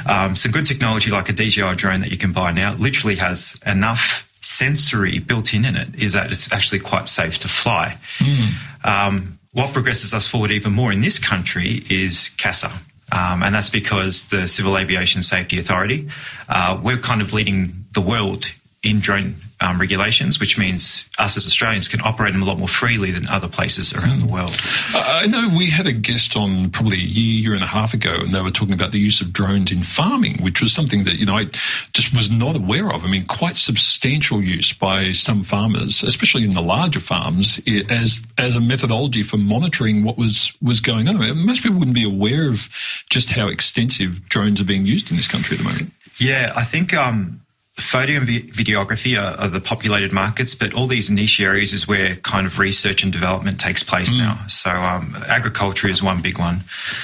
um, 0.08 0.34
some 0.34 0.52
good 0.52 0.66
technology 0.66 1.10
like 1.10 1.28
a 1.28 1.32
DJI 1.32 1.74
drone 1.76 2.00
that 2.00 2.10
you 2.10 2.16
can 2.16 2.32
buy 2.32 2.52
now 2.52 2.74
literally 2.74 3.16
has 3.16 3.60
enough 3.66 4.30
sensory 4.44 5.18
built 5.18 5.54
in 5.54 5.64
in 5.64 5.76
it 5.76 5.94
is 5.94 6.12
that 6.12 6.30
it's 6.30 6.52
actually 6.52 6.80
quite 6.80 7.08
safe 7.08 7.38
to 7.40 7.48
fly. 7.48 7.96
Mm. 8.18 8.52
Um, 8.84 9.38
what 9.52 9.72
progresses 9.72 10.12
us 10.12 10.26
forward 10.26 10.50
even 10.50 10.72
more 10.72 10.92
in 10.92 11.00
this 11.00 11.18
country 11.18 11.82
is 11.88 12.30
CASA. 12.36 12.72
Um, 13.12 13.42
and 13.42 13.54
that's 13.54 13.70
because 13.70 14.28
the 14.28 14.48
Civil 14.48 14.76
Aviation 14.76 15.22
Safety 15.22 15.58
Authority, 15.58 16.08
uh, 16.48 16.78
we're 16.82 16.98
kind 16.98 17.22
of 17.22 17.32
leading 17.32 17.84
the 17.92 18.00
world 18.00 18.46
in 18.82 18.98
drone 18.98 19.36
um, 19.64 19.80
regulations, 19.80 20.38
which 20.38 20.58
means 20.58 21.08
us 21.18 21.36
as 21.36 21.46
Australians 21.46 21.88
can 21.88 22.00
operate 22.02 22.32
them 22.32 22.42
a 22.42 22.44
lot 22.44 22.58
more 22.58 22.68
freely 22.68 23.10
than 23.10 23.26
other 23.28 23.48
places 23.48 23.94
around 23.94 24.18
mm. 24.18 24.20
the 24.20 24.26
world. 24.26 24.56
Uh, 24.94 25.20
I 25.22 25.26
know 25.26 25.48
we 25.56 25.70
had 25.70 25.86
a 25.86 25.92
guest 25.92 26.36
on 26.36 26.70
probably 26.70 26.98
a 26.98 27.00
year, 27.00 27.40
year 27.42 27.54
and 27.54 27.62
a 27.62 27.66
half 27.66 27.94
ago, 27.94 28.14
and 28.14 28.34
they 28.34 28.42
were 28.42 28.50
talking 28.50 28.74
about 28.74 28.92
the 28.92 29.00
use 29.00 29.20
of 29.20 29.32
drones 29.32 29.72
in 29.72 29.82
farming, 29.82 30.42
which 30.42 30.60
was 30.60 30.72
something 30.72 31.04
that 31.04 31.14
you 31.16 31.24
know 31.24 31.36
I 31.36 31.44
just 31.92 32.14
was 32.14 32.30
not 32.30 32.56
aware 32.56 32.92
of. 32.92 33.04
I 33.04 33.08
mean, 33.08 33.24
quite 33.24 33.56
substantial 33.56 34.42
use 34.42 34.72
by 34.72 35.12
some 35.12 35.44
farmers, 35.44 36.02
especially 36.02 36.44
in 36.44 36.50
the 36.50 36.62
larger 36.62 37.00
farms, 37.00 37.60
as 37.88 38.22
as 38.36 38.56
a 38.56 38.60
methodology 38.60 39.22
for 39.22 39.38
monitoring 39.38 40.04
what 40.04 40.18
was 40.18 40.52
was 40.60 40.80
going 40.80 41.08
on. 41.08 41.16
I 41.16 41.32
mean, 41.32 41.46
most 41.46 41.62
people 41.62 41.78
wouldn't 41.78 41.94
be 41.94 42.04
aware 42.04 42.50
of 42.50 42.68
just 43.08 43.30
how 43.30 43.48
extensive 43.48 44.28
drones 44.28 44.60
are 44.60 44.64
being 44.64 44.84
used 44.84 45.10
in 45.10 45.16
this 45.16 45.28
country 45.28 45.56
at 45.56 45.62
the 45.62 45.68
moment. 45.68 45.92
Yeah, 46.18 46.52
I 46.54 46.64
think. 46.64 46.92
Um, 46.92 47.40
photo 47.76 48.12
and 48.12 48.28
videography 48.28 49.20
are, 49.20 49.36
are, 49.36 49.48
the 49.48 49.60
populated 49.60 50.12
markets, 50.12 50.54
but 50.54 50.74
all 50.74 50.86
these 50.86 51.10
niche 51.10 51.40
areas 51.40 51.72
is 51.72 51.88
where 51.88 52.14
kind 52.16 52.46
of 52.46 52.58
research 52.60 53.02
and 53.02 53.12
development 53.12 53.58
takes 53.58 53.82
place 53.82 54.14
mm. 54.14 54.18
now. 54.18 54.46
So 54.46 54.70
um, 54.70 55.16
agriculture 55.28 55.88
is 55.88 56.00
one 56.00 56.22
big 56.22 56.38
one. 56.38 56.60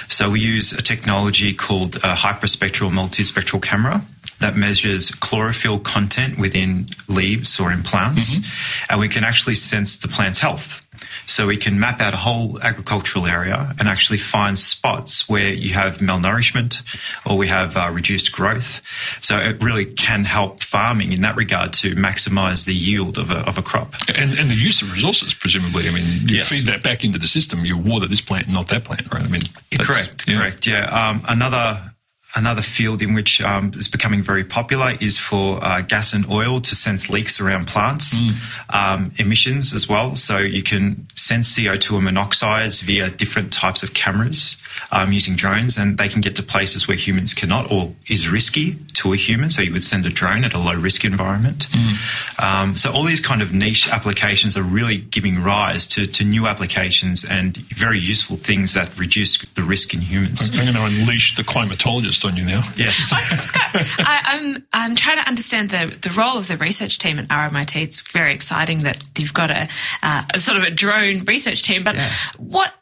So 0.08 0.30
we 0.30 0.40
use 0.40 0.72
a 0.72 0.80
technology 0.80 1.54
called 1.54 1.96
a 1.96 2.14
hyperspectral 2.14 2.90
multispectral 2.90 3.60
camera 3.60 4.02
that 4.38 4.56
measures 4.56 5.10
chlorophyll 5.10 5.80
content 5.80 6.38
within 6.38 6.86
leaves 7.08 7.58
or 7.58 7.72
in 7.72 7.82
plants, 7.82 8.36
mm-hmm. 8.36 8.92
and 8.92 9.00
we 9.00 9.08
can 9.08 9.24
actually 9.24 9.56
sense 9.56 9.96
the 9.98 10.08
plant's 10.08 10.38
health. 10.38 10.86
So 11.30 11.46
we 11.46 11.56
can 11.56 11.78
map 11.78 12.00
out 12.00 12.12
a 12.12 12.18
whole 12.18 12.60
agricultural 12.60 13.26
area 13.26 13.74
and 13.78 13.88
actually 13.88 14.18
find 14.18 14.58
spots 14.58 15.28
where 15.28 15.52
you 15.52 15.74
have 15.74 15.98
malnourishment 15.98 16.82
or 17.24 17.38
we 17.38 17.48
have 17.48 17.76
uh, 17.76 17.90
reduced 17.92 18.32
growth. 18.32 18.82
So 19.22 19.38
it 19.38 19.62
really 19.62 19.86
can 19.86 20.24
help 20.24 20.62
farming 20.62 21.12
in 21.12 21.22
that 21.22 21.36
regard 21.36 21.72
to 21.74 21.94
maximise 21.94 22.64
the 22.64 22.74
yield 22.74 23.18
of 23.18 23.30
a, 23.30 23.38
of 23.48 23.58
a 23.58 23.62
crop. 23.62 23.94
And, 24.08 24.38
and, 24.38 24.50
the 24.50 24.54
use 24.54 24.82
of 24.82 24.92
resources, 24.92 25.32
presumably. 25.32 25.88
I 25.88 25.92
mean, 25.92 26.28
you 26.28 26.36
yes. 26.36 26.48
feed 26.48 26.66
that 26.66 26.82
back 26.82 27.04
into 27.04 27.18
the 27.18 27.28
system, 27.28 27.64
you 27.64 27.78
water 27.78 28.06
this 28.06 28.20
plant, 28.20 28.48
not 28.48 28.66
that 28.68 28.84
plant, 28.84 29.12
right? 29.12 29.22
I 29.22 29.28
mean, 29.28 29.42
correct, 29.78 30.26
yeah. 30.26 30.36
correct. 30.36 30.66
Yeah. 30.66 30.86
Um, 30.86 31.22
another 31.28 31.92
Another 32.34 32.62
field 32.62 33.02
in 33.02 33.12
which 33.12 33.40
um, 33.42 33.72
is 33.74 33.88
becoming 33.88 34.22
very 34.22 34.44
popular 34.44 34.92
is 35.00 35.18
for 35.18 35.58
uh, 35.62 35.80
gas 35.80 36.12
and 36.12 36.28
oil 36.30 36.60
to 36.60 36.74
sense 36.74 37.10
leaks 37.10 37.40
around 37.40 37.66
plants, 37.66 38.18
mm. 38.18 38.34
um, 38.72 39.12
emissions 39.18 39.74
as 39.74 39.88
well. 39.88 40.14
So 40.14 40.38
you 40.38 40.62
can 40.62 41.08
sense 41.14 41.58
CO2 41.58 41.98
and 41.98 42.06
monoxides 42.06 42.82
via 42.82 43.10
different 43.10 43.52
types 43.52 43.82
of 43.82 43.94
cameras 43.94 44.56
um, 44.92 45.12
using 45.12 45.34
drones, 45.34 45.76
and 45.76 45.98
they 45.98 46.08
can 46.08 46.20
get 46.20 46.36
to 46.36 46.42
places 46.42 46.86
where 46.86 46.96
humans 46.96 47.34
cannot 47.34 47.70
or 47.70 47.94
is 48.08 48.28
risky 48.28 48.76
to 48.94 49.12
a 49.12 49.16
human. 49.16 49.50
So 49.50 49.62
you 49.62 49.72
would 49.72 49.82
send 49.84 50.06
a 50.06 50.10
drone 50.10 50.44
at 50.44 50.54
a 50.54 50.58
low 50.58 50.74
risk 50.76 51.04
environment. 51.04 51.66
Mm. 51.70 52.78
so 52.78 52.92
all 52.92 53.02
these 53.02 53.20
kind 53.20 53.42
of 53.42 53.52
niche 53.52 53.88
applications 53.88 54.56
are 54.56 54.62
really 54.62 54.98
giving 54.98 55.42
rise 55.42 55.86
to, 55.88 56.06
to 56.06 56.24
new 56.24 56.46
applications 56.46 57.24
and 57.24 57.56
very 57.56 57.98
useful 57.98 58.36
things 58.36 58.74
that 58.74 58.96
reduce 58.98 59.38
the 59.50 59.62
risk 59.62 59.94
in 59.94 60.00
humans. 60.00 60.42
I'm 60.42 60.72
going 60.72 60.74
to 60.74 60.84
unleash 60.84 61.36
the 61.36 61.42
climatologist 61.42 62.19
on 62.24 62.36
you 62.36 62.44
now. 62.44 62.62
Yes. 62.76 63.10
I, 63.12 64.20
I'm, 64.24 64.66
I'm 64.72 64.96
trying 64.96 65.18
to 65.18 65.28
understand 65.28 65.70
the, 65.70 65.96
the 66.00 66.10
role 66.10 66.38
of 66.38 66.48
the 66.48 66.56
research 66.56 66.98
team 66.98 67.18
at 67.18 67.28
RMIT. 67.28 67.80
It's 67.80 68.02
very 68.02 68.34
exciting 68.34 68.80
that 68.80 69.02
you've 69.18 69.34
got 69.34 69.50
a, 69.50 69.68
uh, 70.02 70.24
a 70.34 70.38
sort 70.38 70.58
of 70.58 70.64
a 70.64 70.70
drone 70.70 71.24
research 71.24 71.62
team, 71.62 71.84
but 71.84 71.96
yeah. 71.96 72.10
what 72.38 72.74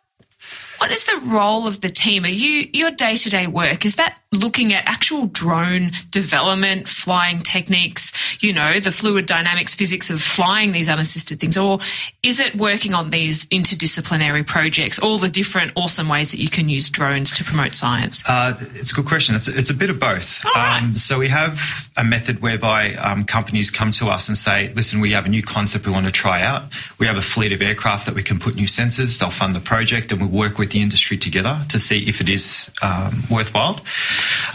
what 0.78 0.90
is 0.90 1.04
the 1.04 1.20
role 1.26 1.66
of 1.66 1.80
the 1.80 1.88
team? 1.88 2.24
Are 2.24 2.28
you 2.28 2.68
your 2.72 2.90
day 2.90 3.16
to 3.16 3.30
day 3.30 3.46
work? 3.46 3.84
Is 3.84 3.96
that 3.96 4.18
looking 4.30 4.74
at 4.74 4.84
actual 4.86 5.26
drone 5.26 5.90
development, 6.10 6.86
flying 6.86 7.40
techniques, 7.40 8.42
you 8.42 8.52
know, 8.52 8.78
the 8.78 8.90
fluid 8.90 9.24
dynamics, 9.24 9.74
physics 9.74 10.10
of 10.10 10.20
flying 10.20 10.72
these 10.72 10.88
unassisted 10.88 11.40
things? 11.40 11.56
Or 11.56 11.78
is 12.22 12.38
it 12.38 12.54
working 12.54 12.92
on 12.94 13.10
these 13.10 13.46
interdisciplinary 13.46 14.46
projects, 14.46 14.98
all 14.98 15.18
the 15.18 15.30
different 15.30 15.72
awesome 15.76 16.08
ways 16.08 16.32
that 16.32 16.40
you 16.40 16.50
can 16.50 16.68
use 16.68 16.90
drones 16.90 17.32
to 17.32 17.44
promote 17.44 17.74
science? 17.74 18.22
Uh, 18.28 18.54
it's 18.74 18.92
a 18.92 18.94
good 18.94 19.06
question. 19.06 19.34
It's 19.34 19.48
a, 19.48 19.56
it's 19.56 19.70
a 19.70 19.74
bit 19.74 19.90
of 19.90 19.98
both. 19.98 20.44
Um, 20.56 20.96
so 20.96 21.18
we 21.18 21.28
have 21.28 21.90
a 21.96 22.04
method 22.04 22.42
whereby 22.42 22.94
um, 22.94 23.24
companies 23.24 23.70
come 23.70 23.92
to 23.92 24.08
us 24.08 24.28
and 24.28 24.36
say, 24.36 24.72
listen, 24.74 25.00
we 25.00 25.12
have 25.12 25.24
a 25.24 25.28
new 25.28 25.42
concept 25.42 25.86
we 25.86 25.92
want 25.92 26.06
to 26.06 26.12
try 26.12 26.42
out. 26.42 26.64
We 26.98 27.06
have 27.06 27.16
a 27.16 27.22
fleet 27.22 27.52
of 27.52 27.62
aircraft 27.62 28.06
that 28.06 28.14
we 28.14 28.22
can 28.22 28.38
put 28.38 28.56
new 28.56 28.66
sensors. 28.66 29.18
They'll 29.18 29.30
fund 29.30 29.56
the 29.56 29.60
project 29.60 30.12
and 30.12 30.20
we 30.20 30.26
work 30.26 30.58
with 30.58 30.67
the 30.70 30.80
industry 30.80 31.16
together 31.16 31.60
to 31.68 31.78
see 31.78 32.08
if 32.08 32.20
it 32.20 32.28
is 32.28 32.70
um, 32.82 33.22
worthwhile. 33.30 33.80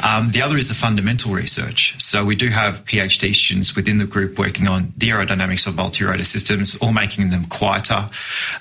Um, 0.04 0.32
the 0.32 0.42
other 0.42 0.58
is 0.58 0.70
the 0.70 0.76
fundamental 0.76 1.34
research. 1.34 1.96
So 2.02 2.26
we 2.26 2.36
do 2.36 2.50
have 2.50 2.86
PhD 2.86 3.34
students 3.34 3.76
within 3.76 3.98
the 3.98 4.06
group 4.06 4.38
working 4.38 4.68
on 4.68 4.94
the 4.98 5.10
aerodynamics 5.10 5.68
of 5.68 5.76
multi-rotor 5.76 6.24
systems 6.24 6.78
or 6.82 6.94
making 6.94 7.30
them 7.30 7.46
quieter 7.46 8.10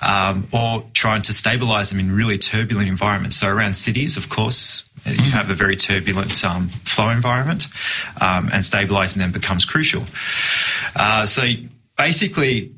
um, 0.01 0.49
or 0.53 0.85
trying 0.95 1.23
to 1.23 1.33
stabilize 1.33 1.91
them 1.91 2.01
in 2.01 2.15
really 2.15 2.39
turbulent 2.39 2.89
environments. 2.89 3.37
So 3.37 3.49
around 3.49 3.75
cities, 3.77 4.17
of 4.17 4.29
course, 4.29 4.89
you 5.05 5.13
mm-hmm. 5.13 5.31
have 5.31 5.51
a 5.51 5.55
very 5.55 5.77
turbulent 5.77 6.45
um, 6.45 6.69
flow 6.69 7.11
environment, 7.11 7.67
um, 8.21 8.51
and 8.53 8.65
stabilizing 8.65 9.21
them 9.21 9.33
becomes 9.33 9.65
crucial. 9.65 10.05
Uh, 10.95 11.27
so 11.27 11.43
basically, 11.97 12.73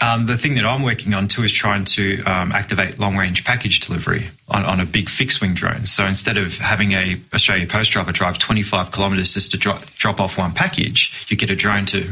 um, 0.00 0.26
the 0.26 0.36
thing 0.36 0.54
that 0.54 0.64
I'm 0.64 0.82
working 0.82 1.14
on 1.14 1.28
too 1.28 1.44
is 1.44 1.52
trying 1.52 1.84
to 1.84 2.22
um, 2.24 2.52
activate 2.52 2.98
long 2.98 3.16
range 3.16 3.44
package 3.44 3.80
delivery 3.80 4.26
on, 4.48 4.64
on, 4.64 4.80
a 4.80 4.86
big 4.86 5.08
fixed 5.08 5.40
wing 5.40 5.54
drone. 5.54 5.86
So 5.86 6.04
instead 6.04 6.36
of 6.36 6.58
having 6.58 6.92
a 6.92 7.16
Australia 7.32 7.66
Post 7.66 7.92
driver 7.92 8.12
drive 8.12 8.38
25 8.38 8.90
kilometres 8.90 9.34
just 9.34 9.52
to 9.52 9.56
drop, 9.56 9.84
drop 9.96 10.20
off 10.20 10.36
one 10.36 10.52
package, 10.52 11.26
you 11.28 11.36
get 11.36 11.50
a 11.50 11.56
drone 11.56 11.86
to 11.86 12.10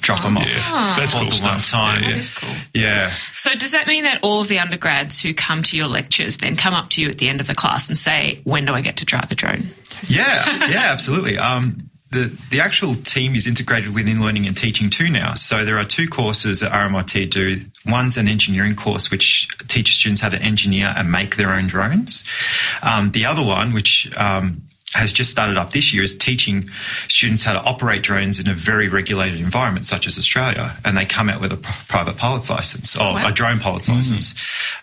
drop 0.00 0.20
oh, 0.20 0.24
them 0.24 0.38
off. 0.38 0.48
Yeah. 0.48 0.94
That's 0.96 1.14
all 1.14 1.22
cool 1.22 1.30
the 1.30 1.44
one 1.44 1.60
time. 1.60 2.02
Yeah, 2.02 2.08
yeah. 2.08 2.14
That 2.14 2.20
is 2.20 2.30
cool. 2.30 2.54
Yeah. 2.74 3.10
So 3.36 3.50
does 3.54 3.72
that 3.72 3.86
mean 3.86 4.04
that 4.04 4.20
all 4.22 4.40
of 4.40 4.48
the 4.48 4.58
undergrads 4.58 5.20
who 5.20 5.34
come 5.34 5.62
to 5.64 5.76
your 5.76 5.88
lectures 5.88 6.36
then 6.38 6.56
come 6.56 6.74
up 6.74 6.90
to 6.90 7.02
you 7.02 7.08
at 7.08 7.18
the 7.18 7.28
end 7.28 7.40
of 7.40 7.46
the 7.46 7.54
class 7.54 7.88
and 7.88 7.98
say, 7.98 8.40
"When 8.44 8.64
do 8.64 8.74
I 8.74 8.80
get 8.80 8.98
to 8.98 9.04
drive 9.04 9.30
a 9.30 9.34
drone?" 9.34 9.68
Yeah, 10.08 10.68
yeah, 10.68 10.92
absolutely. 10.92 11.38
Um, 11.38 11.87
the, 12.10 12.36
the 12.50 12.60
actual 12.60 12.94
team 12.94 13.34
is 13.34 13.46
integrated 13.46 13.94
within 13.94 14.20
learning 14.20 14.46
and 14.46 14.56
teaching 14.56 14.88
too 14.88 15.10
now. 15.10 15.34
So 15.34 15.64
there 15.64 15.78
are 15.78 15.84
two 15.84 16.08
courses 16.08 16.60
that 16.60 16.72
RMIT 16.72 17.30
do. 17.30 17.60
One's 17.84 18.16
an 18.16 18.28
engineering 18.28 18.76
course, 18.76 19.10
which 19.10 19.48
teaches 19.68 19.96
students 19.96 20.22
how 20.22 20.30
to 20.30 20.40
engineer 20.40 20.94
and 20.96 21.12
make 21.12 21.36
their 21.36 21.52
own 21.52 21.66
drones. 21.66 22.24
Um, 22.82 23.10
the 23.10 23.26
other 23.26 23.42
one, 23.42 23.74
which 23.74 24.10
um, 24.16 24.62
has 24.94 25.12
just 25.12 25.30
started 25.30 25.56
up 25.56 25.70
this 25.70 25.92
year 25.92 26.02
is 26.02 26.16
teaching 26.16 26.68
students 27.08 27.42
how 27.42 27.52
to 27.52 27.60
operate 27.60 28.02
drones 28.02 28.38
in 28.38 28.48
a 28.48 28.54
very 28.54 28.88
regulated 28.88 29.38
environment 29.38 29.84
such 29.84 30.06
as 30.06 30.16
Australia, 30.16 30.76
and 30.84 30.96
they 30.96 31.04
come 31.04 31.28
out 31.28 31.40
with 31.40 31.52
a 31.52 31.56
private 31.56 32.16
pilot's 32.16 32.48
license 32.48 32.96
or 32.96 33.14
wow. 33.14 33.28
a 33.28 33.32
drone 33.32 33.58
pilot's 33.58 33.88
mm-hmm. 33.88 33.96
license. 33.96 34.34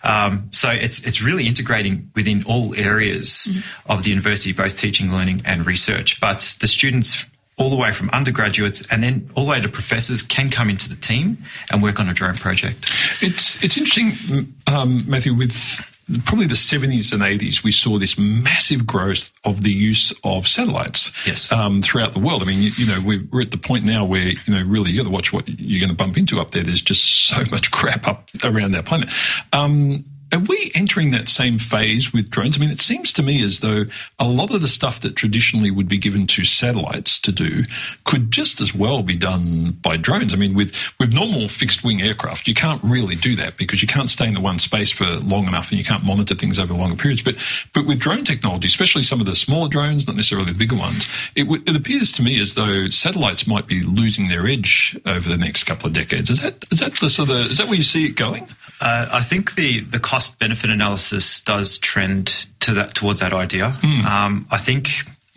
Um, 0.04 0.48
so 0.52 0.70
it's 0.70 1.04
it's 1.04 1.20
really 1.20 1.46
integrating 1.46 2.10
within 2.14 2.44
all 2.44 2.74
areas 2.76 3.48
mm-hmm. 3.50 3.92
of 3.92 4.04
the 4.04 4.10
university, 4.10 4.52
both 4.52 4.78
teaching, 4.78 5.10
learning, 5.10 5.42
and 5.44 5.66
research. 5.66 6.20
But 6.20 6.56
the 6.60 6.68
students 6.68 7.24
all 7.58 7.70
the 7.70 7.76
way 7.76 7.90
from 7.90 8.10
undergraduates 8.10 8.86
and 8.90 9.02
then 9.02 9.30
all 9.34 9.46
the 9.46 9.50
way 9.50 9.60
to 9.60 9.68
professors 9.68 10.20
can 10.22 10.50
come 10.50 10.68
into 10.68 10.88
the 10.88 10.96
team 10.96 11.38
and 11.72 11.82
work 11.82 11.98
on 11.98 12.08
a 12.08 12.14
drone 12.14 12.36
project. 12.36 12.90
It's 13.22 13.62
it's 13.64 13.76
interesting, 13.76 14.54
um, 14.66 15.08
Matthew, 15.08 15.34
with 15.34 15.80
probably 16.24 16.46
the 16.46 16.54
70s 16.54 17.12
and 17.12 17.22
80s, 17.22 17.64
we 17.64 17.72
saw 17.72 17.98
this 17.98 18.16
massive 18.16 18.86
growth 18.86 19.32
of 19.44 19.62
the 19.62 19.72
use 19.72 20.12
of 20.22 20.46
satellites 20.46 21.26
yes. 21.26 21.50
um, 21.50 21.82
throughout 21.82 22.12
the 22.12 22.20
world. 22.20 22.42
I 22.42 22.46
mean, 22.46 22.62
you, 22.62 22.70
you 22.76 22.86
know, 22.86 23.00
we're, 23.04 23.24
we're, 23.32 23.42
at 23.42 23.50
the 23.50 23.56
point 23.56 23.84
now 23.84 24.04
where, 24.04 24.28
you 24.28 24.54
know, 24.54 24.62
really 24.62 24.92
you 24.92 24.98
got 24.98 25.04
to 25.04 25.10
watch 25.10 25.32
what 25.32 25.48
you're 25.48 25.80
going 25.80 25.90
to 25.90 25.96
bump 25.96 26.16
into 26.16 26.40
up 26.40 26.52
there. 26.52 26.62
There's 26.62 26.80
just 26.80 27.26
so 27.26 27.42
much 27.50 27.70
crap 27.72 28.06
up 28.06 28.30
around 28.44 28.72
that 28.72 28.86
planet. 28.86 29.10
Um, 29.52 30.04
are 30.36 30.40
we 30.40 30.70
entering 30.74 31.12
that 31.12 31.28
same 31.28 31.58
phase 31.58 32.12
with 32.12 32.28
drones? 32.28 32.56
I 32.56 32.60
mean, 32.60 32.70
it 32.70 32.80
seems 32.80 33.12
to 33.14 33.22
me 33.22 33.42
as 33.42 33.60
though 33.60 33.84
a 34.18 34.26
lot 34.26 34.52
of 34.54 34.60
the 34.60 34.68
stuff 34.68 35.00
that 35.00 35.16
traditionally 35.16 35.70
would 35.70 35.88
be 35.88 35.96
given 35.96 36.26
to 36.28 36.44
satellites 36.44 37.18
to 37.20 37.32
do 37.32 37.64
could 38.04 38.30
just 38.30 38.60
as 38.60 38.74
well 38.74 39.02
be 39.02 39.16
done 39.16 39.72
by 39.82 39.96
drones. 39.96 40.34
I 40.34 40.36
mean, 40.36 40.54
with, 40.54 40.74
with 40.98 41.14
normal 41.14 41.48
fixed 41.48 41.82
wing 41.82 42.02
aircraft, 42.02 42.48
you 42.48 42.54
can't 42.54 42.82
really 42.84 43.16
do 43.16 43.34
that 43.36 43.56
because 43.56 43.80
you 43.80 43.88
can't 43.88 44.10
stay 44.10 44.28
in 44.28 44.34
the 44.34 44.40
one 44.40 44.58
space 44.58 44.90
for 44.90 45.06
long 45.06 45.46
enough 45.46 45.70
and 45.70 45.78
you 45.78 45.84
can't 45.84 46.04
monitor 46.04 46.34
things 46.34 46.58
over 46.58 46.74
longer 46.74 46.96
periods. 46.96 47.22
But, 47.22 47.36
but 47.72 47.86
with 47.86 47.98
drone 47.98 48.24
technology, 48.24 48.66
especially 48.66 49.04
some 49.04 49.20
of 49.20 49.26
the 49.26 49.34
smaller 49.34 49.68
drones, 49.68 50.06
not 50.06 50.16
necessarily 50.16 50.52
the 50.52 50.58
bigger 50.58 50.76
ones, 50.76 51.08
it, 51.34 51.44
w- 51.44 51.62
it 51.66 51.74
appears 51.74 52.12
to 52.12 52.22
me 52.22 52.40
as 52.40 52.54
though 52.54 52.88
satellites 52.88 53.46
might 53.46 53.66
be 53.66 53.80
losing 53.80 54.28
their 54.28 54.46
edge 54.46 54.98
over 55.06 55.28
the 55.28 55.38
next 55.38 55.64
couple 55.64 55.86
of 55.86 55.94
decades. 55.94 56.28
Is 56.28 56.42
that, 56.42 56.62
is 56.70 56.80
that 56.80 56.94
the 56.94 57.08
sort 57.08 57.30
of, 57.30 57.36
is 57.50 57.58
that 57.58 57.68
where 57.68 57.76
you 57.76 57.82
see 57.82 58.04
it 58.04 58.16
going? 58.16 58.48
Uh, 58.80 59.08
I 59.10 59.22
think 59.22 59.54
the, 59.54 59.80
the 59.80 59.98
cost 59.98 60.25
benefit 60.28 60.70
analysis 60.70 61.40
does 61.40 61.78
trend 61.78 62.46
to 62.60 62.74
that 62.74 62.94
towards 62.94 63.20
that 63.20 63.32
idea. 63.32 63.76
Mm. 63.80 64.04
Um, 64.04 64.46
I 64.50 64.58
think 64.58 64.90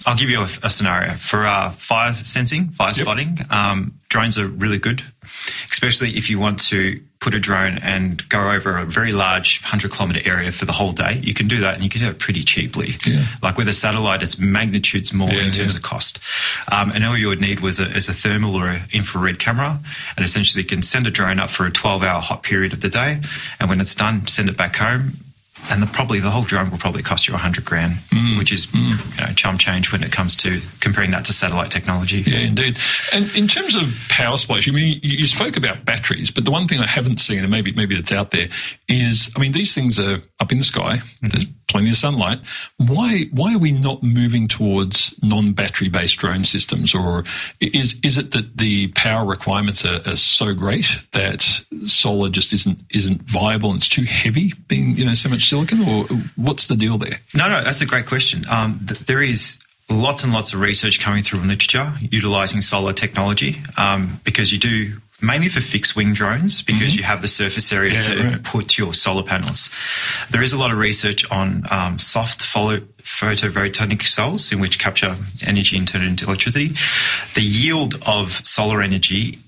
I'll 0.05 0.15
give 0.15 0.29
you 0.29 0.41
a, 0.41 0.49
a 0.63 0.69
scenario 0.69 1.11
for 1.11 1.45
uh, 1.45 1.71
fire 1.71 2.13
sensing, 2.13 2.69
fire 2.69 2.87
yep. 2.87 2.95
spotting. 2.95 3.39
Um, 3.49 3.93
drones 4.09 4.37
are 4.37 4.47
really 4.47 4.79
good, 4.79 5.03
especially 5.71 6.17
if 6.17 6.29
you 6.29 6.39
want 6.39 6.59
to 6.69 7.01
put 7.19 7.33
a 7.33 7.39
drone 7.39 7.77
and 7.79 8.27
go 8.29 8.51
over 8.51 8.77
a 8.77 8.85
very 8.85 9.11
large 9.11 9.61
100 9.61 9.91
kilometer 9.91 10.21
area 10.29 10.51
for 10.53 10.65
the 10.65 10.71
whole 10.71 10.93
day. 10.93 11.19
You 11.21 11.33
can 11.33 11.49
do 11.49 11.59
that 11.61 11.73
and 11.73 11.83
you 11.83 11.89
can 11.89 11.99
do 11.99 12.07
it 12.07 12.17
pretty 12.17 12.43
cheaply. 12.43 12.95
Yeah. 13.05 13.25
Like 13.43 13.57
with 13.57 13.67
a 13.67 13.73
satellite, 13.73 14.23
it's 14.23 14.39
magnitudes 14.39 15.13
more 15.13 15.29
yeah, 15.29 15.43
in 15.43 15.51
terms 15.51 15.73
yeah. 15.73 15.79
of 15.79 15.83
cost. 15.83 16.19
Um, 16.71 16.91
and 16.91 17.03
all 17.03 17.17
you 17.17 17.27
would 17.27 17.41
need 17.41 17.59
was 17.59 17.79
a, 17.79 17.85
is 17.95 18.07
a 18.07 18.13
thermal 18.13 18.55
or 18.55 18.69
an 18.69 18.83
infrared 18.93 19.37
camera. 19.37 19.79
And 20.15 20.25
essentially, 20.25 20.63
you 20.63 20.69
can 20.69 20.81
send 20.81 21.07
a 21.07 21.11
drone 21.11 21.39
up 21.39 21.49
for 21.49 21.65
a 21.65 21.71
12 21.71 22.03
hour 22.03 22.21
hot 22.21 22.43
period 22.43 22.71
of 22.71 22.79
the 22.79 22.89
day. 22.89 23.21
And 23.59 23.69
when 23.69 23.81
it's 23.81 23.95
done, 23.95 24.27
send 24.27 24.47
it 24.47 24.55
back 24.55 24.77
home 24.77 25.17
and 25.69 25.81
the, 25.81 25.87
probably 25.87 26.19
the 26.19 26.29
whole 26.29 26.43
drone 26.43 26.71
will 26.71 26.77
probably 26.77 27.01
cost 27.01 27.27
you 27.27 27.33
a 27.33 27.37
hundred 27.37 27.65
grand, 27.65 27.95
mm. 28.11 28.37
which 28.37 28.51
is 28.51 28.67
mm. 28.67 29.17
you 29.17 29.25
know, 29.25 29.33
chum 29.33 29.57
change 29.57 29.91
when 29.91 30.03
it 30.03 30.11
comes 30.11 30.35
to 30.37 30.61
comparing 30.79 31.11
that 31.11 31.25
to 31.25 31.33
satellite 31.33 31.71
technology. 31.71 32.21
Yeah, 32.21 32.39
indeed. 32.39 32.77
And 33.13 33.29
in 33.35 33.47
terms 33.47 33.75
of 33.75 33.95
power 34.09 34.37
splash, 34.37 34.67
I 34.67 34.71
mean, 34.71 34.99
you 35.03 35.27
spoke 35.27 35.57
about 35.57 35.85
batteries, 35.85 36.31
but 36.31 36.45
the 36.45 36.51
one 36.51 36.67
thing 36.67 36.79
I 36.79 36.87
haven't 36.87 37.19
seen, 37.19 37.39
and 37.39 37.49
maybe 37.49 37.71
maybe 37.71 37.95
it's 37.97 38.11
out 38.11 38.31
there, 38.31 38.47
is 38.87 39.31
I 39.35 39.39
mean, 39.39 39.51
these 39.51 39.73
things 39.73 39.99
are 39.99 40.21
up 40.39 40.51
in 40.51 40.57
the 40.57 40.63
sky. 40.63 40.97
Mm-hmm. 40.97 41.27
There's 41.27 41.45
plenty 41.67 41.89
of 41.89 41.97
sunlight. 41.97 42.39
Why 42.77 43.25
why 43.31 43.53
are 43.53 43.59
we 43.59 43.71
not 43.71 44.01
moving 44.03 44.47
towards 44.47 45.21
non-battery 45.21 45.89
based 45.89 46.17
drone 46.17 46.43
systems, 46.43 46.95
or 46.95 47.23
is 47.59 47.99
is 48.03 48.17
it 48.17 48.31
that 48.31 48.57
the 48.57 48.87
power 48.89 49.25
requirements 49.25 49.85
are, 49.85 50.01
are 50.05 50.15
so 50.15 50.53
great 50.53 51.05
that 51.11 51.41
solar 51.85 52.29
just 52.29 52.53
isn't 52.53 52.79
isn't 52.89 53.21
viable 53.23 53.69
and 53.71 53.77
it's 53.77 53.89
too 53.89 54.03
heavy, 54.03 54.53
being 54.67 54.97
you 54.97 55.05
know 55.05 55.13
so 55.13 55.29
much 55.29 55.49
silicon, 55.49 55.81
or 55.87 56.05
what's 56.35 56.67
the 56.67 56.75
deal 56.75 56.97
there? 56.97 57.19
No, 57.33 57.49
no, 57.49 57.63
that's 57.63 57.81
a 57.81 57.85
great 57.85 58.05
question. 58.05 58.45
Um, 58.49 58.79
th- 58.87 58.99
there 59.01 59.21
is 59.21 59.61
lots 59.89 60.23
and 60.23 60.33
lots 60.33 60.53
of 60.53 60.59
research 60.59 60.99
coming 60.99 61.21
through 61.21 61.41
in 61.41 61.47
literature 61.47 61.91
utilizing 61.99 62.61
solar 62.61 62.93
technology 62.93 63.59
um, 63.75 64.19
because 64.23 64.51
you 64.51 64.59
do 64.59 64.93
mainly 65.21 65.49
for 65.49 65.61
fixed 65.61 65.95
wing 65.95 66.13
drones 66.13 66.61
because 66.61 66.89
mm-hmm. 66.89 66.97
you 66.97 67.03
have 67.03 67.21
the 67.21 67.27
surface 67.27 67.71
area 67.71 67.93
yeah, 67.93 67.99
to 67.99 68.23
right. 68.23 68.43
put 68.43 68.77
your 68.77 68.93
solar 68.93 69.23
panels. 69.23 69.69
There 70.29 70.41
is 70.41 70.53
a 70.53 70.57
lot 70.57 70.71
of 70.71 70.77
research 70.77 71.29
on 71.31 71.65
um, 71.69 71.99
soft 71.99 72.43
follow, 72.43 72.77
photovoltaic 73.01 74.03
cells 74.03 74.51
in 74.51 74.59
which 74.59 74.79
capture 74.79 75.15
energy 75.41 75.77
and 75.77 75.87
turn 75.87 76.01
it 76.01 76.07
into 76.07 76.25
electricity. 76.25 76.69
The 77.35 77.41
yield 77.41 77.95
of 78.05 78.45
solar 78.45 78.81
energy 78.81 79.39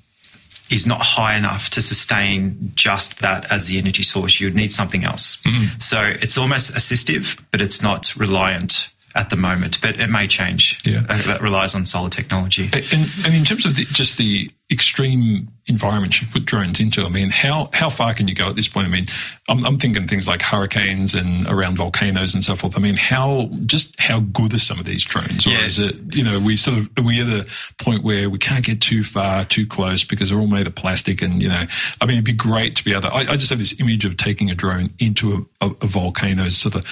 is 0.69 0.87
not 0.87 1.01
high 1.01 1.35
enough 1.35 1.69
to 1.69 1.81
sustain 1.81 2.71
just 2.75 3.19
that 3.19 3.51
as 3.51 3.67
the 3.67 3.77
energy 3.77 4.03
source. 4.03 4.39
You 4.39 4.47
would 4.47 4.55
need 4.55 4.71
something 4.71 5.03
else. 5.03 5.41
Mm-hmm. 5.41 5.79
So 5.79 6.01
it's 6.01 6.37
almost 6.37 6.73
assistive, 6.73 7.41
but 7.51 7.61
it's 7.61 7.81
not 7.81 8.15
reliant 8.15 8.87
at 9.15 9.29
the 9.29 9.35
moment, 9.35 9.81
but 9.81 9.99
it 9.99 10.07
may 10.07 10.27
change. 10.27 10.79
Yeah. 10.85 11.03
Uh, 11.09 11.21
that 11.23 11.41
relies 11.41 11.75
on 11.75 11.85
solar 11.85 12.09
technology. 12.09 12.69
And, 12.73 13.09
and 13.25 13.35
in 13.35 13.43
terms 13.43 13.65
of 13.65 13.75
the, 13.75 13.85
just 13.85 14.17
the 14.17 14.49
extreme 14.71 15.49
environments 15.67 16.21
you 16.21 16.27
put 16.29 16.45
drones 16.45 16.79
into, 16.79 17.03
I 17.03 17.09
mean, 17.09 17.29
how, 17.29 17.69
how 17.73 17.89
far 17.89 18.13
can 18.13 18.29
you 18.29 18.35
go 18.35 18.47
at 18.47 18.55
this 18.55 18.69
point? 18.69 18.87
I 18.87 18.89
mean, 18.89 19.05
I'm, 19.49 19.65
I'm 19.65 19.77
thinking 19.77 20.07
things 20.07 20.29
like 20.29 20.41
hurricanes 20.41 21.13
and 21.13 21.45
around 21.47 21.75
volcanoes 21.75 22.33
and 22.33 22.41
so 22.41 22.55
forth. 22.55 22.77
I 22.77 22.81
mean, 22.81 22.95
how 22.95 23.49
just 23.65 23.99
how 23.99 24.21
good 24.21 24.53
are 24.53 24.59
some 24.59 24.79
of 24.79 24.85
these 24.85 25.03
drones? 25.03 25.45
Or 25.45 25.49
yeah. 25.49 25.65
is 25.65 25.77
it, 25.77 26.15
you 26.15 26.23
know, 26.23 26.39
we 26.39 26.55
sort 26.55 26.77
of, 26.77 26.89
are 26.97 27.03
we 27.03 27.19
at 27.19 27.27
the 27.27 27.53
point 27.79 28.03
where 28.03 28.29
we 28.29 28.37
can't 28.37 28.63
get 28.63 28.79
too 28.79 29.03
far, 29.03 29.43
too 29.43 29.67
close 29.67 30.05
because 30.05 30.29
they're 30.29 30.39
all 30.39 30.47
made 30.47 30.67
of 30.67 30.75
plastic 30.75 31.21
and, 31.21 31.43
you 31.43 31.49
know, 31.49 31.65
I 31.99 32.05
mean, 32.05 32.15
it'd 32.15 32.25
be 32.25 32.33
great 32.33 32.77
to 32.77 32.85
be 32.85 32.91
able 32.91 33.01
to, 33.01 33.09
I, 33.09 33.19
I 33.19 33.35
just 33.35 33.49
have 33.49 33.59
this 33.59 33.77
image 33.79 34.05
of 34.05 34.15
taking 34.15 34.49
a 34.49 34.55
drone 34.55 34.91
into 34.99 35.47
a, 35.61 35.67
a, 35.67 35.75
a 35.81 35.87
volcano, 35.87 36.47
sort 36.49 36.75
of, 36.75 36.85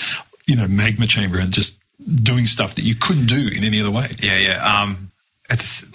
you 0.48 0.56
know, 0.56 0.68
magma 0.68 1.08
chamber 1.08 1.40
and 1.40 1.54
just 1.54 1.79
doing 2.16 2.46
stuff 2.46 2.76
that 2.76 2.84
you 2.84 2.96
couldn't 2.96 3.28
do 3.28 3.48
in 3.48 3.64
any 3.64 3.80
other 3.80 3.92
way. 3.92 4.10
Yeah, 4.22 4.38
yeah. 4.38 4.82
Um, 4.84 5.12
it's 5.50 5.86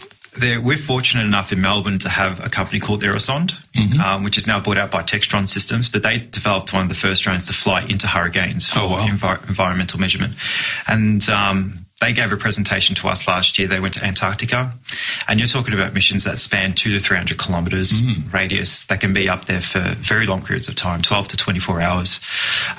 we're 0.41 0.77
fortunate 0.77 1.25
enough 1.25 1.53
in 1.53 1.61
Melbourne 1.61 1.99
to 2.01 2.09
have 2.09 2.45
a 2.45 2.49
company 2.49 2.81
called 2.81 3.03
Aerosonde, 3.03 3.53
mm-hmm. 3.73 4.01
um, 4.01 4.25
which 4.25 4.37
is 4.37 4.47
now 4.47 4.59
bought 4.61 4.79
out 4.79 4.91
by 4.91 5.03
Textron 5.03 5.49
Systems. 5.49 5.89
But 5.89 6.03
they 6.03 6.19
developed 6.19 6.73
one 6.73 6.83
of 6.83 6.89
the 6.89 6.95
first 6.95 7.23
drones 7.23 7.47
to 7.47 7.53
fly 7.53 7.83
into 7.83 8.07
hurricanes 8.09 8.69
for 8.69 8.81
oh, 8.81 8.89
wow. 8.91 9.07
envi- 9.07 9.49
environmental 9.49 10.01
measurement, 10.01 10.35
and 10.89 11.29
um, 11.29 11.84
they 12.05 12.13
gave 12.13 12.31
a 12.33 12.37
presentation 12.37 12.95
to 12.97 13.09
us 13.09 13.27
last 13.27 13.59
year. 13.59 13.67
They 13.67 13.81
went 13.81 13.95
to 13.95 14.05
Antarctica, 14.05 14.73
and 15.27 15.41
you're 15.41 15.49
talking 15.49 15.73
about 15.73 15.95
missions 15.95 16.25
that 16.25 16.39
span 16.39 16.75
two 16.75 16.93
to 16.93 17.01
three 17.01 17.17
hundred 17.17 17.39
kilometres 17.39 18.01
mm. 18.01 18.33
radius 18.33 18.85
that 18.87 19.01
can 19.01 19.13
be 19.13 19.29
up 19.29 19.47
there 19.47 19.61
for 19.61 19.81
very 19.81 20.27
long 20.27 20.43
periods 20.43 20.69
of 20.69 20.75
time, 20.75 21.01
twelve 21.01 21.29
to 21.29 21.37
twenty 21.37 21.61
four 21.61 21.81
hours. 21.81 22.21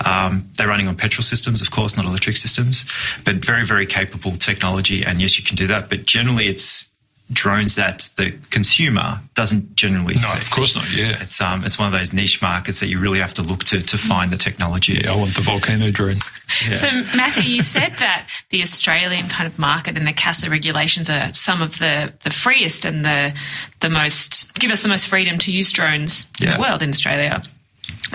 Um, 0.05 0.49
they're 0.57 0.67
running 0.67 0.87
on 0.87 0.95
petrol 0.95 1.23
systems, 1.23 1.61
of 1.61 1.71
course, 1.71 1.97
not 1.97 2.05
electric 2.05 2.37
systems, 2.37 2.85
but 3.23 3.35
very 3.35 3.65
very 3.65 3.87
capable 3.87 4.31
technology. 4.33 5.03
And 5.03 5.19
yes, 5.19 5.37
you 5.39 5.43
can 5.43 5.55
do 5.55 5.67
that, 5.67 5.89
but 5.89 6.05
generally 6.05 6.47
it's 6.47 6.91
drones 7.31 7.75
that 7.75 8.09
the 8.17 8.37
consumer 8.51 9.19
doesn't 9.33 9.75
generally 9.75 10.13
no, 10.13 10.19
see. 10.19 10.37
of 10.37 10.51
course 10.51 10.75
not. 10.75 10.91
Yeah, 10.95 11.21
it's 11.21 11.41
um, 11.41 11.65
it's 11.65 11.79
one 11.79 11.91
of 11.91 11.97
those 11.97 12.13
niche 12.13 12.41
markets 12.41 12.79
that 12.79 12.87
you 12.87 12.99
really 12.99 13.19
have 13.19 13.33
to 13.35 13.41
look 13.41 13.63
to 13.65 13.81
to 13.81 13.97
find 13.97 14.31
the 14.31 14.37
technology. 14.37 14.93
Yeah, 14.93 15.13
I 15.13 15.15
want 15.15 15.35
the 15.35 15.41
volcano 15.41 15.89
drone. 15.91 16.19
Yeah. 16.67 16.75
So, 16.75 16.87
Matthew, 17.17 17.55
you 17.55 17.61
said 17.61 17.93
that 17.97 18.29
the 18.49 18.61
Australian 18.61 19.27
kind 19.27 19.47
of 19.47 19.57
market 19.57 19.97
and 19.97 20.05
the 20.05 20.13
CASA 20.13 20.49
regulations 20.49 21.09
are 21.09 21.33
some 21.33 21.61
of 21.61 21.79
the 21.79 22.13
the 22.23 22.29
freest 22.29 22.85
and 22.85 23.03
the 23.03 23.33
the 23.79 23.89
most 23.89 24.53
give 24.59 24.71
us 24.71 24.83
the 24.83 24.89
most 24.89 25.07
freedom 25.07 25.37
to 25.39 25.51
use 25.51 25.71
drones 25.71 26.29
yeah. 26.39 26.49
in 26.49 26.53
the 26.55 26.61
world 26.61 26.81
in 26.81 26.89
Australia. 26.89 27.41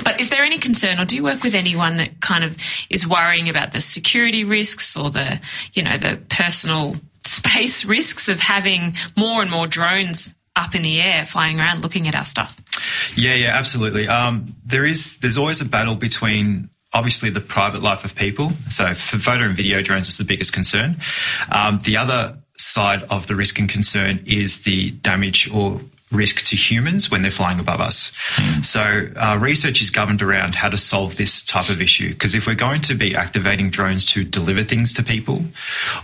But 0.04 0.20
is 0.20 0.30
there 0.30 0.44
any 0.44 0.58
concern, 0.58 1.00
or 1.00 1.04
do 1.04 1.16
you 1.16 1.24
work 1.24 1.42
with 1.42 1.54
anyone 1.54 1.96
that 1.96 2.20
kind 2.20 2.44
of 2.44 2.56
is 2.88 3.06
worrying 3.06 3.48
about 3.48 3.72
the 3.72 3.80
security 3.80 4.44
risks 4.44 4.96
or 4.96 5.10
the, 5.10 5.40
you 5.72 5.82
know, 5.82 5.96
the 5.96 6.20
personal 6.28 6.94
space 7.24 7.84
risks 7.84 8.28
of 8.28 8.40
having 8.40 8.94
more 9.16 9.42
and 9.42 9.50
more 9.50 9.66
drones 9.66 10.34
up 10.56 10.74
in 10.74 10.82
the 10.82 11.00
air 11.00 11.24
flying 11.24 11.60
around 11.60 11.82
looking 11.82 12.08
at 12.08 12.14
our 12.14 12.24
stuff. 12.24 12.60
Yeah, 13.16 13.34
yeah, 13.34 13.56
absolutely. 13.56 14.08
Um, 14.08 14.54
there 14.64 14.84
is 14.84 15.18
there's 15.18 15.36
always 15.36 15.60
a 15.60 15.64
battle 15.64 15.94
between 15.94 16.70
obviously 16.92 17.30
the 17.30 17.40
private 17.40 17.82
life 17.82 18.04
of 18.04 18.14
people. 18.14 18.50
So 18.68 18.94
for 18.94 19.18
photo 19.18 19.44
and 19.44 19.56
video 19.56 19.80
drones 19.82 20.08
is 20.08 20.18
the 20.18 20.24
biggest 20.24 20.52
concern. 20.52 20.96
Um, 21.52 21.80
the 21.84 21.96
other 21.96 22.38
side 22.58 23.04
of 23.04 23.26
the 23.26 23.36
risk 23.36 23.58
and 23.58 23.68
concern 23.68 24.22
is 24.26 24.62
the 24.62 24.90
damage 24.90 25.50
or 25.50 25.80
risk 26.10 26.44
to 26.44 26.56
humans 26.56 27.10
when 27.10 27.22
they're 27.22 27.30
flying 27.30 27.60
above 27.60 27.80
us. 27.80 28.10
Mm. 28.34 28.66
So, 28.66 29.08
uh, 29.16 29.38
research 29.40 29.80
is 29.80 29.90
governed 29.90 30.22
around 30.22 30.56
how 30.56 30.68
to 30.68 30.76
solve 30.76 31.16
this 31.16 31.40
type 31.42 31.68
of 31.68 31.80
issue. 31.80 32.10
Because 32.10 32.34
if 32.34 32.46
we're 32.46 32.54
going 32.54 32.80
to 32.82 32.94
be 32.94 33.14
activating 33.14 33.70
drones 33.70 34.04
to 34.06 34.24
deliver 34.24 34.64
things 34.64 34.92
to 34.94 35.04
people, 35.04 35.44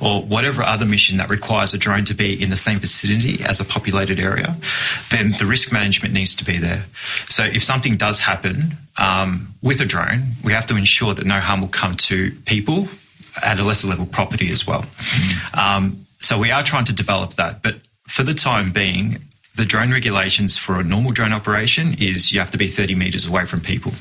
or 0.01 0.23
whatever 0.23 0.63
other 0.63 0.87
mission 0.87 1.17
that 1.19 1.29
requires 1.29 1.75
a 1.75 1.79
drone 1.79 2.05
to 2.05 2.15
be 2.15 2.41
in 2.41 2.51
the 2.51 2.57
same 2.57 2.79
vicinity 2.79 3.43
as 3.45 3.59
a 3.59 3.65
populated 3.65 4.21
area, 4.21 4.57
then 5.11 5.35
the 5.39 5.47
risk 5.47 5.73
management 5.73 6.15
needs 6.15 6.37
to 6.37 6.45
be 6.45 6.59
there. 6.59 6.85
So, 7.29 7.45
if 7.45 7.65
something 7.65 7.97
does 7.97 8.21
happen 8.21 8.77
um, 8.99 9.49
with 9.61 9.81
a 9.81 9.87
drone, 9.87 10.23
we 10.45 10.53
have 10.53 10.67
to 10.67 10.77
ensure 10.77 11.15
that 11.15 11.27
no 11.27 11.41
harm 11.41 11.61
will 11.61 11.69
come 11.69 11.97
to 11.97 12.31
people 12.45 12.89
at 13.43 13.59
a 13.59 13.65
lesser 13.65 13.89
level 13.89 14.07
property 14.07 14.51
as 14.51 14.67
well. 14.67 14.83
Mm. 14.83 15.59
Um, 15.59 16.07
so, 16.21 16.39
we 16.39 16.53
are 16.53 16.63
trying 16.63 16.85
to 16.85 16.93
develop 16.93 17.35
that, 17.35 17.61
but 17.63 17.77
for 18.07 18.23
the 18.23 18.35
time 18.35 18.71
being, 18.71 19.19
the 19.57 19.65
drone 19.65 19.91
regulations 19.91 20.57
for 20.57 20.79
a 20.79 20.85
normal 20.85 21.13
drone 21.13 21.33
operation 21.33 21.95
is 21.99 22.31
you 22.31 22.39
have 22.41 22.51
to 22.51 22.59
be 22.59 22.69
30 22.69 22.95
metres 22.95 23.27
away 23.27 23.47
from 23.47 23.61
people. 23.61 23.93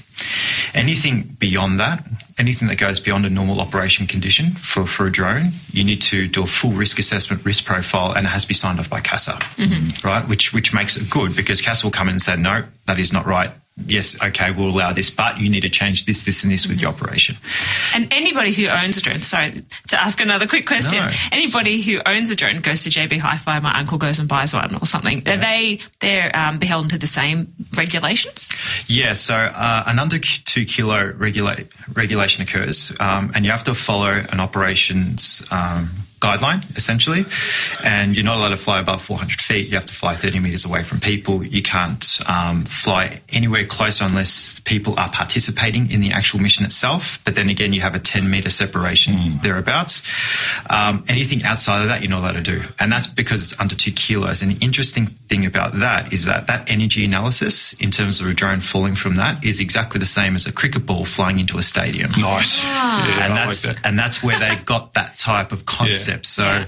Anything 0.73 1.23
beyond 1.39 1.79
that, 1.79 2.05
anything 2.37 2.67
that 2.67 2.75
goes 2.75 2.99
beyond 2.99 3.25
a 3.25 3.29
normal 3.29 3.61
operation 3.61 4.05
condition 4.05 4.51
for, 4.51 4.85
for 4.85 5.07
a 5.07 5.11
drone, 5.11 5.51
you 5.71 5.83
need 5.83 6.01
to 6.03 6.27
do 6.27 6.43
a 6.43 6.47
full 6.47 6.71
risk 6.71 6.99
assessment, 6.99 7.45
risk 7.45 7.63
profile, 7.63 8.11
and 8.11 8.25
it 8.25 8.29
has 8.29 8.43
to 8.43 8.47
be 8.49 8.53
signed 8.53 8.79
off 8.79 8.89
by 8.89 8.99
CASA, 8.99 9.31
mm-hmm. 9.31 10.07
right? 10.07 10.27
Which 10.27 10.53
which 10.53 10.73
makes 10.73 10.97
it 10.97 11.09
good 11.09 11.35
because 11.35 11.61
CASA 11.61 11.85
will 11.85 11.91
come 11.91 12.09
in 12.09 12.13
and 12.13 12.21
say, 12.21 12.35
no, 12.35 12.65
that 12.85 12.99
is 12.99 13.13
not 13.13 13.25
right. 13.25 13.51
Yes, 13.77 14.21
okay, 14.23 14.51
we'll 14.51 14.69
allow 14.69 14.93
this, 14.93 15.09
but 15.09 15.39
you 15.39 15.49
need 15.49 15.61
to 15.61 15.69
change 15.69 16.05
this, 16.05 16.25
this, 16.25 16.43
and 16.43 16.51
this 16.51 16.67
with 16.67 16.79
your 16.79 16.91
mm-hmm. 16.91 17.03
operation. 17.03 17.35
And 17.93 18.11
anybody 18.13 18.53
who 18.53 18.67
owns 18.67 18.97
a 18.97 19.01
drone, 19.01 19.21
sorry 19.21 19.53
to 19.87 20.01
ask 20.01 20.21
another 20.21 20.47
quick 20.47 20.65
question. 20.65 20.99
No. 20.99 21.09
Anybody 21.31 21.81
who 21.81 21.99
owns 22.05 22.31
a 22.31 22.35
drone 22.35 22.61
goes 22.61 22.83
to 22.83 22.89
JB 22.89 23.19
Hi-Fi. 23.19 23.59
My 23.59 23.77
uncle 23.77 23.97
goes 23.97 24.19
and 24.19 24.29
buys 24.29 24.53
one 24.53 24.75
or 24.75 24.85
something. 24.85 25.23
Yeah. 25.25 25.33
Are 25.33 25.37
they 25.37 25.79
they're 25.99 26.35
um, 26.35 26.59
beholden 26.59 26.89
to 26.89 26.97
the 26.97 27.07
same 27.07 27.53
regulations? 27.77 28.49
Yeah. 28.87 29.13
So 29.13 29.35
uh, 29.35 29.83
an 29.87 29.99
under 29.99 30.19
two 30.19 30.65
kilo 30.65 31.11
regula- 31.11 31.63
regulation 31.93 32.43
occurs, 32.43 32.95
um, 32.99 33.31
and 33.35 33.45
you 33.45 33.51
have 33.51 33.63
to 33.65 33.75
follow 33.75 34.11
an 34.11 34.39
operations. 34.39 35.45
Um, 35.51 35.89
guideline, 36.25 36.77
essentially. 36.77 37.25
And 37.83 38.15
you're 38.15 38.25
not 38.25 38.37
allowed 38.37 38.49
to 38.49 38.57
fly 38.57 38.79
above 38.79 39.01
400 39.01 39.39
feet. 39.39 39.67
You 39.67 39.75
have 39.75 39.85
to 39.85 39.93
fly 39.93 40.15
30 40.15 40.39
meters 40.39 40.65
away 40.65 40.83
from 40.83 40.99
people. 40.99 41.43
You 41.45 41.61
can't 41.61 42.19
um, 42.27 42.65
fly 42.65 43.21
anywhere 43.29 43.65
closer 43.65 44.05
unless 44.05 44.59
people 44.59 44.97
are 44.97 45.09
participating 45.09 45.91
in 45.91 46.01
the 46.01 46.11
actual 46.11 46.39
mission 46.39 46.65
itself. 46.65 47.19
But 47.25 47.35
then 47.35 47.49
again, 47.49 47.73
you 47.73 47.81
have 47.81 47.95
a 47.95 47.99
10 47.99 48.29
meter 48.29 48.49
separation 48.49 49.13
mm. 49.15 49.41
thereabouts. 49.41 50.01
Um, 50.69 51.03
anything 51.07 51.43
outside 51.43 51.81
of 51.81 51.87
that, 51.89 52.01
you're 52.01 52.09
not 52.09 52.21
allowed 52.21 52.33
to 52.33 52.41
do. 52.41 52.61
And 52.79 52.91
that's 52.91 53.07
because 53.07 53.51
it's 53.51 53.59
under 53.59 53.75
two 53.75 53.91
kilos. 53.91 54.41
And 54.41 54.51
the 54.51 54.63
interesting 54.63 55.07
thing 55.29 55.45
about 55.45 55.73
that 55.79 56.11
is 56.11 56.25
that 56.25 56.47
that 56.47 56.69
energy 56.69 57.05
analysis 57.05 57.73
in 57.79 57.91
terms 57.91 58.21
of 58.21 58.27
a 58.27 58.33
drone 58.33 58.61
falling 58.61 58.95
from 58.95 59.15
that 59.15 59.43
is 59.43 59.59
exactly 59.59 59.99
the 59.99 60.05
same 60.05 60.35
as 60.35 60.45
a 60.45 60.51
cricket 60.51 60.85
ball 60.85 61.05
flying 61.05 61.39
into 61.39 61.57
a 61.57 61.63
stadium. 61.63 62.11
Nice. 62.17 62.63
Ah. 62.65 63.07
Yeah, 63.07 63.25
and 63.25 63.35
that's 63.35 63.65
like 63.65 63.75
that. 63.75 63.87
and 63.87 63.99
that's 63.99 64.23
where 64.23 64.39
they 64.39 64.55
got 64.63 64.93
that 64.93 65.15
type 65.15 65.51
of 65.51 65.65
concept. 65.77 66.07
Yeah. 66.07 66.14
So, 66.23 66.65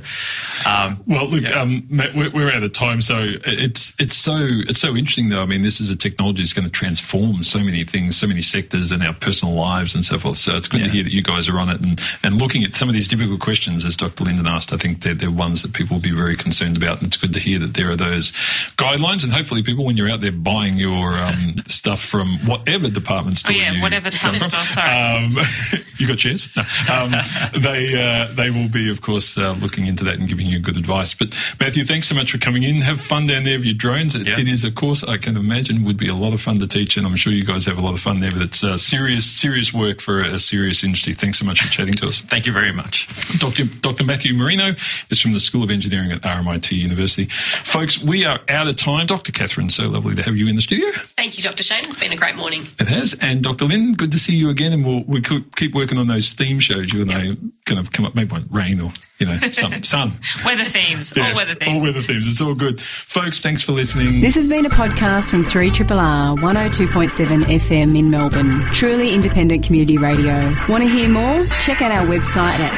um, 0.65 1.03
well, 1.05 1.27
look, 1.27 1.43
yeah. 1.43 1.61
um, 1.61 1.85
Matt, 1.89 2.15
we're, 2.15 2.31
we're, 2.31 2.51
out 2.51 2.63
of 2.63 2.73
time, 2.73 3.01
so 3.01 3.27
it's 3.45 3.93
it's 3.99 4.15
so 4.15 4.37
it's 4.39 4.79
so 4.79 4.95
interesting 4.95 5.29
though. 5.29 5.43
I 5.43 5.45
mean, 5.45 5.61
this 5.61 5.79
is 5.79 5.89
a 5.89 5.95
technology 5.95 6.41
that's 6.41 6.53
going 6.53 6.65
to 6.65 6.71
transform 6.71 7.43
so 7.43 7.59
many 7.59 7.83
things, 7.83 8.15
so 8.17 8.25
many 8.25 8.41
sectors 8.41 8.91
and 8.91 9.05
our 9.05 9.13
personal 9.13 9.53
lives 9.53 9.93
and 9.93 10.03
so 10.03 10.17
forth. 10.17 10.37
So 10.37 10.55
it's 10.55 10.67
good 10.67 10.81
yeah. 10.81 10.87
to 10.87 10.91
hear 10.93 11.03
that 11.03 11.13
you 11.13 11.21
guys 11.21 11.49
are 11.49 11.59
on 11.59 11.69
it 11.69 11.81
and, 11.81 12.01
and 12.23 12.41
looking 12.41 12.63
at 12.63 12.75
some 12.75 12.89
of 12.89 12.95
these 12.95 13.07
difficult 13.07 13.39
questions, 13.41 13.85
as 13.85 13.95
Dr. 13.95 14.23
Linden 14.23 14.47
asked. 14.47 14.73
I 14.73 14.77
think 14.77 15.01
they're, 15.01 15.13
they're 15.13 15.31
ones 15.31 15.61
that 15.61 15.73
people 15.73 15.95
will 15.95 16.01
be 16.01 16.11
very 16.11 16.35
concerned 16.35 16.77
about, 16.77 16.99
and 16.99 17.07
it's 17.07 17.17
good 17.17 17.33
to 17.33 17.39
hear 17.39 17.59
that 17.59 17.73
there 17.73 17.89
are 17.89 17.95
those 17.95 18.31
guidelines. 18.77 19.23
And 19.23 19.31
hopefully, 19.31 19.61
people, 19.63 19.85
when 19.85 19.97
you're 19.97 20.09
out 20.09 20.21
there 20.21 20.31
buying 20.31 20.77
your 20.77 21.13
um, 21.13 21.55
stuff 21.67 22.01
from 22.01 22.39
whatever 22.45 22.89
department 22.89 23.37
store, 23.37 23.53
oh 23.55 23.59
yeah, 23.59 23.81
whatever 23.81 24.09
department 24.09 24.43
store, 24.43 24.65
sorry, 24.65 24.89
um, 24.89 25.31
you 25.97 26.07
got 26.07 26.19
shares. 26.19 26.49
No. 26.55 26.63
Um, 26.91 27.11
they 27.61 27.93
uh, 27.95 28.33
they 28.33 28.49
will 28.49 28.69
be, 28.69 28.89
of 28.89 29.01
course 29.01 29.36
uh, 29.37 29.53
looking 29.53 29.85
into 29.85 30.03
that 30.05 30.15
and 30.15 30.27
giving 30.27 30.47
you 30.47 30.59
good 30.59 30.77
advice. 30.77 31.13
But 31.13 31.35
Matthew, 31.59 31.85
thanks 31.85 32.07
so 32.07 32.15
much 32.15 32.31
for 32.31 32.37
coming 32.37 32.63
in. 32.63 32.81
Have 32.81 32.99
fun 33.01 33.27
down 33.27 33.43
there 33.43 33.57
with 33.57 33.65
your 33.65 33.75
drones. 33.75 34.15
It, 34.15 34.27
it 34.27 34.47
is, 34.47 34.63
of 34.63 34.75
course, 34.75 35.03
I 35.03 35.17
can 35.17 35.37
imagine 35.37 35.83
would 35.83 35.97
be 35.97 36.07
a 36.07 36.15
lot 36.15 36.33
of 36.33 36.41
fun 36.41 36.59
to 36.59 36.67
teach, 36.67 36.97
and 36.97 37.05
I'm 37.05 37.15
sure 37.15 37.33
you 37.33 37.45
guys 37.45 37.65
have 37.65 37.77
a 37.77 37.81
lot 37.81 37.93
of 37.93 37.99
fun 37.99 38.19
there. 38.19 38.31
But 38.31 38.41
it's 38.41 38.63
uh, 38.63 38.77
serious, 38.77 39.25
serious 39.25 39.73
work 39.73 40.01
for 40.01 40.21
a 40.21 40.39
serious 40.39 40.83
industry. 40.83 41.13
Thanks 41.13 41.39
so 41.39 41.45
much 41.45 41.61
for 41.61 41.69
chatting 41.69 41.93
to 41.95 42.07
us. 42.07 42.21
Thank 42.21 42.45
you 42.45 42.53
very 42.53 42.71
much. 42.71 43.07
Dr. 43.39 43.65
Dr. 43.65 44.03
Matthew 44.03 44.33
Marino 44.33 44.73
is 45.09 45.19
from 45.19 45.33
the 45.33 45.39
School 45.39 45.63
of 45.63 45.71
Engineering 45.71 46.11
at 46.11 46.21
RMIT 46.21 46.71
University. 46.71 47.25
Folks, 47.25 48.01
we 48.01 48.25
are 48.25 48.39
out 48.49 48.67
of 48.67 48.75
time. 48.75 49.05
Dr. 49.05 49.31
Catherine, 49.31 49.69
so 49.69 49.87
lovely 49.87 50.15
to 50.15 50.23
have 50.23 50.35
you 50.35 50.47
in 50.47 50.55
the 50.55 50.61
studio. 50.61 50.91
Thank 50.91 51.37
you, 51.37 51.43
Dr. 51.43 51.63
Shane. 51.63 51.79
It's 51.79 51.99
been 51.99 52.13
a 52.13 52.17
great 52.17 52.35
morning. 52.35 52.63
It 52.79 52.87
has. 52.87 53.15
And 53.21 53.43
Dr. 53.43 53.65
Lynn, 53.65 53.93
good 53.93 54.11
to 54.11 54.19
see 54.19 54.35
you 54.35 54.49
again. 54.49 54.73
And 54.73 54.85
we'll, 54.85 55.03
we'll 55.07 55.21
keep 55.55 55.73
working 55.73 55.97
on 55.97 56.07
those 56.07 56.33
theme 56.33 56.59
shows. 56.59 56.93
You 56.93 57.01
and 57.01 57.11
yep. 57.11 57.19
I 57.19 57.37
kind 57.65 57.79
of 57.79 57.91
come 57.91 58.05
up, 58.05 58.15
maybe 58.15 58.31
one 58.31 58.47
rain 58.51 58.81
or, 58.81 58.91
you 59.19 59.25
know, 59.25 59.37
sun. 59.51 59.83
sun. 59.83 60.13
weather 60.45 60.63
themes. 60.65 61.13
Yeah, 61.15 61.29
all 61.29 61.35
weather 61.35 61.55
themes. 61.55 61.75
All 61.75 61.81
weather 61.81 62.01
themes. 62.01 62.27
It's 62.27 62.41
all 62.41 62.53
good. 62.55 62.79
Folks, 62.81 63.39
thanks 63.39 63.61
for 63.61 63.71
listening. 63.71 64.21
This 64.21 64.35
has 64.35 64.47
been 64.47 64.65
a 64.65 64.69
podcast 64.69 65.29
from 65.29 65.43
3RRR 65.43 66.37
102.7 66.39 67.43
FM 67.43 67.97
in 67.97 68.11
Melbourne. 68.11 68.61
Truly 68.73 69.13
independent 69.13 69.65
community 69.65 69.97
radio. 69.97 70.53
Want 70.69 70.83
to 70.83 70.89
hear 70.89 71.09
more? 71.09 71.45
Check 71.61 71.81
out 71.81 71.91
our 71.91 72.05
website 72.05 72.59
at 72.59 72.71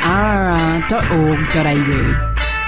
rrr.org.au. 0.90 2.59